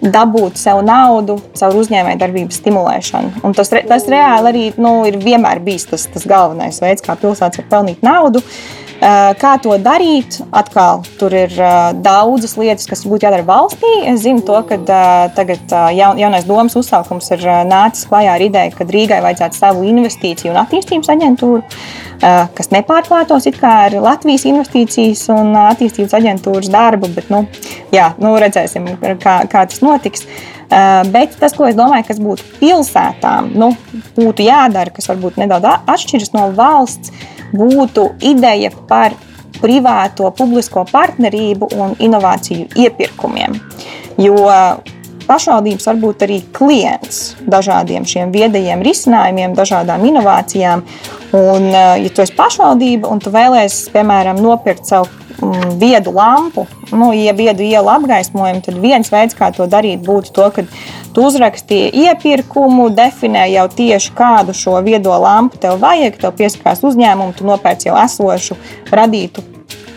dabūt 0.00 0.58
sev 0.60 0.80
naudu 0.86 1.38
caur 1.58 1.76
uzņēmējdarbības 1.80 2.60
stimulēšanu. 2.62 3.42
Un 3.44 3.56
tas, 3.56 3.70
tas 3.70 4.08
reāli 4.10 4.52
arī 4.52 4.66
nu, 4.80 5.00
ir 5.08 5.20
vienmēr 5.20 5.62
bijis 5.64 5.88
tas, 5.90 6.06
tas 6.12 6.26
galvenais 6.28 6.80
veids, 6.82 7.04
kā 7.04 7.16
pilsētas 7.20 7.62
var 7.62 7.68
pelnīt 7.74 8.04
naudu. 8.06 8.40
Eh, 8.40 8.89
kā 9.00 9.54
to 9.62 9.72
darīt? 9.80 10.38
Atkal 10.52 11.00
tur 11.18 11.32
ir 11.32 11.54
eh, 11.56 11.76
daudzas 12.04 12.56
lietas, 12.60 12.86
kas 12.90 13.06
būtu 13.08 13.26
jādara 13.26 13.46
valstī. 13.48 13.90
Es 14.10 14.22
zinu, 14.26 14.42
to, 14.44 14.58
ka 14.68 14.76
eh, 14.76 15.30
tagad 15.36 15.72
jaunais 15.96 16.44
domas 16.48 16.76
uzsaukums 16.76 17.30
ir 17.32 17.46
nācis 17.68 18.08
klajā 18.10 18.36
ar 18.36 18.44
ideju, 18.44 18.76
ka 18.76 18.88
Rīgai 18.90 19.22
vajadzētu 19.24 19.56
savu 19.56 19.86
investīciju 19.88 20.52
un 20.52 20.60
attīstības 20.60 21.12
aģentūru, 21.14 21.62
kas 22.56 22.70
nepārklātos 22.74 23.46
ar 23.64 23.94
Latvijas 24.02 24.44
investīcijas 24.50 25.22
un 25.32 25.54
attīstības 25.56 26.16
aģentūras 26.18 26.70
darbu. 26.72 27.08
Bet, 27.14 27.30
nu, 27.32 27.44
jā, 27.94 28.10
nu, 28.20 28.34
redzēsim, 28.40 28.88
kā, 29.22 29.40
kā 29.50 29.64
tas 29.70 29.80
notiks. 29.84 30.26
Bet 31.10 31.34
tas, 31.40 31.54
ko 31.56 31.66
es 31.66 31.78
domāju, 31.78 32.06
kas 32.10 32.20
būtu 32.22 32.46
pilsētām, 32.60 33.52
nu, 33.58 33.72
būtu 34.18 34.46
jādara, 34.46 34.92
kas 34.94 35.08
varbūt 35.10 35.40
nedaudz 35.40 35.72
atšķiras 35.90 36.34
no 36.36 36.50
valsts 36.58 37.14
būtu 37.52 38.06
ideja 38.30 38.70
par 38.88 39.16
privāto 39.60 40.30
publisko 40.36 40.86
partnerību 40.90 41.68
un 41.76 41.96
inovāciju 42.00 42.70
iepirkumiem. 42.80 43.58
Jo 44.20 44.38
pašvaldības 45.30 45.86
var 45.86 45.98
būt 46.02 46.24
arī 46.26 46.40
klients 46.56 47.20
dažādiem 47.50 48.06
šiem 48.08 48.32
viedajiem 48.34 48.82
risinājumiem, 48.82 49.54
dažādām 49.58 50.04
inovācijām. 50.10 50.82
Un, 51.36 51.68
ja 51.70 52.10
tu 52.10 52.24
esi 52.24 52.34
pašvaldība 52.36 53.10
un 53.10 53.22
tu 53.22 53.32
vēlēsies, 53.34 53.92
piemēram, 53.94 54.40
nopirkt 54.42 54.90
savu 54.90 55.06
mm, 55.38 55.76
viedu 55.82 56.14
lampu, 56.16 56.66
nu, 56.90 57.12
ja 57.14 57.34
viedu 57.36 57.62
ielu 57.66 57.92
apgaismojumu, 57.92 58.64
tad 58.66 58.80
viens 58.82 59.12
veids, 59.12 59.38
kā 59.38 59.52
to 59.54 59.68
darīt, 59.70 60.02
būtu 60.06 60.34
to, 60.34 60.48
ka 60.56 60.66
Tu 61.14 61.22
uzrakstīji 61.26 62.04
iepirkumu, 62.06 62.90
definēji 62.94 63.56
jau 63.56 63.66
tieši 63.80 64.12
kādu 64.18 64.54
šo 64.54 64.76
viedo 64.86 65.14
lampu 65.18 65.58
tev 65.62 65.80
vajag, 65.82 66.20
tev 66.22 66.36
piesakās 66.38 66.84
uzņēmumu, 66.86 67.34
tu 67.34 67.48
nopērci 67.48 67.90
jau 67.90 67.96
esošu 67.98 68.58
radītu 68.94 69.42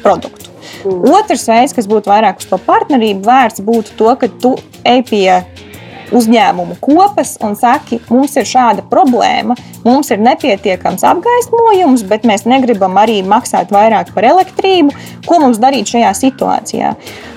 produktu. 0.01 0.49
Mm. 0.83 1.03
Otrs 1.13 1.45
veids, 1.47 1.75
kas 1.77 1.87
būtu 1.89 2.11
vairāk 2.11 2.41
uz 2.41 2.49
to 2.49 2.57
partnerību 2.65 3.27
vērts, 3.27 3.61
būtu 3.63 3.93
to, 3.99 4.15
ka 4.19 4.31
tu 4.41 4.55
ej 4.89 5.03
pie 5.07 5.27
uzņēmumu 6.13 6.77
kopas 6.83 7.35
un 7.45 7.55
saki, 7.57 7.99
mums 8.11 8.35
ir 8.37 8.47
šāda 8.47 8.85
problēma, 8.89 9.55
mums 9.85 10.11
ir 10.13 10.21
nepietiekams 10.23 11.05
apgaismojums, 11.09 12.05
bet 12.09 12.27
mēs 12.29 12.47
negribam 12.49 12.97
arī 13.01 13.21
maksāt 13.25 13.73
vairāk 13.73 14.13
par 14.15 14.27
elektrību. 14.33 14.93
Ko 15.27 15.39
mums 15.43 15.61
darīt 15.61 15.93
šajā 15.93 16.11
situācijā? 16.19 16.93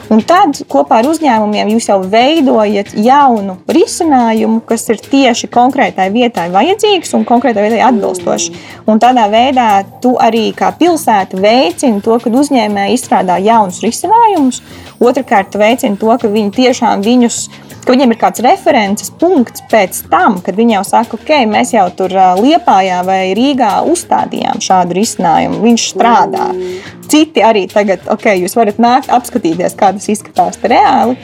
Un 0.06 0.20
tad 0.22 0.60
kopā 0.70 1.00
ar 1.00 1.08
uzņēmumiem 1.10 1.72
jūs 1.72 1.88
jau 1.88 1.96
veidojat 2.06 2.92
jaunu 3.02 3.56
risinājumu, 3.74 4.60
kas 4.68 4.84
ir 4.92 5.00
tieši 5.02 5.48
konkrētai 5.50 6.06
vietai 6.14 6.46
vajadzīgs 6.54 7.10
un 7.18 7.24
konkrētai 7.26 7.64
vietai 7.64 7.80
atbilstošs. 7.88 8.52
Un 8.86 9.02
tādā 9.02 9.26
veidā 9.32 9.82
tu 10.04 10.14
arī 10.22 10.52
kā 10.54 10.70
pilsēta 10.78 11.40
veicini 11.42 12.04
to, 12.06 12.20
ka 12.22 12.30
uzņēmēji 12.30 12.94
izstrādā 12.94 13.40
jaunus 13.42 13.82
risinājumus. 13.82 14.62
Otrakārt, 15.02 15.58
veicina 15.58 15.98
to, 15.98 16.14
ka 16.22 16.30
viņi 16.30 16.54
tiešām 16.54 17.02
viņus 17.02 17.40
ka 17.86 17.94
viņiem 17.94 18.12
ir 18.12 18.18
kāds 18.20 18.42
references 18.44 19.12
punkts 19.20 19.62
pēc 19.70 20.02
tam, 20.10 20.40
kad 20.44 20.58
viņi 20.58 20.76
jau 20.76 20.84
saka, 20.88 21.18
ok, 21.20 21.32
mēs 21.50 21.72
jau 21.76 21.86
tur 21.94 22.12
Liepājā 22.40 23.00
vai 23.06 23.20
Rīgā 23.38 23.72
uzstādījām 23.86 24.62
šādu 24.64 24.98
risinājumu. 24.98 25.62
Viņš 25.62 25.88
strādā. 25.94 26.48
Citi 27.06 27.44
arī 27.46 27.66
tagad, 27.70 28.02
ok, 28.10 28.32
jūs 28.42 28.56
varat 28.58 28.80
nākt 28.82 29.12
apskatīties, 29.14 29.78
kā 29.78 29.92
tas 29.94 30.10
izskatās 30.10 30.58
reāli. 30.62 31.14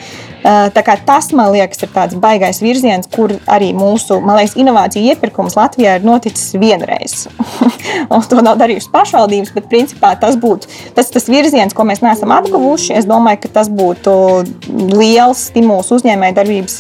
Tas, 1.07 1.31
man 1.37 1.53
liekas, 1.55 1.83
ir 1.85 1.93
tāds 1.95 2.17
baisais 2.19 2.63
virziens, 2.63 3.09
kur 3.11 3.35
arī 3.51 3.73
mūsu 3.77 4.19
liekas, 4.23 4.57
inovāciju 4.59 5.13
iepirkums 5.13 5.57
Latvijā 5.59 5.99
ir 5.99 6.07
noticis 6.07 6.55
vienreiz. 6.59 7.27
to 8.31 8.43
nav 8.45 8.59
darījušas 8.61 8.91
pašvaldības, 8.93 9.53
bet 9.57 9.69
principā 9.71 10.15
tas 10.21 10.39
būtu 10.41 10.71
tas, 10.97 11.11
tas 11.13 11.29
virziens, 11.31 11.75
ko 11.77 11.87
mēs 11.89 12.03
neesam 12.05 12.33
apguvuši. 12.35 12.97
Es 12.99 13.09
domāju, 13.09 13.43
ka 13.45 13.53
tas 13.61 13.71
būtu 13.73 14.15
liels 14.93 15.47
stimuls 15.51 15.93
uzņēmējdarbības 15.95 16.79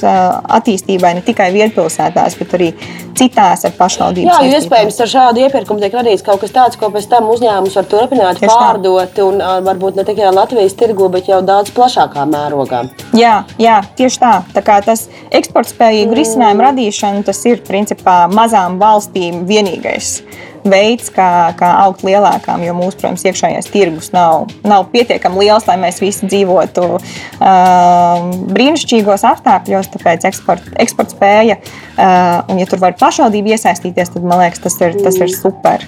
attīstībai 0.58 1.14
ne 1.18 1.24
tikai 1.24 1.50
vietpilsētās, 1.54 2.38
bet 2.40 2.56
arī 2.58 2.72
citās 3.18 3.66
ar 3.68 3.74
pašvaldību. 3.76 4.28
Jā, 4.28 4.38
jo 4.46 4.58
iespējams 4.58 5.00
ar 5.04 5.10
šādu 5.12 5.44
iepirkumu 5.46 5.82
tiek 5.82 5.94
radīts 5.96 6.24
kaut 6.26 6.42
kas 6.42 6.54
tāds, 6.54 6.78
ko 6.80 6.90
pēc 6.94 7.08
tam 7.10 7.28
uzņēmums 7.32 7.76
var 7.78 7.88
turpināt 7.90 8.40
Tieši 8.40 8.50
pārdot, 8.50 9.20
un 9.26 9.42
varbūt 9.66 10.00
ne 10.00 10.06
tikai 10.08 10.32
Latvijas 10.32 10.76
tirgu, 10.78 11.10
bet 11.12 11.28
jau 11.30 11.42
daudz 11.44 11.72
plašākā 11.76 12.24
mērogā. 12.30 12.84
Jā, 13.18 13.42
jā 13.60 13.80
tieši 13.98 14.22
tā. 14.22 14.32
tā 14.54 14.62
kā 14.64 14.78
tas 14.84 15.08
eksportspējīgu 15.34 16.10
mm. 16.10 16.18
risinājumu 16.20 16.66
radīšana, 16.68 17.26
tas 17.26 17.42
ir 17.48 17.64
principā 17.66 18.24
mazām 18.32 18.78
valstīm 18.82 19.44
vienīgais 19.48 20.20
veids, 20.62 21.10
kā, 21.12 21.52
kā 21.58 21.70
augt 21.82 22.04
lielākām, 22.06 22.62
jo 22.62 22.74
mūsu, 22.76 22.98
protams, 23.00 23.24
iekšējais 23.26 23.70
tirgus 23.72 24.12
nav, 24.14 24.46
nav 24.66 24.86
pietiekami 24.92 25.42
liels, 25.42 25.66
lai 25.66 25.78
mēs 25.82 25.98
visi 26.02 26.28
dzīvotu 26.30 26.84
uh, 26.98 28.28
brīnišķīgos 28.52 29.26
apstākļos. 29.32 29.90
Tāpēc 29.96 30.28
eksporta 30.30 30.76
eksport 30.82 31.16
spēja, 31.16 31.58
uh, 31.58 32.52
un 32.52 32.62
ja 32.62 32.68
tur 32.70 32.82
var 32.82 32.94
pašvaldība 33.00 33.56
iesaistīties, 33.56 34.14
tad 34.14 34.26
man 34.26 34.44
liekas, 34.44 34.62
tas 34.62 34.78
ir, 34.84 34.96
tas 35.02 35.18
ir 35.18 35.34
super. 35.34 35.86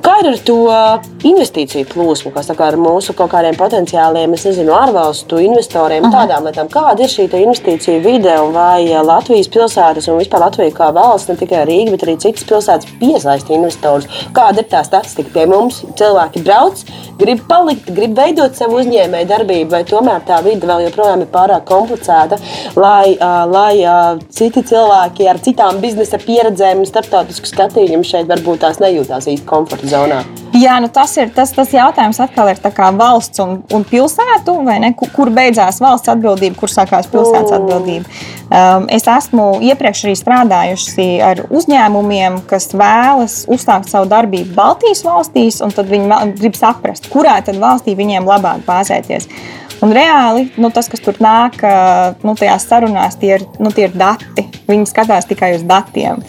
Kā 0.00 0.14
ir 0.22 0.30
ar 0.30 0.38
to 0.48 0.56
investīciju 1.28 1.88
plūsmu, 1.90 2.30
kas 2.32 2.48
ar 2.54 2.76
mūsu 2.80 3.12
kaut 3.16 3.32
kādiem 3.34 3.56
potenciāliem, 3.58 4.32
es 4.36 4.46
nezinu, 4.48 4.72
ārvalstu 4.72 5.40
investoriem, 5.44 6.06
Aha. 6.08 6.22
tādām 6.22 6.46
lietām? 6.48 6.70
Kāda 6.72 7.04
ir 7.04 7.12
šī 7.12 7.26
investīcija 7.28 8.00
vide 8.04 8.32
un 8.40 8.54
vai 8.56 8.88
Latvijas 9.04 9.50
pilsētas 9.52 10.08
un 10.08 10.20
vispār 10.20 10.46
Latvija 10.46 10.72
kā 10.76 10.88
valsts, 10.96 11.28
ne 11.28 11.36
tikai 11.40 11.66
Rīga, 11.68 11.92
bet 11.92 12.06
arī 12.06 12.16
citas 12.22 12.46
pilsētas 12.48 12.96
piesaista 13.00 13.52
investorus? 13.56 14.08
Kāda 14.36 14.64
ir 14.64 14.70
tā 14.72 14.80
statistika 14.88 15.34
pie 15.34 15.44
mums? 15.50 15.82
Cilvēki 16.00 16.44
brauc, 16.46 16.80
grib 17.20 17.44
palikt, 17.50 17.92
grib 17.92 18.16
veidot 18.16 18.56
savu 18.56 18.80
uzņēmēju 18.80 19.28
darbību, 19.34 19.68
vai 19.74 19.82
tomēr 19.88 20.24
tā 20.28 20.40
vide 20.46 20.68
vēl 20.70 20.86
joprojām 20.86 21.26
ir 21.26 21.32
pārāk 21.34 21.68
komplicēta, 21.68 22.40
lai, 22.80 23.18
lai 23.52 24.24
citi 24.32 24.64
cilvēki 24.72 25.28
ar 25.28 25.44
citām 25.44 25.82
biznesa 25.84 26.20
pieredzēm 26.24 26.80
un 26.80 26.88
starptautisku 26.88 27.52
skatījumu 27.52 28.06
šeit 28.06 28.30
varbūt 28.30 28.64
tās 28.64 28.80
nejūtās 28.80 29.28
īsti 29.34 29.48
komfortabli 29.48 29.89
zonā? 29.90 30.22
Jā, 30.50 30.80
nu 30.82 30.88
tas 30.90 31.12
ir 31.20 31.28
tas, 31.34 31.52
tas 31.54 31.70
jautājums, 31.70 32.18
atkal 32.22 32.48
ir 32.50 32.58
valsts 32.98 33.38
un, 33.42 33.60
un 33.70 33.84
pilsētu, 33.86 34.56
ne, 34.66 34.92
kur, 34.98 35.10
kur 35.14 35.30
beidzās 35.30 35.78
valsts 35.80 36.10
atbildība, 36.10 36.58
kur 36.58 36.72
sākās 36.72 37.06
pilsētas 37.10 37.54
atbildība. 37.54 38.08
Um, 38.50 38.88
es 38.90 39.06
esmu 39.06 39.60
iepriekš 39.62 40.02
arī 40.08 40.16
strādājusi 40.18 41.06
ar 41.22 41.44
uzņēmumiem, 41.54 42.40
kas 42.50 42.72
vēlas 42.74 43.44
uzsākt 43.46 43.92
savu 43.92 44.10
darbību 44.10 44.56
Baltijas 44.56 45.04
valstīs, 45.06 45.60
un 45.62 45.70
tad 45.74 45.86
viņi 45.92 46.34
grib 46.40 46.58
saprast, 46.58 47.06
kurā 47.12 47.38
tad 47.46 47.62
valstī 47.62 47.94
viņiem 47.98 48.26
labāk 48.26 48.66
bāzēties. 48.66 49.30
Un 49.80 49.94
reāli 49.96 50.48
nu, 50.60 50.68
tas, 50.74 50.90
kas 50.92 51.00
tur 51.00 51.16
nāk, 51.24 51.60
nu, 52.24 52.34
tajās 52.36 52.68
sarunās, 52.68 53.16
tie 53.20 53.36
ir, 53.38 53.46
nu, 53.62 53.72
tie 53.72 53.88
ir 53.88 53.94
dati. 53.96 54.44
Viņi 54.68 54.88
skatās 54.90 55.28
tikai 55.30 55.54
uz 55.56 55.64
datiem 55.66 56.20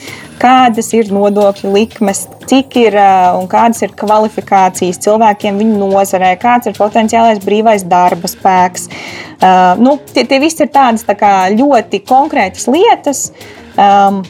kādas 0.41 0.89
ir 0.95 1.11
nodokļu 1.13 1.71
likmes, 1.75 2.25
cik 2.49 2.77
ir 2.81 2.97
un 3.37 3.47
kādas 3.51 3.83
ir 3.85 3.93
kvalifikācijas 3.97 4.99
cilvēkiem 5.05 5.59
viņu 5.61 5.89
nozarē, 5.91 6.33
kāds 6.41 6.69
ir 6.69 6.77
potenciālais 6.77 7.41
brīvais 7.43 7.85
darba 7.89 8.29
spēks. 8.31 8.87
Uh, 9.41 9.73
nu, 9.81 9.97
tie, 10.13 10.25
tie 10.29 10.37
visi 10.41 10.65
ir 10.65 10.71
tādas 10.73 11.05
tā 11.07 11.15
kā, 11.17 11.33
ļoti 11.53 12.03
konkrētas 12.07 12.67
lietas. 12.69 13.25
Um, 13.77 14.21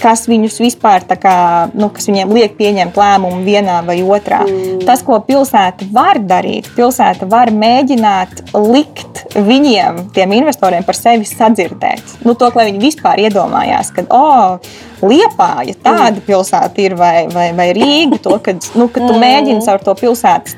kas 0.00 0.24
viņus 0.30 0.58
vispār 0.62 1.04
kā, 1.20 1.36
nu, 1.74 1.88
kas 1.94 2.08
viņiem 2.08 2.32
liek 2.34 2.56
pieņemt 2.58 2.96
lēmumu 2.98 3.42
vienā 3.46 3.80
vai 3.86 3.98
otrā. 4.02 4.42
Mm. 4.46 4.80
Tas, 4.86 5.02
ko 5.06 5.18
pilsēta 5.24 5.88
var 5.94 6.20
darīt, 6.22 6.70
pilsēta 6.76 7.28
var 7.30 7.52
mēģināt 7.54 8.54
likt 8.54 9.24
viņiem, 9.34 10.08
tiem 10.16 10.34
investoriem, 10.38 10.86
par 10.86 10.98
sevi 10.98 11.28
sadzirdēt. 11.28 12.18
Nu, 12.24 12.36
to, 12.38 12.50
lai 12.54 12.68
viņi 12.70 12.82
vispār 12.82 13.24
iedomājās, 13.26 13.94
ka, 13.94 14.06
oh, 14.14 14.58
Liepāja 15.04 15.74
tāda 15.82 16.16
mm. 16.16 16.24
pilsēta 16.24 16.80
ir 16.80 16.94
vai, 16.96 17.26
vai, 17.32 17.48
vai 17.56 17.66
Rīga. 17.76 18.20
To, 18.24 18.38
kad, 18.40 18.62
nu, 18.78 18.86
kad 18.88 19.02
tu 19.04 19.12
mm. 19.12 19.20
mēģini 19.20 19.64
caur 19.66 19.82
to 19.84 19.92
pilsētas 20.00 20.56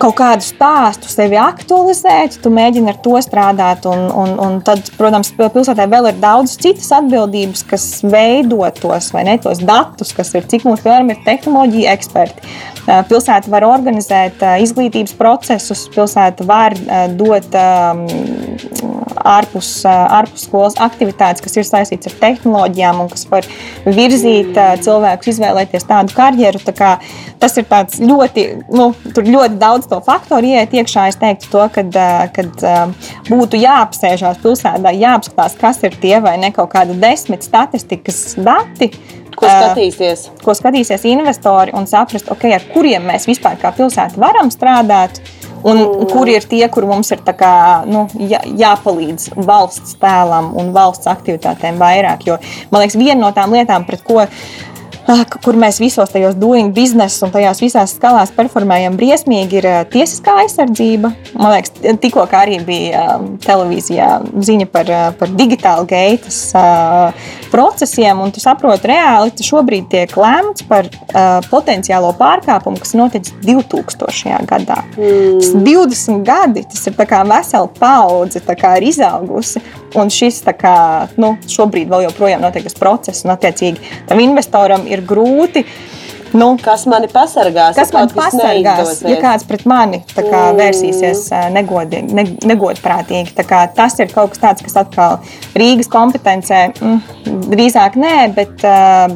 kaut 0.00 0.16
kādu 0.18 0.44
stāstu 0.44 1.10
sevi 1.10 1.38
aktualizēt, 1.40 2.38
tu 2.42 2.52
mēģini 2.54 2.92
ar 2.92 2.98
to 3.04 3.16
strādāt. 3.24 3.86
Un, 3.90 4.06
un, 4.10 4.34
un 4.42 4.58
tad, 4.66 4.90
protams, 4.98 5.32
pilsētā 5.36 5.88
vēl 5.90 6.10
ir 6.12 6.20
daudz 6.22 6.56
citas 6.60 6.90
atbildības, 6.96 7.64
kas 7.70 7.86
veido 8.06 8.62
tos 8.80 9.12
ne 9.16 9.36
tos 9.42 9.60
datus, 9.64 10.12
kas 10.16 10.32
ir 10.36 10.46
cik 10.48 10.66
mums 10.68 10.82
piemēram 10.84 11.12
ir 11.14 11.22
tehnoloģija 11.26 11.94
eksperti. 11.96 12.54
Pilsēta 12.86 13.50
var 13.50 13.66
organizēt 13.66 14.42
izglītības 14.62 15.16
procesus, 15.18 15.86
pilsēta 15.94 16.46
var 16.46 16.76
dot 17.18 17.56
ārpus, 19.26 19.70
ārpus 19.88 20.46
skolas 20.46 20.76
aktivitātes, 20.82 21.42
kas 21.42 21.56
ir 21.58 21.66
saistītas 21.66 22.12
ar 22.12 22.18
tehnoloģijām 22.20 23.02
un 23.02 23.10
kas 23.10 23.26
var 23.30 23.48
virzīt 23.86 24.58
cilvēkus 24.86 25.32
izvēlēties 25.34 25.88
tādu 25.88 26.14
karjeru. 26.16 26.62
Tā 26.66 26.92
tas 27.42 27.58
ir 27.58 27.66
ļoti, 28.06 28.46
nu, 28.76 28.90
ļoti 29.16 29.58
daudz 29.60 29.85
to 29.90 30.00
faktoru 30.04 30.52
ieiet 30.52 30.74
iekšā. 30.76 31.08
Es 31.10 31.20
teiktu, 31.20 31.50
to, 31.52 31.66
kad, 31.74 31.98
kad 32.36 32.64
būtu 33.28 33.60
jāapsēžās 33.60 34.40
pilsētā, 34.44 34.94
jāapskatās, 34.96 35.58
kas 35.60 35.82
ir 35.86 35.96
tie 36.02 36.18
vai 36.24 36.36
ne 36.42 36.52
kaut 36.54 36.72
kādi 36.74 36.98
desmit 37.00 37.46
statistikas 37.46 38.36
dati. 38.38 38.92
Ko 39.36 39.44
skatīsies? 39.44 40.28
Uh, 40.30 40.44
ko 40.46 40.54
skatīsies 40.56 41.02
investori 41.10 41.74
un 41.76 41.84
saprast, 41.90 42.30
okay, 42.32 42.54
ar 42.56 42.64
kuriem 42.72 43.04
mēs 43.10 43.28
vispār 43.28 43.58
kā 43.60 43.74
pilsēta 43.76 44.16
varam 44.20 44.48
strādāt, 44.54 45.20
uh, 45.20 45.46
Un 45.66 45.78
mm. 45.78 46.06
kur 46.12 46.28
ir 46.30 46.44
tie, 46.46 46.62
kur 46.70 46.86
mums 46.86 47.10
ir 47.14 47.22
kā, 47.26 47.52
nu, 47.90 48.04
jā, 48.30 48.38
jāpalīdz 48.60 49.32
valsts 49.48 49.96
tēlam 50.02 50.52
un 50.58 50.70
valsts 50.76 51.10
aktivitātēm 51.10 51.80
vairāk? 51.80 52.26
Jo 52.28 52.38
man 52.70 52.84
liekas, 52.84 52.98
viena 53.00 53.18
no 53.24 53.32
tām 53.34 53.56
lietām, 53.56 53.86
pret 53.88 54.04
ko 54.06 54.22
Ah, 54.22 54.75
kur 55.44 55.56
mēs 55.58 55.78
visos 55.82 56.10
tajos 56.10 56.34
doing 56.38 56.72
business 56.74 57.22
un 57.22 57.30
tajās 57.34 57.60
visās 57.62 57.94
skalās 57.96 58.32
performējam 58.34 58.96
briesmīgi, 58.98 59.60
ir 59.60 59.68
tiesiskā 59.92 60.34
aizsardzība. 60.42 61.12
Man 61.38 61.54
liekas, 61.54 61.74
tikko 62.02 62.26
arī 62.36 62.58
bija 62.66 63.04
televīzijā 63.44 64.10
ziņa 64.48 64.68
par, 64.72 64.90
par 65.20 65.32
digitālu 65.38 65.86
gaitas 65.90 66.40
procesiem, 67.52 68.20
un 68.24 68.34
tu 68.34 68.42
saproti, 68.42 68.90
reāli 68.90 69.34
tu 69.36 69.46
šobrīd 69.46 69.88
tiek 69.92 70.16
lēmts 70.18 70.66
par 70.68 70.90
potenciālo 71.50 72.12
pārkāpumu, 72.18 72.80
kas 72.82 72.96
noticis 72.98 73.36
2000. 73.46 74.42
gadā. 74.50 74.82
Mm. 74.96 75.38
Tas 75.40 75.54
20 75.54 76.26
gadi, 76.26 76.66
tas 76.66 76.86
ir 76.90 76.96
vesela 77.30 77.70
paudze, 77.78 78.42
ir 78.42 78.88
izaugusi. 78.90 79.62
Un 79.96 80.10
šis 80.12 80.42
kā, 80.58 80.76
nu, 81.20 81.36
šobrīd 81.48 81.88
vēl 81.88 82.04
joprojām 82.08 82.42
notiek 82.44 82.66
tas 82.66 82.76
process, 82.76 83.24
un 83.24 83.32
attiecīgi 83.32 83.94
tam 84.10 84.20
investoram 84.20 84.84
ir 84.90 84.95
grūti 85.02 85.64
Nu, 86.34 86.48
kas 86.62 86.86
mani 86.90 87.08
pasargās? 87.12 87.76
Kas 87.76 87.92
man 87.94 88.10
pasargās, 88.10 89.02
ja 89.06 89.18
kāds 89.22 89.46
pret 89.46 89.62
mani 89.68 90.02
kā, 90.10 90.24
mm. 90.24 90.58
vērsīsies 90.58 91.22
negodi, 91.54 92.02
ne, 92.10 92.26
negodprātīgi? 92.46 93.34
Tas 93.46 93.98
ir 94.02 94.10
kaut 94.12 94.34
kas 94.34 94.42
tāds, 94.42 94.64
kas 94.66 94.76
atkal 94.82 95.20
Rīgas 95.56 95.90
kompetencē 95.92 96.60
mm, 96.74 96.98
drīzāk 97.52 97.98
nē, 98.00 98.14
bet, 98.36 98.66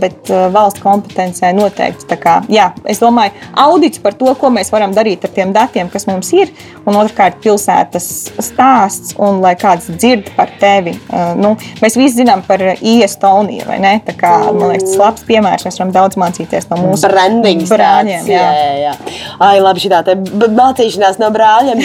bet 0.01 0.31
valsts 0.55 0.83
kompetencē 0.85 1.53
noteikti. 1.57 2.19
Kā, 2.21 2.41
jā, 2.53 2.71
es 2.91 3.01
domāju, 3.01 3.33
audits 3.63 4.01
par 4.03 4.17
to, 4.19 4.31
ko 4.39 4.51
mēs 4.53 4.73
varam 4.75 4.95
darīt 4.97 5.25
ar 5.27 5.35
tiem 5.35 5.55
datiem, 5.57 5.91
kas 5.93 6.07
mums 6.09 6.31
ir, 6.37 6.51
un 6.85 6.99
otrkārt 7.01 7.41
pilsētas 7.45 8.09
stāsts, 8.43 9.15
un 9.21 9.41
lai 9.45 9.55
kāds 9.61 9.89
dzird 9.95 10.33
par 10.37 10.53
tevi. 10.61 10.97
Nu, 11.41 11.55
mēs 11.83 11.99
visi 11.99 12.21
zinām 12.21 12.45
par 12.47 12.63
Iestoniju, 12.77 13.67
vai 13.69 13.79
ne? 13.83 13.95
Tā 14.07 14.17
kā, 14.19 14.33
man 14.51 14.75
liekas, 14.75 14.91
tas 14.91 15.01
labs 15.01 15.27
piemērs, 15.29 15.67
mēs 15.69 15.81
varam 15.81 15.95
daudz 15.95 16.21
mācīties 16.21 16.69
no 16.71 16.81
mūsu 16.83 17.00
branding 17.05 17.65
brāļiem. 17.69 18.29
Jā. 18.29 18.43
Jā, 18.57 18.75
jā. 18.85 18.93
Ai, 19.41 19.57
labi, 19.63 19.83
šī 19.85 19.91
tā 19.93 20.17
mācīšanās 20.57 21.21
no 21.23 21.31
brāļiem, 21.35 21.81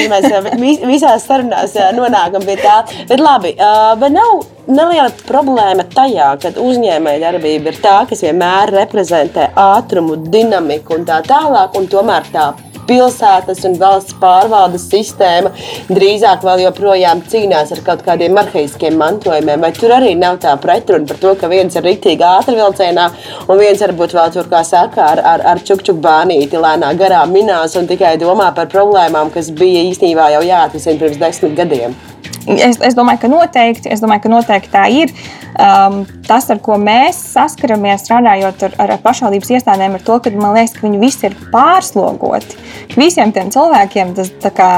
mēs 0.60 0.84
visās 0.88 1.26
sarunās 1.30 1.76
nonākam 1.96 2.46
pie 2.48 2.58
tā. 2.60 2.82
Bet 3.10 3.24
labi, 3.24 3.56
vai 4.02 4.12
nav 4.14 4.44
neliela 4.66 5.12
problēma 5.28 5.86
tajā, 5.94 6.32
ka 6.42 6.54
uzņēmējdarbība 6.62 7.72
ir 7.72 7.82
tā, 7.84 7.98
kas 8.10 8.24
vienmēr 8.26 8.74
reprezentē 8.82 9.52
ātrumu, 9.62 10.18
dinamiku 10.30 11.00
un 11.00 11.06
tā 11.08 11.22
tālāk, 11.26 11.78
un 11.78 11.90
tomēr 11.92 12.32
tā 12.34 12.50
pilsētas 12.90 13.64
un 13.68 13.78
valsts 13.82 14.16
pārvaldes 14.22 14.88
sistēma 14.92 15.52
drīzāk 15.90 16.46
vēl 16.46 16.66
joprojām 16.66 17.24
cīnās 17.32 17.74
ar 17.76 17.84
kaut 17.86 18.06
kādiem 18.06 18.38
arhaiskiem 18.42 18.98
mantojumiem. 19.02 19.62
Vai 19.62 19.72
tur 19.76 19.96
arī 19.98 20.16
nav 20.20 20.40
tā 20.44 20.56
pretruna 20.62 21.08
par 21.10 21.22
to, 21.22 21.36
ka 21.40 21.52
viens 21.52 21.76
ir 21.76 21.86
rītīgi 21.86 22.26
ātri 22.26 22.58
vilcienā, 22.60 23.10
un 23.48 23.62
viens 23.62 23.86
varbūt 23.86 24.18
vēl 24.18 24.34
tur, 24.36 24.50
kā 24.52 24.64
saka, 24.68 25.12
ar, 25.12 25.24
ar, 25.34 25.46
ar 25.54 25.64
čukčuk 25.68 26.02
bānīti 26.04 26.62
lēnā 26.62 26.94
garā 27.00 27.24
minās 27.30 27.78
un 27.80 27.90
tikai 27.92 28.16
domā 28.22 28.52
par 28.56 28.72
problēmām, 28.72 29.34
kas 29.36 29.52
bija 29.56 29.86
īstenībā 29.92 30.32
jau 30.38 30.44
jāatrisina 30.46 31.02
pirms 31.02 31.22
desmit 31.22 31.58
gadiem? 31.58 31.98
Es, 32.46 32.78
es 32.78 32.94
domāju, 32.98 33.24
ka 33.24 33.30
noteikti, 33.32 33.90
es 33.90 34.04
domāju, 34.04 34.26
ka 34.26 34.32
noteikti 34.32 34.72
tā 34.74 34.86
ir. 34.94 35.14
Um, 35.56 36.04
tas, 36.28 36.46
ar 36.54 36.60
ko 36.64 36.78
mēs 36.82 37.18
saskaramies 37.34 38.04
strādājot 38.06 38.66
ar, 38.68 38.76
ar 38.86 38.94
pašvaldības 39.02 39.54
iestādēm, 39.58 39.98
ir 39.98 40.06
tas, 40.06 40.22
ka 40.26 40.34
man 40.38 40.54
liekas, 40.58 40.76
ka 40.78 40.86
viņi 40.86 41.02
visi 41.02 41.30
ir 41.30 41.38
pārslogoti. 41.54 42.60
Visiem 42.94 43.34
tiem 43.36 43.50
cilvēkiem 43.54 44.14
tas 44.18 44.32
kā, 44.56 44.72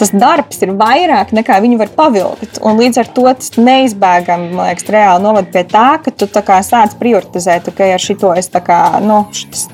tas 0.00 0.12
darbs 0.14 0.62
ir 0.64 0.72
vairāk 0.80 1.34
nekā 1.36 1.58
viņi 1.60 1.78
var 1.80 1.90
pavilkt. 1.96 2.60
Un 2.64 2.80
līdz 2.80 3.02
ar 3.02 3.10
to 3.16 3.26
tas 3.28 3.52
neizbēgami, 3.60 4.50
man 4.54 4.70
liekas, 4.70 4.88
reāli 4.92 5.24
novada 5.24 5.52
pie 5.52 5.64
tā, 5.68 5.88
ka 6.00 6.12
tu 6.14 6.28
sāc 6.30 6.96
prioritizēt, 7.00 7.68
ka 7.76 7.88
ar 7.94 8.00
šito 8.02 8.32
es 8.38 8.48
kā, 8.50 8.80
nu, 9.04 9.22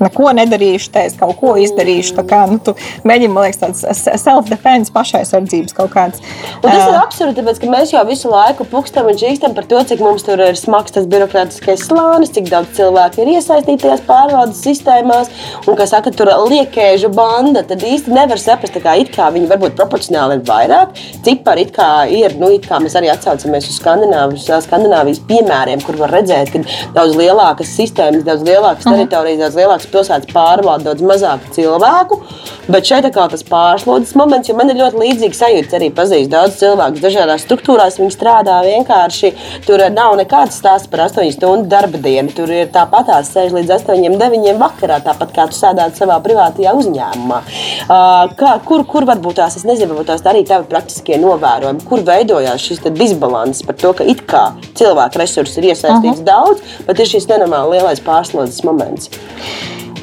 neko 0.03 0.33
nedarīšu, 0.37 0.91
te 0.93 1.05
es 1.07 1.15
kaut 1.19 1.37
ko 1.39 1.55
izdarīšu. 1.61 2.17
Kā, 2.27 2.43
nu, 2.51 2.59
tu 2.63 2.73
mēģini, 3.07 3.31
man 3.33 3.47
liekas, 3.47 3.61
tāds 3.61 4.09
self-defense, 4.23 4.91
pašaizsardzības 4.95 5.77
kaut 5.77 5.93
kāds. 5.95 6.23
Un 6.59 6.67
tas 6.67 6.83
ir 6.83 6.99
absurdi, 6.99 7.37
tāpēc 7.39 7.61
ka 7.63 7.71
mēs 7.71 7.93
jau 7.95 8.03
visu 8.09 8.31
laiku 8.31 8.67
pukstam 8.67 9.07
un 9.07 9.19
čīkstam 9.19 9.55
par 9.55 9.67
to, 9.69 9.79
cik 9.91 10.03
mums 10.03 10.25
tur 10.27 10.41
ir 10.43 10.59
smags 10.59 10.95
tas 10.95 11.07
birokrātiskais 11.09 11.85
slānis, 11.87 12.33
cik 12.35 12.51
daudz 12.51 12.75
cilvēku 12.77 13.23
ir 13.23 13.33
iesaistītajās 13.37 14.03
pārvaldes 14.07 14.63
sistēmās, 14.65 15.31
un, 15.63 15.77
kā 15.79 15.87
saka, 15.89 16.11
tur 16.15 16.33
liekēžu 16.51 17.13
banda, 17.15 17.63
tad 17.67 17.85
īsti 17.85 18.13
nevar 18.15 18.41
saprast, 18.41 18.79
kā, 18.83 18.97
kā 19.13 19.31
viņi 19.35 19.51
varbūt 19.51 19.77
proporcionāli 19.77 20.16
proporcionāli 20.17 20.37
ir 20.37 20.43
vairāk. 20.47 20.95
Cipari 21.25 21.65
it 21.65 21.73
kā 21.75 22.07
ir, 22.09 22.37
nu, 22.39 22.49
it 22.53 22.67
kā 22.67 22.79
mēs 22.81 22.95
arī 22.97 23.09
atsaucamies 23.11 23.69
uz 23.69 23.77
Skandināvijas, 23.79 24.65
Skandināvijas 24.65 25.21
piemēriem, 25.27 25.81
kur 25.85 25.97
var 25.97 26.11
redzēt, 26.11 26.51
ka 26.51 26.61
daudz 26.95 27.15
lielākas 27.17 27.73
sistēmas, 27.77 28.25
daudz 28.25 28.45
lielākas 28.47 28.85
mhm. 28.85 28.95
teritorijas, 28.95 29.41
daudz 29.45 29.59
lielākas 29.61 29.89
pilsētas 29.91 30.33
pārvalda 30.33 30.91
daudz 30.91 31.05
mazāk 31.05 31.49
cilvēku. 31.55 32.21
Bet 32.67 32.87
šeit 32.87 33.05
ir 33.07 33.13
tas 33.15 33.45
pārslodzes 33.47 34.15
moments, 34.19 34.49
jo 34.49 34.55
man 34.57 34.71
ir 34.71 34.79
ļoti 34.81 34.99
līdzīgs 34.99 35.39
sajūta. 35.39 35.77
Arī 35.77 35.87
pazīstu 35.95 36.33
daudz 36.33 36.57
cilvēku 36.59 36.99
dažādās 37.03 37.45
struktūrās. 37.45 37.99
Viņi 38.01 38.11
strādā 38.11 38.57
vienkārši. 38.65 39.31
Tur 39.63 39.85
nav 39.93 40.17
nekāds 40.19 40.57
stāsts 40.59 40.91
par 40.91 41.05
8 41.05 41.31
stundu 41.31 41.69
darba 41.71 42.01
dienu. 42.03 42.33
Tur 42.35 42.51
ir 42.51 42.67
tāpat 42.73 43.07
tās 43.07 43.31
sēž 43.31 43.55
līdz 43.55 43.71
8, 43.77 44.17
9 44.19 44.59
vakarā, 44.59 44.99
tāpat 45.05 45.31
kā 45.35 45.47
tu 45.47 45.55
sēdētu 45.55 46.01
savā 46.01 46.19
privātajā 46.25 46.75
uzņēmumā. 46.81 47.39
Uh, 47.87 48.35
kā, 48.35 48.57
kur, 48.67 48.83
kur 48.89 49.07
varbūt 49.07 49.39
tās, 49.39 49.55
es 49.59 49.65
nezinu, 49.67 49.96
varbūt 49.97 50.11
tās 50.11 50.25
arī 50.29 50.43
tavi 50.45 50.67
praktiskie 50.69 51.17
novērojumi, 51.21 51.85
kur 51.87 52.03
veidojās 52.05 52.61
šis 52.61 52.83
disbalans 52.93 53.63
par 53.65 53.77
to, 53.81 53.93
ka 53.97 54.05
it 54.05 54.23
kā 54.29 54.51
cilvēku 54.77 55.21
resursi 55.21 55.59
ir 55.61 55.71
iesaistīts 55.73 56.21
-huh. 56.21 56.27
daudz, 56.27 56.61
bet 56.85 56.99
ir 56.99 57.09
šis 57.09 57.27
nenormāli 57.27 57.77
lielais 57.77 58.01
pārslodzes 58.01 58.63
moments. 58.63 59.09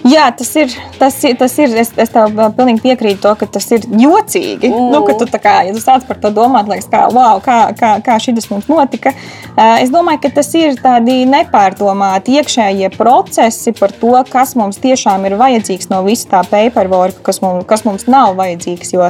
Jā, 0.05 0.27
tas 0.37 0.51
ir. 0.61 0.73
Tas, 1.01 1.17
tas 1.39 1.55
ir 1.63 1.73
es, 1.81 1.91
es 1.97 2.11
tev 2.13 2.35
pilnīgi 2.57 2.83
piekrītu, 2.85 3.23
to, 3.25 3.31
ka 3.41 3.47
tas 3.57 3.65
ir 3.73 3.87
jocīgi. 3.89 4.69
Mm. 4.69 4.91
Nu, 4.93 5.01
ka 5.07 5.15
tu, 5.17 5.29
kā, 5.41 5.55
ja 5.65 5.73
tu 5.73 5.81
sāc 5.81 6.05
par 6.05 6.19
to 6.21 6.29
domāt, 6.35 6.69
liekas, 6.69 6.91
kā, 6.93 7.07
wow, 7.15 7.41
kā, 7.45 7.57
kā, 7.79 7.95
kā 8.05 8.19
šis 8.21 8.51
mums 8.51 8.69
notika. 8.69 9.15
Es 9.81 9.93
domāju, 9.95 10.21
ka 10.27 10.31
tas 10.37 10.51
ir 10.59 10.77
tādi 10.83 11.23
nepārdomāti 11.31 12.37
iekšējie 12.37 12.91
procesi 12.99 13.73
par 13.79 13.95
to, 13.97 14.13
kas 14.29 14.53
mums 14.61 14.81
tiešām 14.83 15.25
ir 15.29 15.39
vajadzīgs 15.41 15.89
no 15.93 16.03
visa 16.05 16.29
tā 16.35 16.43
paperwork, 16.53 17.23
kas 17.25 17.41
mums, 17.45 17.65
kas 17.71 17.87
mums 17.89 18.05
nav 18.11 18.37
vajadzīgs. 18.41 18.93
Jo 18.93 19.09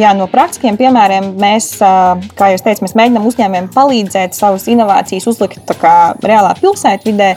jā, 0.00 0.14
no 0.16 0.30
praktiskiem 0.32 0.80
piemēriem 0.80 1.34
mēs, 1.40 1.74
kā 1.76 2.50
jau 2.54 2.64
teicu, 2.64 2.86
mēs 2.86 2.96
mēģinām 2.96 3.28
uzņēmējiem 3.28 3.70
palīdzēt 3.76 4.38
savas 4.38 4.64
inovācijas 4.72 5.28
uzlikt 5.28 5.76
kā, 5.82 5.94
reālā 6.24 6.56
pilsētvidē. 6.62 7.34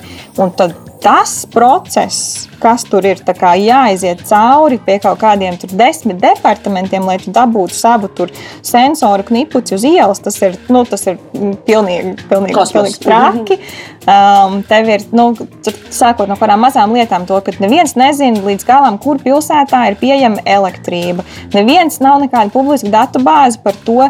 Tad 0.58 0.93
tas 1.04 1.46
process, 1.52 2.48
kas 2.64 2.86
tur 2.88 3.04
ir 3.06 3.20
jāiziet 3.20 4.24
cauri 4.28 4.80
pie 4.80 4.98
kaut 5.04 5.20
kādiem 5.20 5.58
desmit 5.76 6.22
departamentiem, 6.22 7.04
lai 7.04 7.18
dabūtu 7.20 7.76
savu 7.76 8.10
sensoru 8.64 9.26
knipuci 9.28 9.76
uz 9.76 9.84
ielas, 9.84 10.22
tas 10.24 10.40
ir, 10.42 10.56
nu, 10.72 10.86
tas 10.88 11.04
ir 11.08 11.20
pilnīgi, 11.68 12.16
pilnīgi, 12.30 12.56
pilnīgi 12.56 13.02
traki. 13.04 13.60
Um, 14.04 14.62
tev 14.68 14.90
ir, 14.92 15.04
nu, 15.16 15.30
sākot 15.92 16.28
no 16.28 16.36
kādām 16.40 16.64
mazām 16.64 16.96
lietām, 16.96 17.28
to, 17.28 17.40
ka 17.44 17.56
neviens 17.64 17.96
nezina 18.00 18.44
līdz 18.44 18.68
galam, 18.68 19.00
kur 19.00 19.20
pilsētā 19.24 19.86
ir 19.92 20.00
pieejama 20.00 20.44
elektrība. 20.44 21.24
Neviens 21.56 22.00
nav 22.04 22.24
nekāda 22.24 22.52
publiska 22.54 22.92
datu 22.92 23.24
bāze 23.24 23.60
par 23.64 23.76
to, 23.88 24.08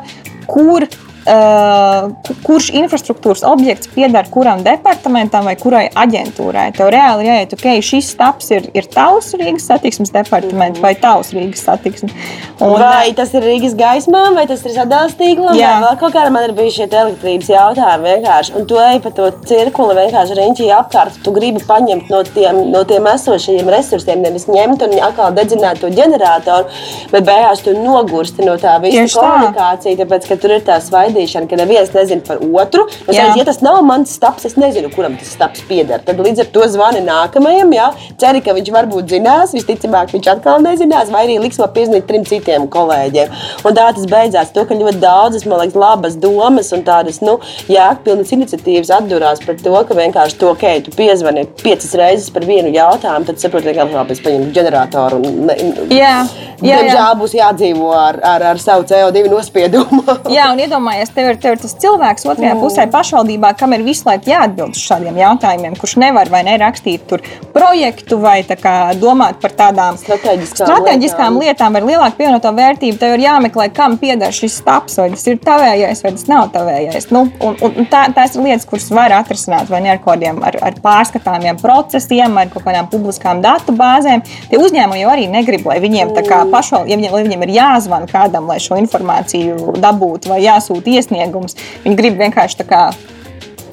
kur 0.49 0.87
kurš 1.23 2.69
infrastruktūras 2.75 3.43
objekts 3.47 3.87
pieder 3.93 4.27
kuram 4.31 4.63
departamentam 4.65 5.47
vai 5.47 5.55
kurai 5.59 5.85
aģentūrai. 5.87 6.65
Tev 6.75 6.89
reāli 6.91 7.29
jāiet, 7.29 7.53
ok, 7.55 7.67
šis 7.85 8.09
staps 8.11 8.51
ir, 8.51 8.67
ir 8.75 8.87
tavs 8.91 9.31
Rīgas 9.39 9.67
satiksmes 9.69 10.11
departaments 10.11 10.81
vai 10.83 10.93
tavs 10.99 11.31
Rīgas 11.35 11.63
satiksmes. 11.63 12.11
Un, 12.59 12.75
vai 12.81 13.13
tas 13.15 13.31
ir 13.37 13.45
Rīgas 13.47 13.77
gaismā, 13.79 14.25
vai 14.35 14.43
tas 14.49 14.65
ir 14.67 14.75
sadalījums 14.75 15.15
tīklā, 15.19 15.55
vai 15.55 15.71
vēl 15.85 15.99
kaut 16.01 16.15
kādā 16.17 16.33
man 16.33 16.49
ir 16.49 16.55
bijuši 16.57 16.81
šie 16.81 16.89
elektrības 16.91 17.51
jautājumi 17.53 18.09
vienkārši. 18.09 18.55
Un 18.59 18.67
tu 18.67 18.81
ej 18.83 18.99
pa 19.05 19.13
to 19.15 19.29
cirkuli 19.47 19.97
vienkārši 20.01 20.37
riņķī 20.41 20.69
apkārt, 20.81 21.21
tu 21.23 21.35
gribi 21.35 21.63
paņemt 21.67 22.11
no 22.11 22.21
tiem, 22.27 22.61
no 22.73 22.83
tiem 22.89 23.07
esošajiem 23.13 23.71
resursiem, 23.71 24.23
nevis 24.27 24.49
ņemt 24.51 24.83
un 24.89 24.97
atkal 25.07 25.31
dedzināt 25.39 25.79
to 25.79 25.91
ģeneratoru, 25.93 26.67
bet 27.15 27.27
beigās 27.31 27.63
tu 27.63 27.75
nogursti 27.79 28.43
no 28.43 28.59
tā 28.59 28.75
visa 28.83 29.07
komunikācija, 29.15 29.97
tāpēc, 30.03 30.27
ka 30.27 30.39
tur 30.41 30.57
ir 30.57 30.67
tās 30.67 30.91
vainas 30.91 31.12
gaidīšana, 31.13 31.49
ka 31.49 31.59
neviens 31.59 31.91
nezina 31.93 32.23
par 32.25 32.41
otru. 32.41 32.85
Es 33.07 33.15
teicu, 33.15 33.37
ja 33.39 33.45
tas 33.47 33.61
nav 33.63 33.81
mans 33.85 34.13
stāsts, 34.17 34.47
es 34.49 34.57
nezinu, 34.59 34.91
kuram 34.93 35.15
tas 35.19 35.31
stāsts 35.35 35.63
pieder. 35.69 36.01
Tad 36.03 36.19
līdz 36.23 36.43
ar 36.43 36.51
to 36.53 36.67
zvani 36.71 37.03
nākamajam, 37.05 37.73
jā, 37.75 37.89
ceri, 38.21 38.41
ka 38.43 38.55
viņš 38.57 38.71
varbūt 38.73 39.13
zinās, 39.13 39.53
visticamāk, 39.55 40.13
viņš 40.13 40.29
atkal 40.35 40.63
nezinās, 40.65 41.11
vai 41.13 41.25
arī 41.27 41.39
liks 41.43 41.59
man 41.61 41.71
piezīmēt 41.75 42.07
trim 42.09 42.25
citiem 42.27 42.67
kolēģiem. 42.73 43.33
Un 43.63 43.77
tā 43.77 43.89
tas 43.95 44.07
beidzās. 44.09 44.53
To, 44.53 44.65
ka 44.69 44.77
ļoti 44.77 45.01
daudzas, 45.01 45.45
man 45.49 45.63
liekas, 45.63 45.77
labas 45.79 46.17
domas 46.19 46.71
un 46.75 46.83
tādas, 46.85 47.19
nu, 47.25 47.39
jēgpilnas 47.71 48.33
iniciatīvas 48.35 48.91
atdurās 48.99 49.43
par 49.43 49.57
to, 49.61 49.75
ka 49.87 49.97
vienkārši 49.97 50.39
to, 50.41 50.53
ka 50.59 50.75
tu 50.85 50.93
piezvani 50.95 51.45
piecas 51.63 51.93
reizes 51.99 52.29
par 52.33 52.45
vienu 52.47 52.71
jautājumu, 52.73 53.27
tad 53.29 53.41
saproti, 53.41 53.73
ka 53.75 53.87
labi, 53.89 54.15
es 54.15 54.23
paņemu 54.23 54.51
ģeneratoru 54.55 55.19
un, 55.19 55.39
ne, 55.49 55.57
jā, 55.93 56.13
jā, 56.61 56.77
diemžēl, 56.77 56.99
jā. 56.99 57.07
būs 57.19 57.35
jādzīvo 57.37 57.89
ar, 57.97 58.19
ar, 58.33 58.45
ar 58.53 58.61
savu 58.61 58.85
CO2 58.89 59.25
nospiedumu. 59.31 60.03
jā, 60.35 60.47
un 60.53 60.61
iedomājieties, 60.63 61.02
iedomājies, 61.03 61.13
tev 61.13 61.29
ir, 61.31 61.39
tev 61.41 61.55
ir 61.55 61.61
tas 61.61 61.75
cilvēks 61.81 62.25
otrajā 62.27 62.53
mm. 62.55 62.61
pusē 62.61 62.85
pašvaldībā, 62.91 63.53
kam 63.57 63.73
ir 63.73 63.83
visu 63.83 64.07
laiku 64.07 64.29
jāatbild 64.31 64.75
uz 64.75 64.83
šādiem 64.83 65.17
jautājumiem, 65.17 65.75
kurš 65.79 65.97
nevar 66.01 66.29
vai 66.29 66.43
nerakstīt 66.43 67.13
projektu 67.53 68.19
vai 68.19 68.43
kā, 68.43 68.93
domāt 68.99 69.39
par 69.41 69.53
tādām 69.57 69.97
strateģiskām, 69.97 70.67
strateģiskām 70.67 71.39
lietām. 71.39 71.41
lietām 71.43 71.77
ar 71.77 71.87
lielāku 71.87 72.17
pievienoto 72.17 72.51
vērtību. 72.53 72.97
Tev 72.99 73.15
ir 73.17 73.25
jāmeklē, 73.25 73.69
kam 73.73 73.97
pieder 73.97 74.33
šis 74.33 74.59
stāsts, 74.61 74.97
vai 74.97 75.09
tas 75.13 75.25
ir 75.27 75.39
tavējais, 75.43 76.03
vai 76.03 76.13
tas 76.15 76.27
nav 76.29 76.51
tavējais. 76.53 77.09
Nu, 77.13 77.25
un, 77.43 77.57
un 77.59 77.89
tā, 77.91 78.05
tās 78.15 78.37
ir 78.37 78.45
lietas, 78.45 78.67
kuras 78.69 78.89
var 78.93 79.13
atrisināt 79.19 79.71
vai 79.71 79.83
ne 79.83 79.93
ar 79.93 80.01
kādiem 80.03 80.41
ar, 80.45 80.57
ar 80.69 80.77
pārskatāmiem 80.83 81.59
procesiem, 81.61 82.37
ar 82.39 82.51
kaut 82.53 82.65
kādām 82.67 82.89
publiskām 82.91 83.43
datu 83.43 83.75
bāzēm. 83.77 84.23
Tie 84.49 84.59
uzņēmumi 84.61 85.03
jau 85.03 85.11
arī 85.13 85.27
negrib, 85.31 85.65
lai 85.69 85.79
viņiem, 85.83 86.13
kā, 86.19 86.43
mm. 86.43 86.53
pašval, 86.53 86.87
ja 86.89 86.99
viņiem, 86.99 87.17
viņiem 87.27 87.47
ir 87.47 87.55
jāzvan 87.57 88.07
kādam, 88.11 88.47
lai 88.49 88.59
šo 88.63 88.77
informāciju 88.81 89.77
dabūtu 89.83 90.31
vai 90.31 90.41
jāsūta 90.43 90.92
iesniegums. 90.93 91.57
Viņi 91.83 91.99
grib 91.99 92.21
vienkārši 92.21 92.61
tā 92.61 92.67
kā 92.69 92.83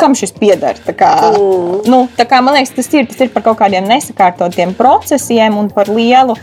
kam 0.01 0.17
šis 0.17 0.33
pieder. 0.37 0.81
Kā, 0.97 1.13
mm. 1.37 1.85
nu, 1.91 2.05
kā, 2.17 2.41
man 2.45 2.57
liekas, 2.57 2.73
tas 2.79 2.89
ir, 2.97 3.07
tas 3.11 3.21
ir 3.21 3.33
par 3.35 3.45
kaut 3.45 3.61
kādiem 3.61 3.89
nesakārtotiem 3.89 4.73
procesiem 4.79 5.59
un 5.61 5.69
par 5.73 5.93
lielu. 5.93 6.37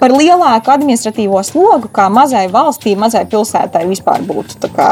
Par 0.00 0.12
lielāku 0.12 0.72
administratīvo 0.72 1.42
slogu, 1.46 1.90
kā 1.92 2.08
mazai 2.12 2.46
valstī, 2.52 2.96
mazai 2.98 3.24
pilsētai 3.30 3.86
vispār 3.88 4.24
būtu 4.26 4.72
kā, 4.76 4.90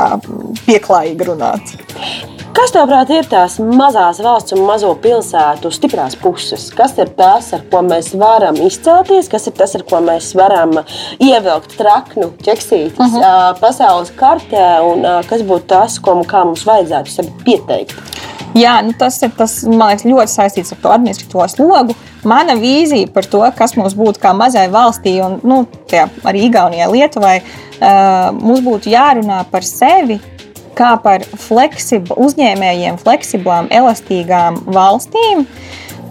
pieklājīgi 0.66 1.28
runāt. 1.28 1.74
Kas 2.54 2.70
tavāprāt 2.70 3.10
ir 3.10 3.26
tās 3.26 3.56
mazās 3.58 4.20
valsts 4.22 4.54
un 4.54 4.60
mazo 4.68 4.92
pilsētu 5.02 5.72
stiprās 5.74 6.14
puses? 6.20 6.68
Kas 6.76 6.94
ir 7.02 7.10
tas, 7.18 7.48
ar 7.56 7.64
ko 7.72 7.80
mēs 7.82 8.12
varam 8.20 8.54
izcelties, 8.62 9.26
kas 9.32 9.48
ir 9.50 9.56
tas, 9.58 9.74
ar 9.74 9.82
ko 9.88 9.98
mēs 10.04 10.30
varam 10.38 10.76
ievilkt 11.18 11.74
traknu 11.80 12.30
ķeksītes 12.46 13.00
uh 13.00 13.08
mhm. 13.08 13.24
-huh. 13.24 13.58
pasaules 13.60 14.14
kartē, 14.14 14.68
un 14.86 15.02
kas 15.28 15.42
būtu 15.42 15.66
tas, 15.74 15.98
ko 15.98 16.14
mums 16.14 16.64
vajadzētu 16.68 17.10
sevi 17.10 17.34
pieteikt? 17.44 17.98
Jā, 18.54 18.76
nu 18.86 18.92
tas 18.94 19.16
ir 19.26 19.32
tas, 19.34 19.56
man 19.66 19.90
liekas, 19.90 20.04
ļoti 20.06 20.30
saistīts 20.30 20.74
ar 20.74 20.78
to 20.82 20.92
administratīvo 20.94 21.46
slogu. 21.50 21.96
Mana 22.28 22.54
vīzija 22.58 23.10
par 23.14 23.26
to, 23.26 23.42
kas 23.58 23.74
mums 23.74 23.96
būtu 23.98 24.22
kā 24.22 24.30
mazai 24.36 24.68
valstī, 24.70 25.16
un 25.24 25.40
nu, 25.42 25.64
tie, 25.90 26.04
arī 26.22 26.46
Igaunijai, 26.46 26.86
Lietuvai, 26.92 27.34
uh, 27.42 28.30
mums 28.38 28.62
būtu 28.64 28.92
jārunā 28.94 29.42
par 29.50 29.66
sevi 29.66 30.20
kā 30.78 30.94
par 31.02 31.22
fleksiblu 31.38 32.16
uzņēmējiem, 32.26 32.98
fleksiblām, 33.02 33.70
elastīgām 33.74 34.60
valstīm. 34.74 35.44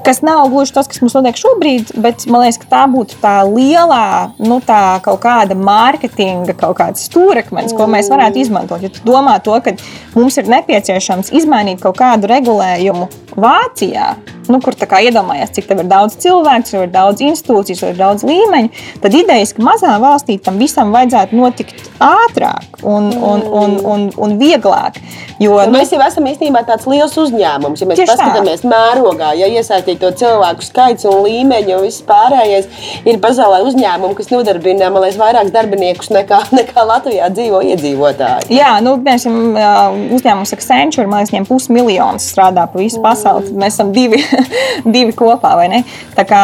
Kas 0.03 0.21
nav 0.21 0.49
gluži 0.51 0.73
tas, 0.75 0.87
kas 0.91 0.99
mums 0.99 1.13
notiek 1.15 1.37
šobrīd, 1.39 1.93
bet 2.03 2.25
man 2.27 2.43
liekas, 2.43 2.59
tā 2.67 2.83
būtu 2.91 3.21
tā 3.23 3.37
lielā, 3.47 4.33
nu, 4.43 4.59
tā 4.65 4.99
kaut 5.05 5.21
kāda 5.23 5.55
mārketinga, 5.55 6.57
kaut 6.59 6.75
kāds 6.81 7.05
stūrakmens, 7.07 7.71
ko 7.77 7.87
mēs 7.87 8.11
varētu 8.11 8.41
izmantot. 8.43 8.83
Ja 8.83 8.91
tu 8.91 9.03
domā 9.07 9.37
to, 9.43 9.55
ka 9.63 9.77
mums 10.17 10.35
ir 10.41 10.51
nepieciešams 10.51 11.31
izmainīt 11.39 11.79
kaut 11.83 12.01
kādu 12.01 12.27
regulējumu 12.31 13.07
Vācijā, 13.33 14.11
nu, 14.51 14.59
kur 14.61 14.75
iedomājies, 14.77 15.53
cik 15.55 15.65
tev 15.69 15.81
ir 15.81 15.87
daudz 15.89 16.17
cilvēku, 16.21 16.67
tev 16.69 16.83
ir 16.85 16.91
daudz 16.93 17.23
institūciju, 17.25 17.79
tev 17.79 17.93
ir 17.93 17.97
daudz 17.97 18.25
līmeņu, 18.27 18.83
tad 19.01 19.15
idejas, 19.17 19.55
ka 19.55 19.65
mazā 19.65 19.93
valstī 20.03 20.37
tam 20.43 20.59
visam 20.61 20.93
vajadzētu 20.93 21.39
notikt 21.39 21.87
ātrāk 22.03 22.83
un, 22.83 23.09
un, 23.15 23.45
un, 23.47 23.75
un, 23.89 24.05
un 24.13 24.35
vieglāk. 24.41 24.99
Jo, 25.41 25.57
nu, 25.65 25.73
mēs 25.77 25.95
jau 25.95 26.01
esam 26.05 26.27
īstenībā 26.29 26.61
tāds 26.67 26.85
liels 26.89 27.15
uzņēmums. 27.23 27.81
Ja 27.81 27.89
mēs 27.89 28.03
paskatāmies 28.03 28.61
tā. 28.61 28.69
mērogā, 28.69 29.33
ja 29.39 29.49
iesaistīto 29.93 30.11
cilvēku 30.17 30.63
skaits 30.63 31.05
un 31.05 31.23
līmeņi 31.23 31.75
un 31.75 31.83
viss 31.85 32.03
pārējais 32.05 32.67
ir 33.05 33.19
pasaulē 33.21 33.61
uzņēmumi, 33.67 34.15
kas 34.17 34.31
nodarbina 34.31 34.89
liekas, 34.89 35.17
vairākus 35.19 35.53
darbiniekus 35.53 36.09
nekā, 36.09 36.39
nekā 36.59 36.85
Latvijā 36.85 37.29
dzīvo 37.33 37.61
iedzīvotāji. 37.73 38.53
Jā, 38.57 38.79
nu, 38.83 38.97
piemēram, 39.03 40.09
uzņēmums 40.17 40.53
Accenture, 40.53 41.07
man 41.07 41.21
liekas, 41.21 41.33
viņiem 41.33 41.47
pusmiljons 41.49 42.29
strādā 42.33 42.65
pa 42.67 42.79
visu 42.79 43.01
pasauli. 43.03 43.51
Mm. 43.51 43.61
Mēs 43.63 43.77
esam 43.77 43.93
divi, 43.93 44.21
divi 44.95 45.13
kopā, 45.17 45.55
vai 45.59 45.69
ne? 45.71 45.83
Tā 46.17 46.25
kā, 46.27 46.43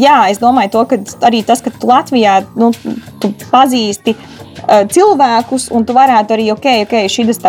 jā, 0.00 0.18
es 0.32 0.40
domāju 0.42 0.74
to, 0.76 0.84
ka 0.90 1.00
arī 1.28 1.44
tas, 1.46 1.62
ka 1.64 1.72
tu 1.74 1.90
Latvijā 1.90 2.40
nu, 2.58 2.72
tu 3.20 3.32
pazīsti 3.48 4.16
cilvēkus, 4.66 5.68
un 5.74 5.86
tu 5.88 5.96
varētu 5.96 6.36
arī, 6.36 6.48
ok, 6.54 6.68
ok, 6.86 6.96
šis 7.12 7.42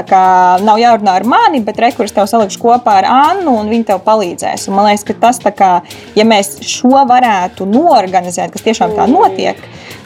nav 0.66 0.80
jārunā 0.82 1.18
ar 1.20 1.26
mani, 1.28 1.62
bet 1.66 1.80
rekurs 1.82 2.14
tev 2.16 2.30
salikšu 2.30 2.62
kopā 2.62 3.00
ar 3.02 3.10
Annu, 3.10 3.58
un 3.62 3.70
viņi 3.72 3.90
tev 3.92 4.04
palīdzēs. 4.06 4.68
Un 4.70 4.78
man 4.78 4.90
liekas, 4.90 5.06
ka 5.08 5.18
tas, 5.28 5.40
kā, 5.58 5.72
ja 6.16 6.26
mēs 6.28 6.60
šo 6.68 7.06
varētu 7.10 7.68
norganizēt, 7.70 8.54
kas 8.54 8.68
tiešām 8.68 8.98
tā 8.98 9.10
notiek, 9.10 9.60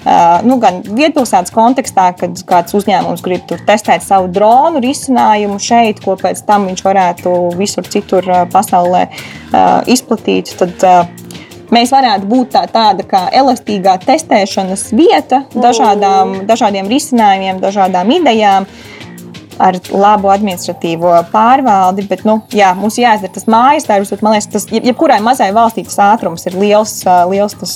Uh, 0.03 0.41
nu, 0.43 0.57
gan 0.59 0.81
vietpilsētas 0.83 1.53
kontekstā, 1.55 2.09
kad 2.19 2.35
kāds 2.43 2.75
uzņēmums 2.75 3.21
grib 3.23 3.47
testēt 3.63 4.03
savu 4.03 4.27
dronu 4.35 4.81
risinājumu 4.83 5.61
šeit, 5.63 6.01
ko 6.03 6.17
pēc 6.19 6.41
tam 6.43 6.67
viņš 6.67 6.83
varētu 6.83 7.31
visur 7.55 7.87
citur 7.87 8.27
pasaulē 8.51 9.05
uh, 9.07 9.79
izplatīt, 9.87 10.51
tad 10.59 10.83
uh, 10.83 11.22
mēs 11.71 11.93
varētu 11.93 12.27
būt 12.29 12.51
tā, 12.55 12.63
tāda 12.71 13.05
kā 13.07 13.27
elastīgā 13.35 13.95
testēšanas 14.03 14.89
vieta 14.97 15.43
dažādām, 15.53 16.41
dažādiem 16.49 16.89
risinājumiem, 16.91 17.61
dažādām 17.63 18.11
idejām. 18.19 18.67
Ar 19.61 19.77
labu 19.93 20.31
administratīvo 20.33 21.11
pārvaldi, 21.29 22.07
bet 22.09 22.23
nu, 22.25 22.39
jā, 22.57 22.71
mums 22.73 22.97
jāizdara 22.97 23.35
tas 23.35 23.45
mājas 23.45 23.85
darbs. 23.85 24.09
Man 24.25 24.33
liekas, 24.33 24.49
tas 24.49 24.65
jebkurai 24.73 25.19
mazai 25.21 25.51
valstī 25.53 25.83
tas 25.85 25.99
ātrums 26.01 26.47
ir 26.49 26.57
liels, 26.57 26.95
liels 27.29 27.53
tas 27.61 27.75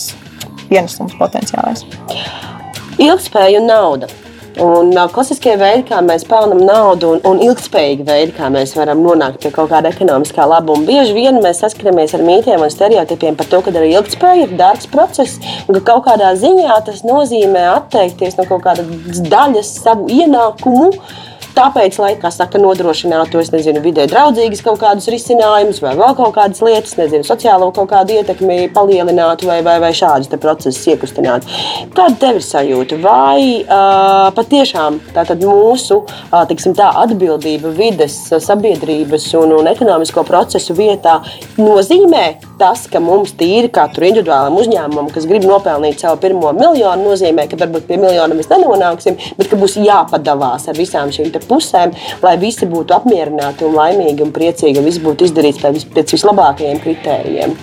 pienesums 0.71 1.13
potenciālais. 1.19 1.85
Ilgspēja 2.97 3.61
un 3.61 3.69
nauda. 3.69 4.09
Un 4.57 4.89
uh, 4.89 5.03
klasiskie 5.13 5.53
veidi, 5.59 5.83
kā 5.91 5.99
mēs 6.01 6.23
pelnām 6.25 6.63
naudu, 6.65 7.11
un, 7.13 7.19
un 7.29 7.41
ilgspējīgi 7.45 8.05
veidi, 8.07 8.33
kā 8.33 8.47
mēs 8.53 8.71
varam 8.73 9.03
nonākt 9.05 9.43
pie 9.43 9.51
kaut 9.53 9.69
kāda 9.69 9.91
ekonomiskā 9.93 10.47
labuma. 10.49 10.81
Bieži 10.87 11.13
vien 11.13 11.37
mēs 11.43 11.61
saskaramies 11.61 12.15
ar 12.17 12.23
mītiem 12.25 12.63
un 12.65 12.73
stereotipiem 12.73 13.37
par 13.37 13.51
to, 13.51 13.61
ka 13.61 13.75
arī 13.75 13.91
ilgspēja 13.93 14.47
ir 14.47 14.57
dārgs 14.57 14.89
process, 14.89 15.37
un 15.67 15.77
ka 15.77 15.83
kaut 15.91 16.07
kādā 16.07 16.33
ziņā 16.41 16.79
tas 16.89 17.03
nozīmē 17.05 17.67
atteikties 17.75 18.39
no 18.39 18.47
kaut 18.49 18.65
kādas 18.65 19.21
daļas 19.29 19.73
savu 19.83 20.09
ienākumu 20.17 20.89
Tāpēc, 21.57 21.95
lai, 21.97 22.11
kā 22.21 22.29
saka, 22.29 22.59
nodrošinātu, 22.61 23.39
es 23.41 23.47
nezinu, 23.49 23.81
vidē 23.81 24.03
draudzīgas 24.11 24.59
kaut 24.61 24.77
kādus 24.83 25.07
risinājumus 25.09 25.79
vai 25.81 25.95
vēl 25.97 26.13
kaut 26.19 26.35
kādas 26.35 26.61
lietas, 26.61 26.93
nezinu, 26.99 27.25
sociālo 27.25 27.71
kaut 27.73 27.89
kādu 27.89 28.13
ietekmi 28.13 28.67
palielinātu 28.75 29.49
vai, 29.49 29.63
vai, 29.65 29.79
vai 29.81 29.89
šādus 29.97 30.29
procesus 30.37 30.85
iekustinātu. 30.93 31.49
Kāda 31.97 32.13
tev 32.21 32.37
ir 32.37 32.45
sajūta? 32.45 32.99
Vai 33.01 33.63
uh, 33.63 34.27
patiešām 34.37 34.99
mūsu 35.47 36.03
uh, 36.03 36.43
tiksim, 36.45 36.75
tā, 36.77 36.91
atbildība 37.01 37.73
vides, 37.73 38.19
sabiedrības 38.45 39.25
un, 39.41 39.55
un 39.57 39.71
ekonomisko 39.73 40.27
procesu 40.29 40.77
vietā 40.77 41.23
nozīmē 41.57 42.27
tas, 42.61 42.85
ka 42.91 43.01
mums 43.01 43.33
tīri 43.37 43.69
katru 43.73 44.07
individuālam 44.11 44.57
uzņēmumam, 44.61 45.09
kas 45.13 45.25
grib 45.29 45.45
nopelnīt 45.49 46.01
savu 46.01 46.21
pirmo 46.21 46.53
miljonu, 46.57 47.09
nozīmē, 47.09 47.47
ka 47.49 47.59
varbūt 47.59 47.89
pie 47.89 47.97
miljona 48.01 48.37
mēs 48.37 48.49
nenonāksim, 48.53 49.17
bet 49.37 49.49
ka 49.51 49.59
būs 49.59 49.77
jāpadavās 49.81 50.69
ar 50.69 50.77
visām 50.77 51.13
šīm 51.13 51.33
pusēm, 51.49 51.93
lai 52.23 52.35
visi 52.41 52.67
būtu 52.69 52.95
apmierināti 52.97 53.67
un 53.67 53.77
laimīgi 53.77 54.25
un 54.25 54.33
priecīgi, 54.35 54.79
un 54.79 54.87
viss 54.87 55.03
būtu 55.03 55.27
izdarīts 55.27 55.63
pēc, 55.63 55.87
pēc 55.95 56.15
vislabākajiem 56.17 56.81
kritērijiem. 56.83 57.57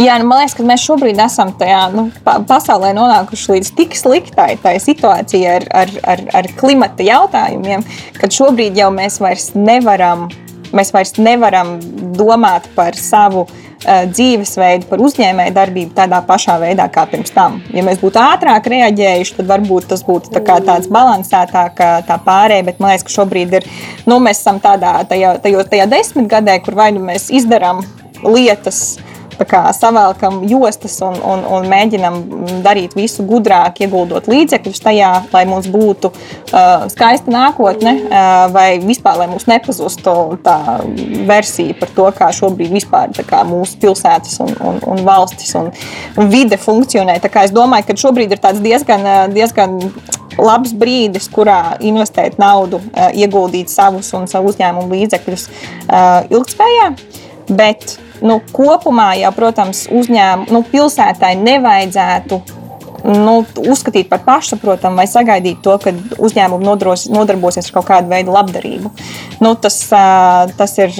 Jā, 0.00 0.14
nu, 0.16 0.30
man 0.30 0.40
liekas, 0.40 0.54
ka 0.56 0.64
mēs 0.64 0.84
šobrīd 0.88 1.18
esam 1.20 1.50
tajā 1.60 1.80
nu, 1.92 2.06
pasaulē 2.24 2.94
nonākuši 2.96 3.56
līdz 3.56 3.72
tik 3.76 3.96
sliktai 3.98 4.54
situācijai 4.80 5.58
ar, 5.58 5.66
ar, 5.82 5.96
ar, 6.14 6.22
ar 6.40 6.48
klimata 6.56 7.04
jautājumiem, 7.04 7.84
ka 8.16 8.30
šobrīd 8.32 8.80
jau 8.80 8.88
mēs 8.96 9.20
vairs 9.20 9.50
nevaram, 9.58 10.30
mēs 10.72 10.94
vairs 10.96 11.18
nevaram 11.20 11.76
domāt 12.16 12.70
par 12.78 12.96
savu 12.96 13.44
uh, 13.44 13.69
dzīvesveidu, 13.84 14.88
par 14.90 15.00
uzņēmēju 15.00 15.54
darbību 15.56 15.94
tādā 15.96 16.20
pašā 16.26 16.58
veidā 16.60 16.86
kā 16.92 17.06
pirms 17.10 17.32
tam. 17.34 17.60
Ja 17.74 17.84
mēs 17.86 18.00
būtu 18.02 18.20
ātrāk 18.20 18.68
reaģējuši, 18.72 19.36
tad 19.38 19.48
varbūt 19.50 19.88
tas 19.92 20.04
būtu 20.06 20.34
tā 20.36 20.58
tāds 20.66 20.90
balansētāk 20.92 21.80
tā 22.08 22.18
pārējai, 22.26 22.66
bet 22.68 22.82
man 22.82 22.92
liekas, 22.92 23.06
ka 23.08 23.14
šobrīd 23.14 23.56
ir, 23.60 23.68
nu, 24.10 24.20
mēs 24.20 24.42
esam 24.42 24.60
tādā, 24.62 24.98
tajā, 25.08 25.38
tajā, 25.44 25.64
tajā 25.72 25.88
desmitgadē, 25.94 26.58
kur 26.64 26.76
vai 26.76 26.90
nu 26.96 27.04
mēs 27.08 27.30
izdarām 27.32 27.80
lietas, 28.26 28.98
savēlkam 29.48 30.42
jostas 30.48 30.96
un, 31.04 31.16
un, 31.24 31.44
un 31.44 31.68
mēģinam 31.70 32.18
darīt 32.64 32.96
visu 32.98 33.24
gudrāk, 33.28 33.80
ieguldot 33.84 34.28
līdzekļus 34.30 34.82
tajā, 34.84 35.10
lai 35.32 35.44
mums 35.48 35.68
būtu 35.70 36.10
uh, 36.12 36.86
skaista 36.92 37.32
nākotne, 37.32 37.94
uh, 38.06 38.44
vai 38.54 38.68
vispār, 38.82 39.20
lai 39.22 39.28
mums 39.30 39.46
nepazustu 39.50 40.14
tā 40.44 40.58
versija 41.28 41.76
par 41.80 41.94
to, 41.96 42.08
kā 42.16 42.30
šobrīd 42.36 42.72
vispār 42.74 43.14
kā, 43.26 43.42
mūsu 43.48 43.80
pilsētas 43.80 44.40
un, 44.44 44.54
un, 44.60 44.80
un 44.94 45.04
valstis 45.06 45.54
un, 45.58 45.70
un 46.16 46.32
vide 46.32 46.58
funkcionē. 46.60 47.18
Es 47.20 47.54
domāju, 47.54 47.88
ka 47.88 47.96
šobrīd 48.00 48.34
ir 48.36 48.42
diezgan, 48.60 49.06
diezgan 49.32 49.78
labs 50.40 50.74
brīdis, 50.76 51.28
kurā 51.32 51.76
investēt 51.84 52.38
naudu, 52.40 52.80
ieguldīt 53.16 53.72
savus 53.72 54.12
un 54.16 54.28
savu 54.30 54.52
uzņēmumu 54.52 54.92
līdzekļus 54.94 55.48
ilgspējā. 56.30 56.92
Bet 57.50 57.96
nu, 58.24 58.40
kopumā 58.54 59.12
jau, 59.20 59.34
protams, 59.36 59.86
uzņēmumu 59.90 60.54
nu, 60.54 60.64
pilsētai 60.72 61.34
nevajadzētu 61.40 62.40
nu, 63.04 63.34
uzskatīt 63.70 64.10
par 64.10 64.22
pašsaprotamu 64.26 65.00
vai 65.00 65.06
sagaidīt 65.08 65.62
to, 65.64 65.76
ka 65.82 65.92
uzņēmumi 66.20 66.66
nodros, 66.66 67.06
nodarbosies 67.12 67.70
ar 67.70 67.76
kaut 67.78 67.88
kādu 67.88 68.12
veidu 68.12 68.34
labdarību. 68.34 68.92
Nu, 69.40 69.54
tas, 69.60 69.80
tas 70.58 70.76
ir 70.80 70.92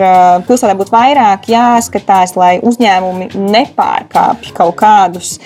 pilsētā 0.49 0.77
būtu 0.79 0.95
vairāk 0.95 1.51
jāskatās, 1.53 2.37
lai 2.41 2.55
uzņēmumi 2.65 3.31
nepārkāpj 3.37 4.55
kaut 4.57 4.79
kādus 4.81 5.37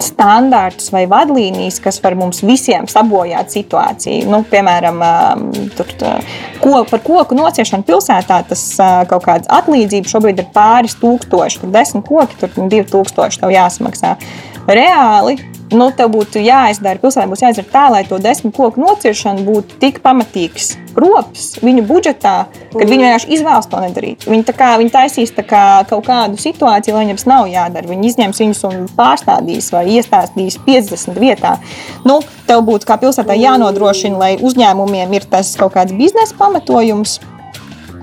standārtus 0.00 0.90
vai 0.94 1.04
vadlīnijas, 1.10 1.80
kas 1.82 2.00
var 2.04 2.16
mums 2.18 2.42
visiem 2.46 2.88
sabojāt 2.90 3.52
situāciju. 3.54 4.28
Nu, 4.30 4.42
piemēram, 4.48 5.00
tur, 5.78 5.90
ko, 6.62 6.82
par 6.90 7.02
koku 7.04 7.38
nociešanu 7.38 7.86
pilsētā 7.88 8.42
tas 8.50 8.64
kaut 9.10 9.26
kāds 9.26 9.50
atlīdzība 9.52 10.12
šobrīd 10.12 10.42
ir 10.42 10.50
pāris 10.54 10.96
tūkstoši. 11.00 11.62
Tur 11.62 11.74
desmit 11.74 12.06
koki, 12.08 12.40
tur 12.40 12.70
divi 12.72 12.86
tūkstoši 12.90 13.42
tev 13.42 13.54
jāsamaksā. 13.54 14.16
Reāli 14.68 15.38
nu, 15.70 15.88
tev 15.94 16.10
būtu 16.14 16.42
jāizdara, 16.42 16.98
pilsētā 17.00 17.28
būs 17.30 17.42
jāizdara 17.44 17.70
tā, 17.70 17.84
lai 17.94 18.02
to 18.08 18.18
desmit 18.22 18.54
koku 18.56 18.82
nociršana 18.82 19.44
būtu 19.46 19.78
tik 19.82 20.00
pamatīgs 20.04 20.72
rops 20.98 21.60
viņu 21.62 21.84
budžetā, 21.86 22.34
ka 22.72 22.80
viņi 22.80 23.04
vienkārši 23.04 23.30
izvēlas 23.36 23.68
to 23.70 23.80
nedarīt. 23.82 24.26
Viņi, 24.28 24.54
kā, 24.56 24.72
viņi 24.80 24.92
taisīs 24.94 25.32
kā 25.38 25.64
kaut 25.88 26.08
kādu 26.08 26.40
situāciju, 26.40 26.96
lai 26.96 27.04
viņiem 27.06 27.20
tas 27.20 27.28
nav 27.30 27.48
jādara. 27.50 27.90
Viņi 27.90 28.10
izņems 28.10 28.42
viņus 28.42 28.62
un 28.68 28.86
pārstādīs 28.98 29.70
vai 29.74 29.84
iestāstīs 29.94 30.58
50 30.66 31.20
vietā. 31.22 31.56
Nu, 32.04 32.20
tev 32.50 32.64
būtu 32.66 32.88
kā 32.88 32.98
pilsētā 33.00 33.38
jānodrošina, 33.38 34.18
lai 34.18 34.32
uzņēmumiem 34.42 35.14
ir 35.18 35.28
tas 35.30 35.54
kaut 35.60 35.76
kāds 35.78 35.94
biznesa 35.96 36.36
pamatojums 36.40 37.20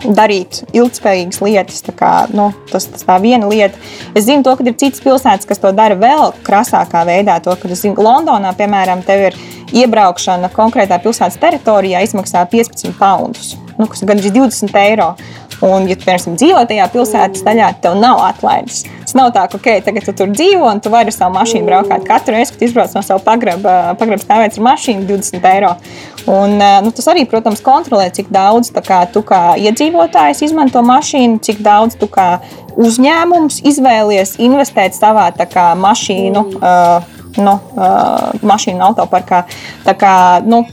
darīt 0.05 0.61
ilgspējīgas 0.75 1.41
lietas. 1.43 1.83
Kā, 1.97 2.11
nu, 2.35 2.49
tas 2.71 2.87
ir 2.89 3.05
tā 3.07 3.17
viena 3.23 3.49
lieta. 3.49 3.79
Es 4.13 4.27
zinu, 4.27 4.43
to, 4.45 4.55
ka 4.57 4.65
ir 4.65 4.77
citas 4.77 5.03
pilsētas, 5.03 5.47
kas 5.49 5.61
to 5.63 5.71
dara 5.75 5.97
vēl 5.99 6.33
krasākā 6.47 7.03
veidā. 7.07 7.39
To, 7.45 7.55
kad, 7.59 7.73
zinu, 7.77 7.97
Londonā, 8.03 8.53
piemēram, 8.57 9.03
tev 9.07 9.29
ir 9.29 9.39
iebraukšana 9.75 10.51
konkrētā 10.55 10.99
pilsētas 11.03 11.39
teritorijā, 11.41 12.03
izmaksā 12.05 12.45
15 12.51 12.93
poundus, 12.99 13.55
nu, 13.77 13.87
kas 13.89 14.01
ir 14.01 14.11
gandrīz 14.11 14.33
20 14.35 14.81
eiro. 14.83 15.13
Un, 15.65 15.87
ja 15.89 15.95
tu 15.97 16.05
piemēram, 16.05 16.35
dzīvo 16.37 16.59
tajā 16.69 16.85
pilsētas 16.93 17.41
daļā, 17.45 17.71
tev 17.81 17.95
nav 17.97 18.19
atlaides. 18.27 18.83
Tas 19.01 19.15
nav 19.17 19.31
tā, 19.33 19.47
ka 19.49 19.57
okay, 19.57 19.81
tagad 19.81 20.05
tu 20.05 20.13
tur 20.19 20.29
dzīvo 20.29 20.67
un 20.69 20.81
tu 20.83 20.91
vari 20.93 21.09
ar 21.09 21.15
savu 21.15 21.33
mašīnu 21.33 21.65
braukt. 21.65 21.93
Katru 22.05 22.35
reizi, 22.35 22.53
kad 22.53 22.67
izbrauc 22.67 22.93
no 22.93 23.01
sava 23.05 23.23
pagraba, 23.25 23.95
pagraba 23.97 24.21
stāvēs 24.21 24.59
ar 24.59 24.65
mašīnu 24.67 25.07
20 25.09 25.49
eiro. 25.49 25.73
Un, 26.29 26.59
nu, 26.59 26.93
tas 26.93 27.09
arī, 27.09 27.25
protams, 27.29 27.63
kontrolē, 27.65 28.11
cik 28.13 28.29
daudz 28.35 28.69
kā, 28.85 29.01
tu 29.09 29.23
kā 29.25 29.41
iedzīvotājs 29.63 30.43
izmanto 30.45 30.83
mašīnu, 30.85 31.41
cik 31.41 31.63
daudz 31.65 31.97
tu 31.97 32.09
kā 32.11 32.35
uzņēmums 32.77 33.63
izvēlies 33.65 34.37
investēt 34.43 34.93
savā 34.97 35.31
kā, 35.49 35.71
mašīnu. 35.79 36.49
Uh, 36.59 37.16
nu, 37.41 37.53
uh, 37.77 38.33
mašīnu 38.47 38.83
autoparkā. 38.87 39.43
Tā 39.85 39.93
kā 39.97 40.13
nu, 40.45 40.63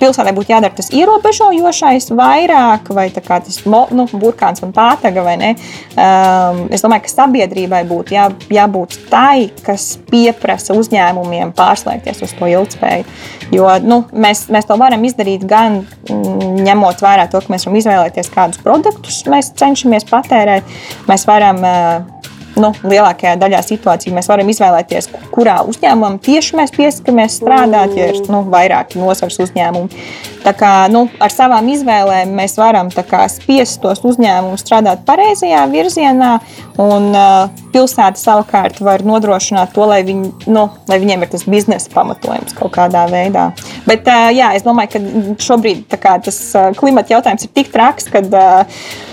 pilsētai 0.00 0.34
būtu 0.36 0.54
jādara 0.54 0.74
tas 0.76 0.90
ierobežojošais 0.94 2.10
vairāk, 2.16 2.90
vai 2.94 3.08
tas 3.14 3.60
nu, 3.66 4.06
burkāns 4.12 4.64
un 4.66 4.74
pātaga, 4.76 5.24
vai 5.26 5.36
ne? 5.40 5.52
Um, 5.94 6.64
es 6.74 6.84
domāju, 6.84 7.06
ka 7.06 7.14
sabiedrībai 7.14 7.82
būtu 7.88 8.16
jā, 8.16 8.28
jābūt 8.52 8.98
tai, 9.10 9.50
kas 9.66 9.92
pieprasa 10.10 10.76
uzņēmumiem 10.78 11.54
pārslēgties 11.56 12.22
uz 12.26 12.34
to 12.38 12.50
ilgspēju. 12.50 13.06
Jo 13.54 13.72
nu, 13.82 14.02
mēs, 14.12 14.46
mēs 14.52 14.68
to 14.68 14.76
varam 14.80 15.04
izdarīt 15.06 15.46
gan 15.48 15.82
mm, 15.82 16.62
ņemot 16.66 17.02
vērā 17.04 17.26
to, 17.30 17.42
ka 17.42 17.54
mēs 17.54 17.66
varam 17.66 17.80
izvēlēties, 17.80 18.32
kādus 18.34 18.62
produktus 18.62 19.22
mēs 19.30 19.52
cenšamies 19.58 20.06
patērēt. 20.10 20.78
Mēs 21.10 21.26
varam 21.28 21.62
uh, 21.64 22.20
nu, 22.58 22.70
lielākajā 22.82 23.36
daļā 23.40 23.60
situāciju 23.66 24.14
mēs 24.16 24.28
varam 24.30 24.48
izvēlēties, 24.50 25.10
kurā 25.34 25.60
uzņēmumā 25.70 26.20
tieši 26.24 26.58
mēs 26.58 26.74
pieskamies 26.74 27.38
strādāt, 27.40 27.94
ja 27.98 28.10
ir 28.10 28.20
nu, 28.30 28.42
vairāki 28.50 29.00
nozars 29.00 29.38
uzņēmumi. 29.44 30.02
Tā 30.44 30.54
kā, 30.56 30.72
nu, 30.92 31.04
ar 31.20 31.32
savām 31.32 31.68
izvēlēm 31.70 32.32
mēs 32.36 32.56
varam 32.60 32.88
kā, 32.90 33.26
spiest 33.30 33.80
tos 33.82 34.00
uzņēmumus 34.06 34.64
strādāt 34.64 35.04
pareizajā 35.08 35.66
virzienā, 35.72 36.32
un 36.80 37.10
uh, 37.12 37.50
pilsēta 37.74 38.18
savukārt 38.20 38.80
var 38.84 39.04
nodrošināt 39.06 39.74
to, 39.76 39.84
lai, 39.90 40.00
viņi, 40.06 40.32
nu, 40.50 40.66
lai 40.88 41.00
viņiem 41.02 41.26
ir 41.26 41.32
tas 41.34 41.44
biznesa 41.50 41.92
pamatojums 41.92 42.56
kaut 42.56 42.72
kādā 42.78 43.04
veidā. 43.12 43.50
Bet 43.86 44.08
uh, 44.08 44.30
jā, 44.34 44.54
es 44.56 44.66
domāju, 44.66 44.96
ka 44.96 45.44
šobrīd 45.44 46.00
kā, 46.00 46.16
tas 46.24 46.40
uh, 46.56 46.70
klimata 46.78 47.16
jautājums 47.16 47.46
ir 47.46 47.54
tik 47.60 47.72
traks, 47.74 48.10
ka. 48.12 48.24
Uh, 48.26 49.08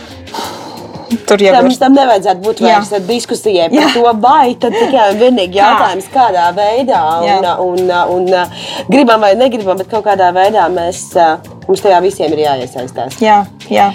Tur 1.28 1.42
jau 1.42 1.54
tam, 1.56 1.70
tam 1.82 1.96
nevajadzētu 1.96 2.44
būt 2.44 2.62
vairs 2.66 2.92
jā. 2.92 3.00
diskusijai 3.08 3.70
par 3.72 3.80
jā. 3.80 3.94
to, 3.96 4.06
vai 4.24 4.56
tad 4.60 4.76
tikai 4.76 5.08
un 5.14 5.22
vienīgi 5.22 5.62
jautājums, 5.62 6.10
kādā 6.14 6.50
veidā 6.58 7.02
un, 7.24 7.50
un, 7.68 7.96
un, 8.18 8.30
un 8.36 8.92
gribam 8.92 9.24
vai 9.24 9.34
negribam, 9.40 9.80
bet 9.80 9.92
kaut 9.92 10.06
kādā 10.08 10.34
veidā 10.36 10.68
mēs, 10.74 11.10
mums 11.68 11.84
tajā 11.86 12.04
visiem 12.04 12.36
ir 12.36 12.46
jāiesaistās. 12.48 13.22
Jā, 13.24 13.42
jā. 13.72 13.92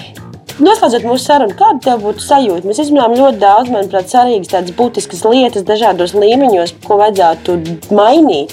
Noslēdzot 0.60 1.04
mūsu 1.08 1.24
sarunu, 1.24 1.54
kāda 1.56 1.80
tev 1.86 2.02
būtu 2.04 2.20
sajūta? 2.20 2.68
Mēs 2.68 2.80
izrunājām 2.82 3.14
ļoti 3.16 3.38
daudz, 3.40 3.70
manuprāt, 3.72 4.10
svarīgas, 4.12 4.50
tādas 4.52 4.74
būtiskas 4.76 5.22
lietas 5.24 5.64
dažādos 5.64 6.12
līmeņos, 6.12 6.74
ko 6.84 6.98
vajadzētu 7.00 7.56
mainīt, 7.96 8.52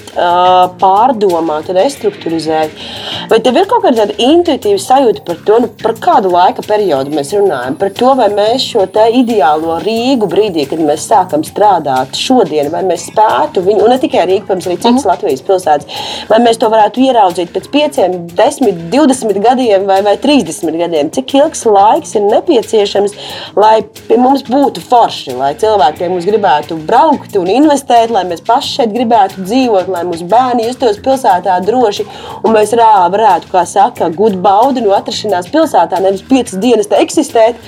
pārdomāt, 0.79 1.67
restruktūrizēt. 1.75 2.85
Vai 3.29 3.41
tev 3.43 3.59
ir 3.59 3.67
kaut 3.69 3.83
kāda 3.83 4.05
intuitīva 4.15 4.79
sajūta 4.79 5.25
par 5.27 5.41
to, 5.47 5.57
nu, 5.65 5.71
par 5.81 5.95
kādu 5.99 6.31
laika 6.31 6.63
periodu 6.63 7.11
mēs 7.17 7.33
runājam? 7.35 7.75
Par 7.81 7.91
to, 7.99 8.13
vai 8.19 8.29
mēs 8.31 8.69
šo 8.69 8.85
ideālo 9.19 9.79
Rīgu 9.83 10.29
brīdī, 10.31 10.69
kad 10.71 10.79
mēs 10.79 11.09
sākam 11.09 11.43
strādāt 11.43 12.15
šodien, 12.15 12.71
vai 12.71 12.85
mēs 12.87 13.09
spētu 13.11 13.65
viņu, 13.65 13.83
un 13.83 13.93
ne 13.95 13.99
tikai 13.99 14.23
Rīga, 14.29 14.47
protams, 14.47 14.69
arī 14.69 14.77
citas 14.77 14.91
mm 14.91 14.97
-hmm. 15.03 15.11
Latvijas 15.11 15.45
pilsētas, 15.51 16.07
vai 16.29 16.39
mēs 16.47 16.57
to 16.57 16.71
varētu 16.71 17.03
ieraudzīt 17.09 17.53
pēc 17.53 17.69
5, 17.75 18.01
10, 18.39 18.89
20 18.95 19.43
gadiem 19.43 19.85
vai, 19.85 20.01
vai 20.01 20.17
30 20.17 20.77
gadiem? 20.77 21.11
Cik 21.11 21.33
ilgs 21.33 21.65
laiks? 21.65 21.88
Laiks 21.89 22.15
ir 22.17 22.25
nepieciešams, 22.29 23.15
lai 23.59 23.81
pie 24.07 24.17
mums 24.21 24.45
būtu 24.47 24.83
forši, 24.85 25.35
lai 25.39 25.53
cilvēki 25.59 26.03
pie 26.03 26.11
mums 26.11 26.27
gribētu 26.29 26.77
braukt 26.87 27.35
un 27.39 27.49
investēt, 27.51 28.13
lai 28.13 28.25
mēs 28.29 28.43
paši 28.45 28.79
šeit 28.79 28.93
gribētu 28.95 29.43
dzīvot, 29.45 29.89
lai 29.91 30.05
mūsu 30.07 30.27
bērni 30.29 30.67
justos 30.69 31.01
pilsētā 31.03 31.59
droši 31.65 32.05
un 32.43 32.55
mēs 32.55 32.73
rā, 32.77 32.91
varētu, 33.11 33.49
kā 33.51 33.65
saka, 33.69 34.09
gūt 34.15 34.37
baudi 34.43 34.83
no 34.85 34.93
atrašanās 34.97 35.49
pilsētā, 35.53 36.01
nevis 36.03 36.25
piecas 36.29 36.57
dienas 36.61 36.91
eksistēt. 36.99 37.59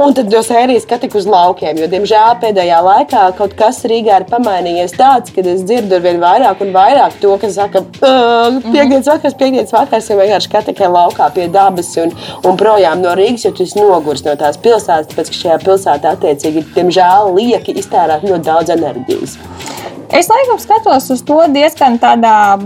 Un 0.00 0.14
tad 0.16 0.32
jau 0.32 0.42
sērijas 0.44 0.86
tik 0.90 1.14
uz 1.16 1.26
laukiem, 1.28 1.78
jo, 1.80 1.88
diemžēl, 1.90 2.36
pēdējā 2.42 2.78
laikā 2.84 3.24
kaut 3.38 3.54
kas 3.58 3.82
Rīgā 3.88 4.20
ir 4.20 4.26
pamainījies 4.30 4.94
tāds, 4.98 5.32
ka 5.34 5.44
es 5.44 5.64
dzirdu 5.66 5.96
ar 5.96 6.04
vien 6.04 6.20
vairāk 6.22 6.62
un 6.64 6.72
vairāk 6.74 7.16
to, 7.22 7.32
kas 7.40 7.56
saka, 7.56 7.82
piekdienas 8.00 9.08
vakars, 9.10 9.36
piekdienas 9.40 9.74
vakars, 9.74 10.10
jau 10.10 10.18
vienkārši 10.20 10.52
kā 10.52 10.62
tikai 10.66 10.90
laukā 10.92 11.30
pie 11.34 11.48
dabas 11.52 11.92
un, 12.02 12.14
un 12.46 12.60
projām 12.60 13.02
no 13.04 13.14
Rīgas, 13.18 13.46
jo 13.46 13.54
tu 13.60 13.68
nogurs 13.76 14.24
no 14.24 14.34
tās 14.40 14.56
pilsētas, 14.60 15.10
tāpēc 15.10 15.30
ka 15.30 15.38
šajā 15.40 15.58
pilsētā 15.66 16.14
attiecīgi, 16.16 16.64
diemžēl, 16.74 17.34
lieki 17.36 17.76
iztērēt 17.80 18.24
ļoti 18.24 18.46
daudz 18.46 18.72
enerģijas. 18.76 19.36
Es 20.16 20.26
laikam 20.26 20.58
skatos 20.58 21.06
uz 21.14 21.20
to 21.22 21.38
diezgan 21.54 22.00
tādā 22.02 22.56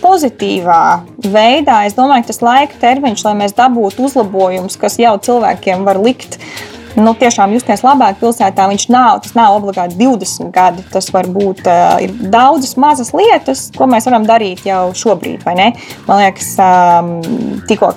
pozitīvā 0.00 0.82
veidā. 1.22 1.84
Es 1.86 1.94
domāju, 1.94 2.24
ka 2.24 2.32
tas 2.32 2.42
laika 2.42 2.80
termiņš, 2.82 3.24
lai 3.28 3.36
mēs 3.44 3.54
dabūtu 3.58 4.08
uzlabojumus, 4.08 4.78
kas 4.80 4.98
jau 4.98 5.14
cilvēkiem 5.22 5.84
var 5.86 6.00
likt 6.02 6.40
nu, 6.98 7.12
tiešām 7.18 7.52
justies 7.54 7.82
labāk 7.84 8.18
pilsētā. 8.20 8.66
Viņš 8.70 8.86
nav, 8.92 9.20
tas 9.24 9.34
nav 9.36 9.56
obligāti 9.58 9.98
20 10.00 10.50
gadi. 10.54 10.84
Tas 10.90 11.10
var 11.14 11.28
būt 11.30 11.62
uh, 11.70 12.02
daudzas 12.32 12.76
mazas 12.80 13.12
lietas, 13.16 13.68
ko 13.76 13.86
mēs 13.90 14.08
varam 14.08 14.26
darīt 14.28 14.64
jau 14.66 14.88
šobrīd. 14.96 15.44
Man 15.46 16.20
liekas, 16.20 16.52
um, 16.60 17.12
tikko 17.70 17.92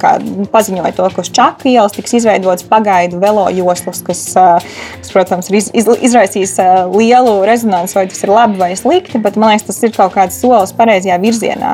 paziņoja 0.53 0.93
to, 0.97 1.09
ka 1.13 1.23
uz 1.23 1.31
Čakas 1.33 1.69
ielas 1.69 1.95
tiks 1.95 2.13
izveidots 2.19 2.67
pagaidu 2.69 3.19
velo 3.21 3.47
joslas, 3.53 4.03
kas, 4.05 4.23
uh, 4.37 4.61
kas 4.99 5.13
protams, 5.13 5.49
iz, 5.53 5.71
iz, 5.73 5.89
izraisījis 6.09 6.55
uh, 6.61 6.93
lielu 6.93 7.35
rezonanci, 7.47 7.97
vai 7.97 8.05
tas 8.11 8.23
ir 8.25 8.33
labi 8.33 8.61
vai 8.61 8.71
slikti, 8.79 9.21
bet 9.23 9.39
man 9.39 9.53
liekas, 9.53 9.67
tas 9.71 9.81
ir 9.85 9.95
kaut 9.95 10.13
kāds 10.15 10.37
solis 10.41 10.75
pareizajā 10.77 11.17
virzienā. 11.23 11.73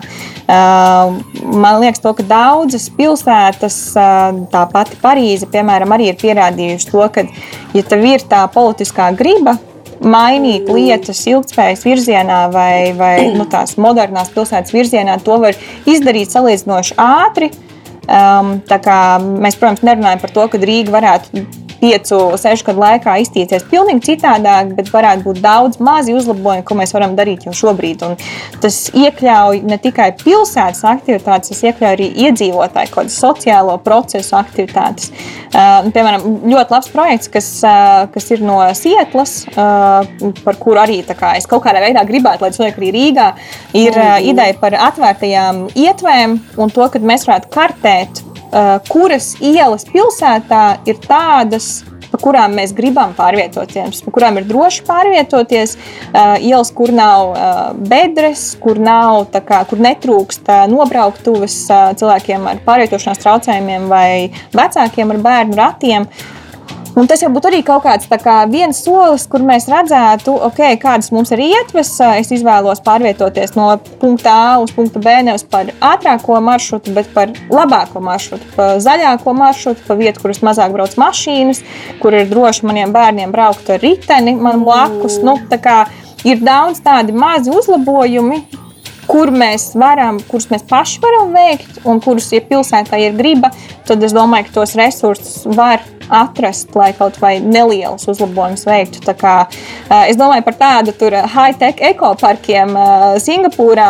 Uh, 0.50 1.20
man 1.44 1.82
liekas, 1.84 2.02
to, 2.04 2.14
ka 2.18 2.26
daudzas 2.30 2.88
pilsētas, 2.96 3.80
uh, 4.00 4.42
tā 4.54 4.64
pati 4.72 4.98
Parīze, 5.00 5.50
piemēram, 5.52 5.92
arī 5.96 6.10
ir 6.12 6.20
pierādījušas 6.20 6.90
to, 6.92 7.09
ka, 7.14 7.26
ja 7.76 7.84
tev 7.86 8.06
ir 8.08 8.24
tā 8.30 8.44
politiskā 8.54 9.10
griba, 9.18 9.58
mainīt 10.00 10.70
lietas 10.72 11.22
ilgspējas 11.28 11.84
virzienā 11.86 12.42
vai, 12.54 12.92
vai 12.98 13.16
nu, 13.36 13.46
tās 13.50 13.76
modernās 13.82 14.32
pilsētas 14.36 14.76
virzienā, 14.76 15.20
to 15.24 15.40
var 15.44 15.58
izdarīt 15.90 16.32
salīdzinoši 16.32 17.00
ātri. 17.04 17.52
Um, 18.10 18.56
mēs, 19.44 19.60
protams, 19.60 19.84
nerunājam 19.86 20.22
par 20.24 20.32
to, 20.34 20.48
ka 20.50 20.62
Rīga 20.64 20.96
varētu 20.96 21.44
piecu, 21.80 22.22
sešu 22.40 22.70
gadu 22.70 22.84
laikā 22.84 23.20
iztīties 23.24 23.68
pavisam 23.70 24.02
citādāk, 24.04 24.74
bet 24.78 24.92
varētu 24.92 25.26
būt 25.26 25.42
daudz 25.44 25.80
mazi 25.80 26.14
uzlabojumi, 26.14 26.64
ko 26.66 26.76
mēs 26.76 26.94
varam 26.94 27.16
darīt 27.16 27.46
jau 27.48 27.54
šobrīd. 27.54 28.04
Un 28.06 28.16
tas 28.62 28.90
iekļauj 28.94 29.64
ne 29.68 29.78
tikai 29.82 30.12
pilsētas 30.20 30.84
aktivitātes, 30.84 31.50
tas 31.50 31.64
iekļauj 31.64 31.96
arī 31.96 32.10
iedzīvotāju 32.26 32.92
kaut 32.94 33.00
kādu 33.00 33.16
sociālo 33.16 33.78
procesu 33.84 34.36
aktivitātes. 34.40 35.12
Uh, 35.50 35.90
piemēram, 35.94 36.26
ļoti 36.50 36.76
labs 36.76 36.92
projekts, 36.94 37.32
kas, 37.32 37.50
uh, 37.66 38.06
kas 38.14 38.30
ir 38.36 38.44
no 38.46 38.60
Sietlas, 38.78 39.44
uh, 39.56 40.06
par 40.44 40.60
kuru 40.62 40.84
arī 40.84 41.02
kā, 41.10 41.36
es 41.40 41.48
kaut 41.50 41.64
kādā 41.66 41.82
veidā 41.84 42.04
gribētu, 42.08 42.46
lai 42.46 42.54
cilvēki 42.56 42.82
arī 42.82 42.94
Rīgā 42.96 43.30
ir 43.78 43.98
uh, 43.98 44.18
ideja 44.22 44.58
par 44.62 44.78
atvērtajām 44.90 45.68
ietvēm 45.74 46.40
un 46.60 46.74
to, 46.74 46.90
ka 46.92 47.02
mēs 47.02 47.26
varētu 47.28 47.54
kartēt 47.54 48.24
kuras 48.90 49.34
ielas 49.44 49.86
pilsētā 49.90 50.64
ir 50.90 51.00
tādas, 51.04 51.84
pa 52.10 52.18
kurām 52.22 52.56
mēs 52.58 52.74
gribam 52.78 53.14
pārvietoties, 53.18 54.02
pa 54.06 54.14
kurām 54.16 54.40
ir 54.40 54.48
droši 54.50 54.84
pārvietoties, 54.88 55.76
uh, 55.78 56.36
ielas, 56.42 56.72
kur 56.76 56.94
nav 56.96 57.34
uh, 57.34 57.62
bedres, 57.78 58.50
kur, 58.62 58.82
nav, 58.82 59.30
kā, 59.46 59.62
kur 59.70 59.82
netrūkst 59.86 60.50
nobrauktuves 60.72 61.62
cilvēkiem 61.70 62.50
ar 62.50 62.66
pārvietošanās 62.66 63.22
traucējumiem 63.24 63.88
vai 63.92 64.10
vecākiem 64.56 65.16
ar 65.16 65.24
bērnu 65.30 65.60
ratiem. 65.60 66.10
Un 66.98 67.08
tas 67.08 67.22
jau 67.22 67.30
būtu 67.32 67.50
arī 67.52 67.60
kaut 67.66 67.84
kāds 67.86 68.10
kā 68.10 68.36
viens 68.50 68.80
solis, 68.84 69.26
kur 69.30 69.44
mēs 69.46 69.68
redzētu, 69.70 70.34
okay, 70.48 70.78
kādas 70.82 71.12
mums 71.14 71.32
ir 71.36 71.44
ietves. 71.46 71.92
Es 72.18 72.32
izvēlos 72.34 72.82
pārvietoties 72.86 73.54
no 73.58 73.70
punkta 74.02 74.34
A 74.34 74.50
uz 74.64 74.74
punktu 74.76 75.02
B 75.04 75.14
nevis 75.26 75.46
par 75.46 75.70
ātrāko 75.86 76.40
maršrutu, 76.44 76.94
bet 76.96 77.12
par 77.14 77.34
labāko 77.54 78.02
maršrutu, 78.04 78.50
pa 78.56 78.72
zaļāko 78.82 79.36
maršrutu, 79.38 79.86
pa 79.88 79.98
vietu, 80.00 80.24
kuras 80.26 80.42
mazāk 80.46 80.74
brauc 80.76 80.96
mašīnas, 81.00 81.64
kur 82.02 82.18
ir 82.18 82.30
droši 82.32 82.66
maniem 82.70 82.94
bērniem 82.96 83.34
braukt 83.36 83.70
ar 83.70 83.82
riteni 83.84 84.36
man 84.40 84.66
blakus. 84.66 85.20
Mm. 85.22 85.30
Nu, 85.30 85.38
ir 86.28 86.42
daudz 86.44 86.82
tādi 86.84 87.16
mazi 87.16 87.54
uzlabojumi, 87.54 88.42
kur 89.10 89.32
mēs 89.34 89.72
varam, 89.80 90.20
kurus 90.30 90.50
mēs 90.52 90.66
paši 90.70 91.02
varam 91.04 91.34
veikt, 91.34 91.82
un 91.90 92.02
kurus, 92.04 92.30
ja 92.34 92.44
pilsētā 92.46 93.00
ir 93.02 93.18
griba, 93.18 93.50
tad 93.88 94.04
es 94.06 94.14
domāju, 94.16 94.50
ka 94.50 94.62
tos 94.62 94.76
resursus 94.78 95.48
var 95.58 95.82
atrast, 96.10 96.74
lai 96.78 96.90
kaut 96.98 97.20
vai 97.22 97.36
nelielus 97.40 98.08
uzlabojumus 98.10 98.66
veiktu. 98.66 99.02
Tā 99.06 99.14
kā, 99.18 99.34
es 100.10 100.18
domāju 100.18 100.46
par 100.48 100.58
tādu 100.58 100.94
high-tech 101.34 101.82
ekoparkiem 101.92 102.74
Singapūrā, 103.22 103.90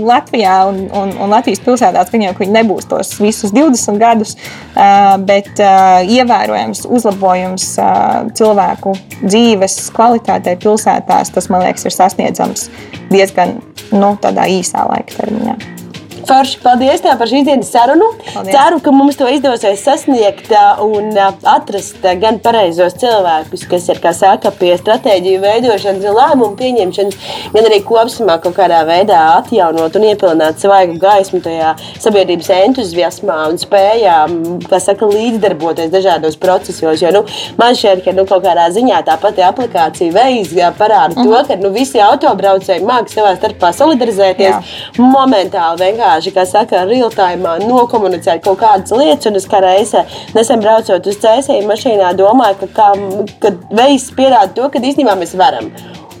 Latvijā 0.00 0.56
un, 0.70 0.86
un, 0.88 1.12
un 1.12 1.34
Latvijas 1.34 1.60
pilsētās. 1.64 2.12
Viņiem 2.12 2.38
viņi 2.38 2.56
nebūs 2.56 2.88
tos 2.88 3.12
visus 3.20 3.52
20 3.56 4.00
gadus, 4.00 4.36
bet 5.28 5.60
ievērojams 5.60 6.86
uzlabojums 6.88 7.68
cilvēku 8.38 8.96
dzīves 9.20 9.80
kvalitātei 9.96 10.56
pilsētās, 10.60 11.34
tas 11.34 11.52
man 11.52 11.66
liekas, 11.66 11.88
ir 11.88 11.98
sasniedzams 11.98 12.68
diezgan 13.10 13.58
nu, 13.92 14.14
īsā 14.50 14.84
laika 14.88 15.20
termiņā. 15.20 15.56
Forši, 16.28 16.58
paldies 16.60 17.00
tev 17.00 17.16
par 17.20 17.30
šīs 17.30 17.44
dienas 17.46 17.70
sarunu. 17.72 18.10
Paldies. 18.34 18.52
Ceru, 18.52 18.78
ka 18.84 18.92
mums 18.92 19.16
to 19.16 19.28
izdosies 19.32 19.80
sasniegt 19.84 20.50
un 20.84 21.10
atrast 21.48 22.04
gan 22.20 22.38
pareizos 22.44 22.96
cilvēkus, 23.00 23.64
kas 23.70 23.88
ir 23.88 24.00
saka, 24.12 24.52
pie 24.60 24.74
stratēģiju 24.78 25.40
veidošanas 25.42 26.04
un 26.04 26.16
lēmumu 26.18 26.56
pieņemšanas, 26.58 27.16
gan 27.54 27.68
arī 27.70 27.80
kopumā 27.86 28.38
kaut 28.44 28.56
kādā 28.58 28.82
veidā 28.88 29.20
atjaunot 29.38 29.96
un 29.96 30.06
iepilināt 30.10 30.60
svaigu 30.60 30.98
gaismu 31.00 31.40
tajā 31.44 31.74
sabiedrības 32.00 32.50
entuziasmā 32.58 33.38
un 33.48 33.58
spējā 33.60 34.18
saka, 34.78 35.08
līdzdarboties 35.08 35.92
dažādos 35.94 36.38
procesos. 36.40 37.02
Jo, 37.02 37.12
nu, 37.14 37.24
man 37.60 37.76
šķiet, 37.78 38.04
ka 38.04 38.16
nu, 38.16 38.26
kaut 38.28 38.44
kādā 38.44 38.68
ziņā 38.74 39.00
tā 39.06 39.16
pati 39.22 39.44
aplikācija 39.46 40.12
veids 40.14 40.52
parāda 40.78 41.14
mm 41.14 41.22
-hmm. 41.22 41.24
to, 41.24 41.40
mhm. 41.40 41.48
ka 41.48 41.56
nu, 41.62 41.72
visi 41.72 42.00
autobraucēji 42.00 42.84
mākslinieki 42.84 43.16
savā 43.16 43.34
starpā 43.38 43.72
solidarizēties. 43.72 44.54
Jā. 44.54 44.62
Momentāli 44.98 45.80
vienkārši, 45.86 46.17
kā 46.34 46.44
saka, 46.48 46.84
real-time 46.88 47.58
nokomunicēt 47.64 48.42
kaut 48.44 48.60
kādas 48.62 48.94
lietas. 48.94 49.30
Un 49.30 49.38
es 49.40 49.46
kā 49.50 49.62
reizē 49.64 50.04
nesen 50.34 50.62
braucot 50.64 51.06
uz 51.06 51.20
cēsīju 51.22 51.68
mašīnā, 51.68 52.12
domāju, 52.18 52.60
ka, 52.64 52.68
ka, 52.76 52.90
ka 53.44 53.54
veids 53.70 54.10
pierāda 54.16 54.52
to, 54.56 54.68
ka 54.72 54.82
īstenībā 54.82 55.16
mēs 55.18 55.36
varam. 55.38 55.72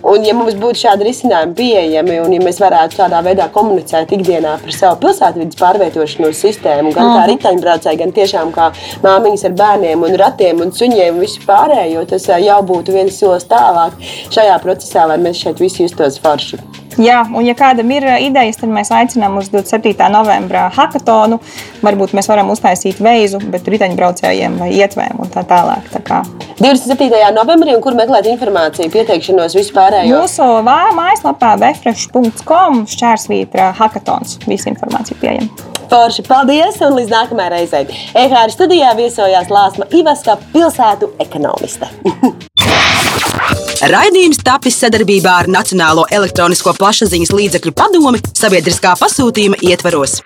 Un, 0.06 0.22
ja 0.22 0.34
mums 0.36 0.54
būtu 0.58 0.82
šādi 0.84 1.08
risinājumi 1.08 1.56
pieejami, 1.58 2.18
un 2.22 2.36
ja 2.36 2.42
mēs 2.42 2.60
varētu 2.62 3.00
tādā 3.00 3.22
veidā 3.26 3.48
komunicēt 3.54 4.12
ikdienā 4.14 4.54
par 4.62 4.74
savu 4.76 5.00
pilsētvidas 5.02 5.58
pārvietošanos 5.58 6.42
sistēmu, 6.44 6.94
gan 6.94 7.10
kā 7.10 7.20
mhm. 7.24 7.28
riteņbraucēji, 7.32 8.00
gan 8.04 8.14
tiešām 8.14 8.52
kā 8.54 8.70
māmiņas 9.04 9.48
ar 9.50 9.56
bērniem, 9.58 10.06
un 10.06 10.18
ratiem 10.22 10.64
un 10.64 10.74
suņiem 10.74 11.18
un 11.18 11.24
visu 11.26 11.42
pārējo, 11.46 12.06
tas 12.08 12.28
jau 12.30 12.58
būtu 12.72 12.94
viens 12.94 13.18
solis 13.18 13.48
tālāk 13.50 13.98
šajā 14.34 14.58
procesā, 14.62 15.08
lai 15.10 15.18
mēs 15.22 15.42
šeit 15.42 15.62
visi 15.62 15.82
justos 15.86 16.20
forši. 16.22 16.62
Jā, 16.98 17.20
un 17.30 17.46
ja 17.46 17.54
kādam 17.54 17.90
ir 17.94 18.02
idejas, 18.24 18.56
tad 18.58 18.72
mēs 18.74 18.90
aicinām 18.90 19.36
uz 19.38 19.52
27. 19.52 19.94
novembra 20.10 20.64
hackathonu. 20.74 21.38
Varbūt 21.84 22.14
mēs 22.18 22.26
varam 22.26 22.50
uztaisīt 22.50 22.98
veizu, 22.98 23.38
bet 23.52 23.68
riteņbraucējiem 23.70 24.56
vai 24.58 24.72
ietvēm 24.80 25.22
un 25.22 25.30
tā 25.30 25.44
tālāk. 25.46 25.86
Tā 25.92 26.02
kā. 26.02 26.24
27. 26.58 27.06
novembrī, 27.36 27.76
un 27.76 27.84
kur 27.84 27.94
meklēt 27.94 28.26
informāciju, 28.32 28.90
pieteikšanos 28.90 29.54
vispārējo? 29.88 30.20
Mūsu 30.22 30.46
mājaslapā 30.96 31.54
befresh.com 31.62 32.84
šķērsvītra 32.88 33.72
hackathons. 33.78 34.38
Visa 34.46 34.70
informācija 34.72 35.18
pieejama. 35.20 35.48
Forši, 35.88 36.24
paldies! 36.28 36.80
Un 36.84 36.98
līdz 36.98 37.12
nākamajai 37.12 37.52
reizei. 37.54 37.86
EHR 38.14 38.52
studijā 38.52 38.92
viesojās 38.98 39.48
Lāsma 39.48 39.88
Ivaska, 39.96 40.36
pilsētu 40.52 41.14
ekonomiste. 41.24 41.88
Raidījums 43.88 44.42
tapis 44.44 44.76
sadarbībā 44.82 45.36
ar 45.44 45.48
Nacionālo 45.48 46.04
elektronisko 46.12 46.74
plašsaziņas 46.76 47.32
līdzekļu 47.32 47.72
padomi 47.78 48.20
sabiedriskā 48.36 48.96
pasūtījuma 49.00 49.62
ietvaros. 49.70 50.18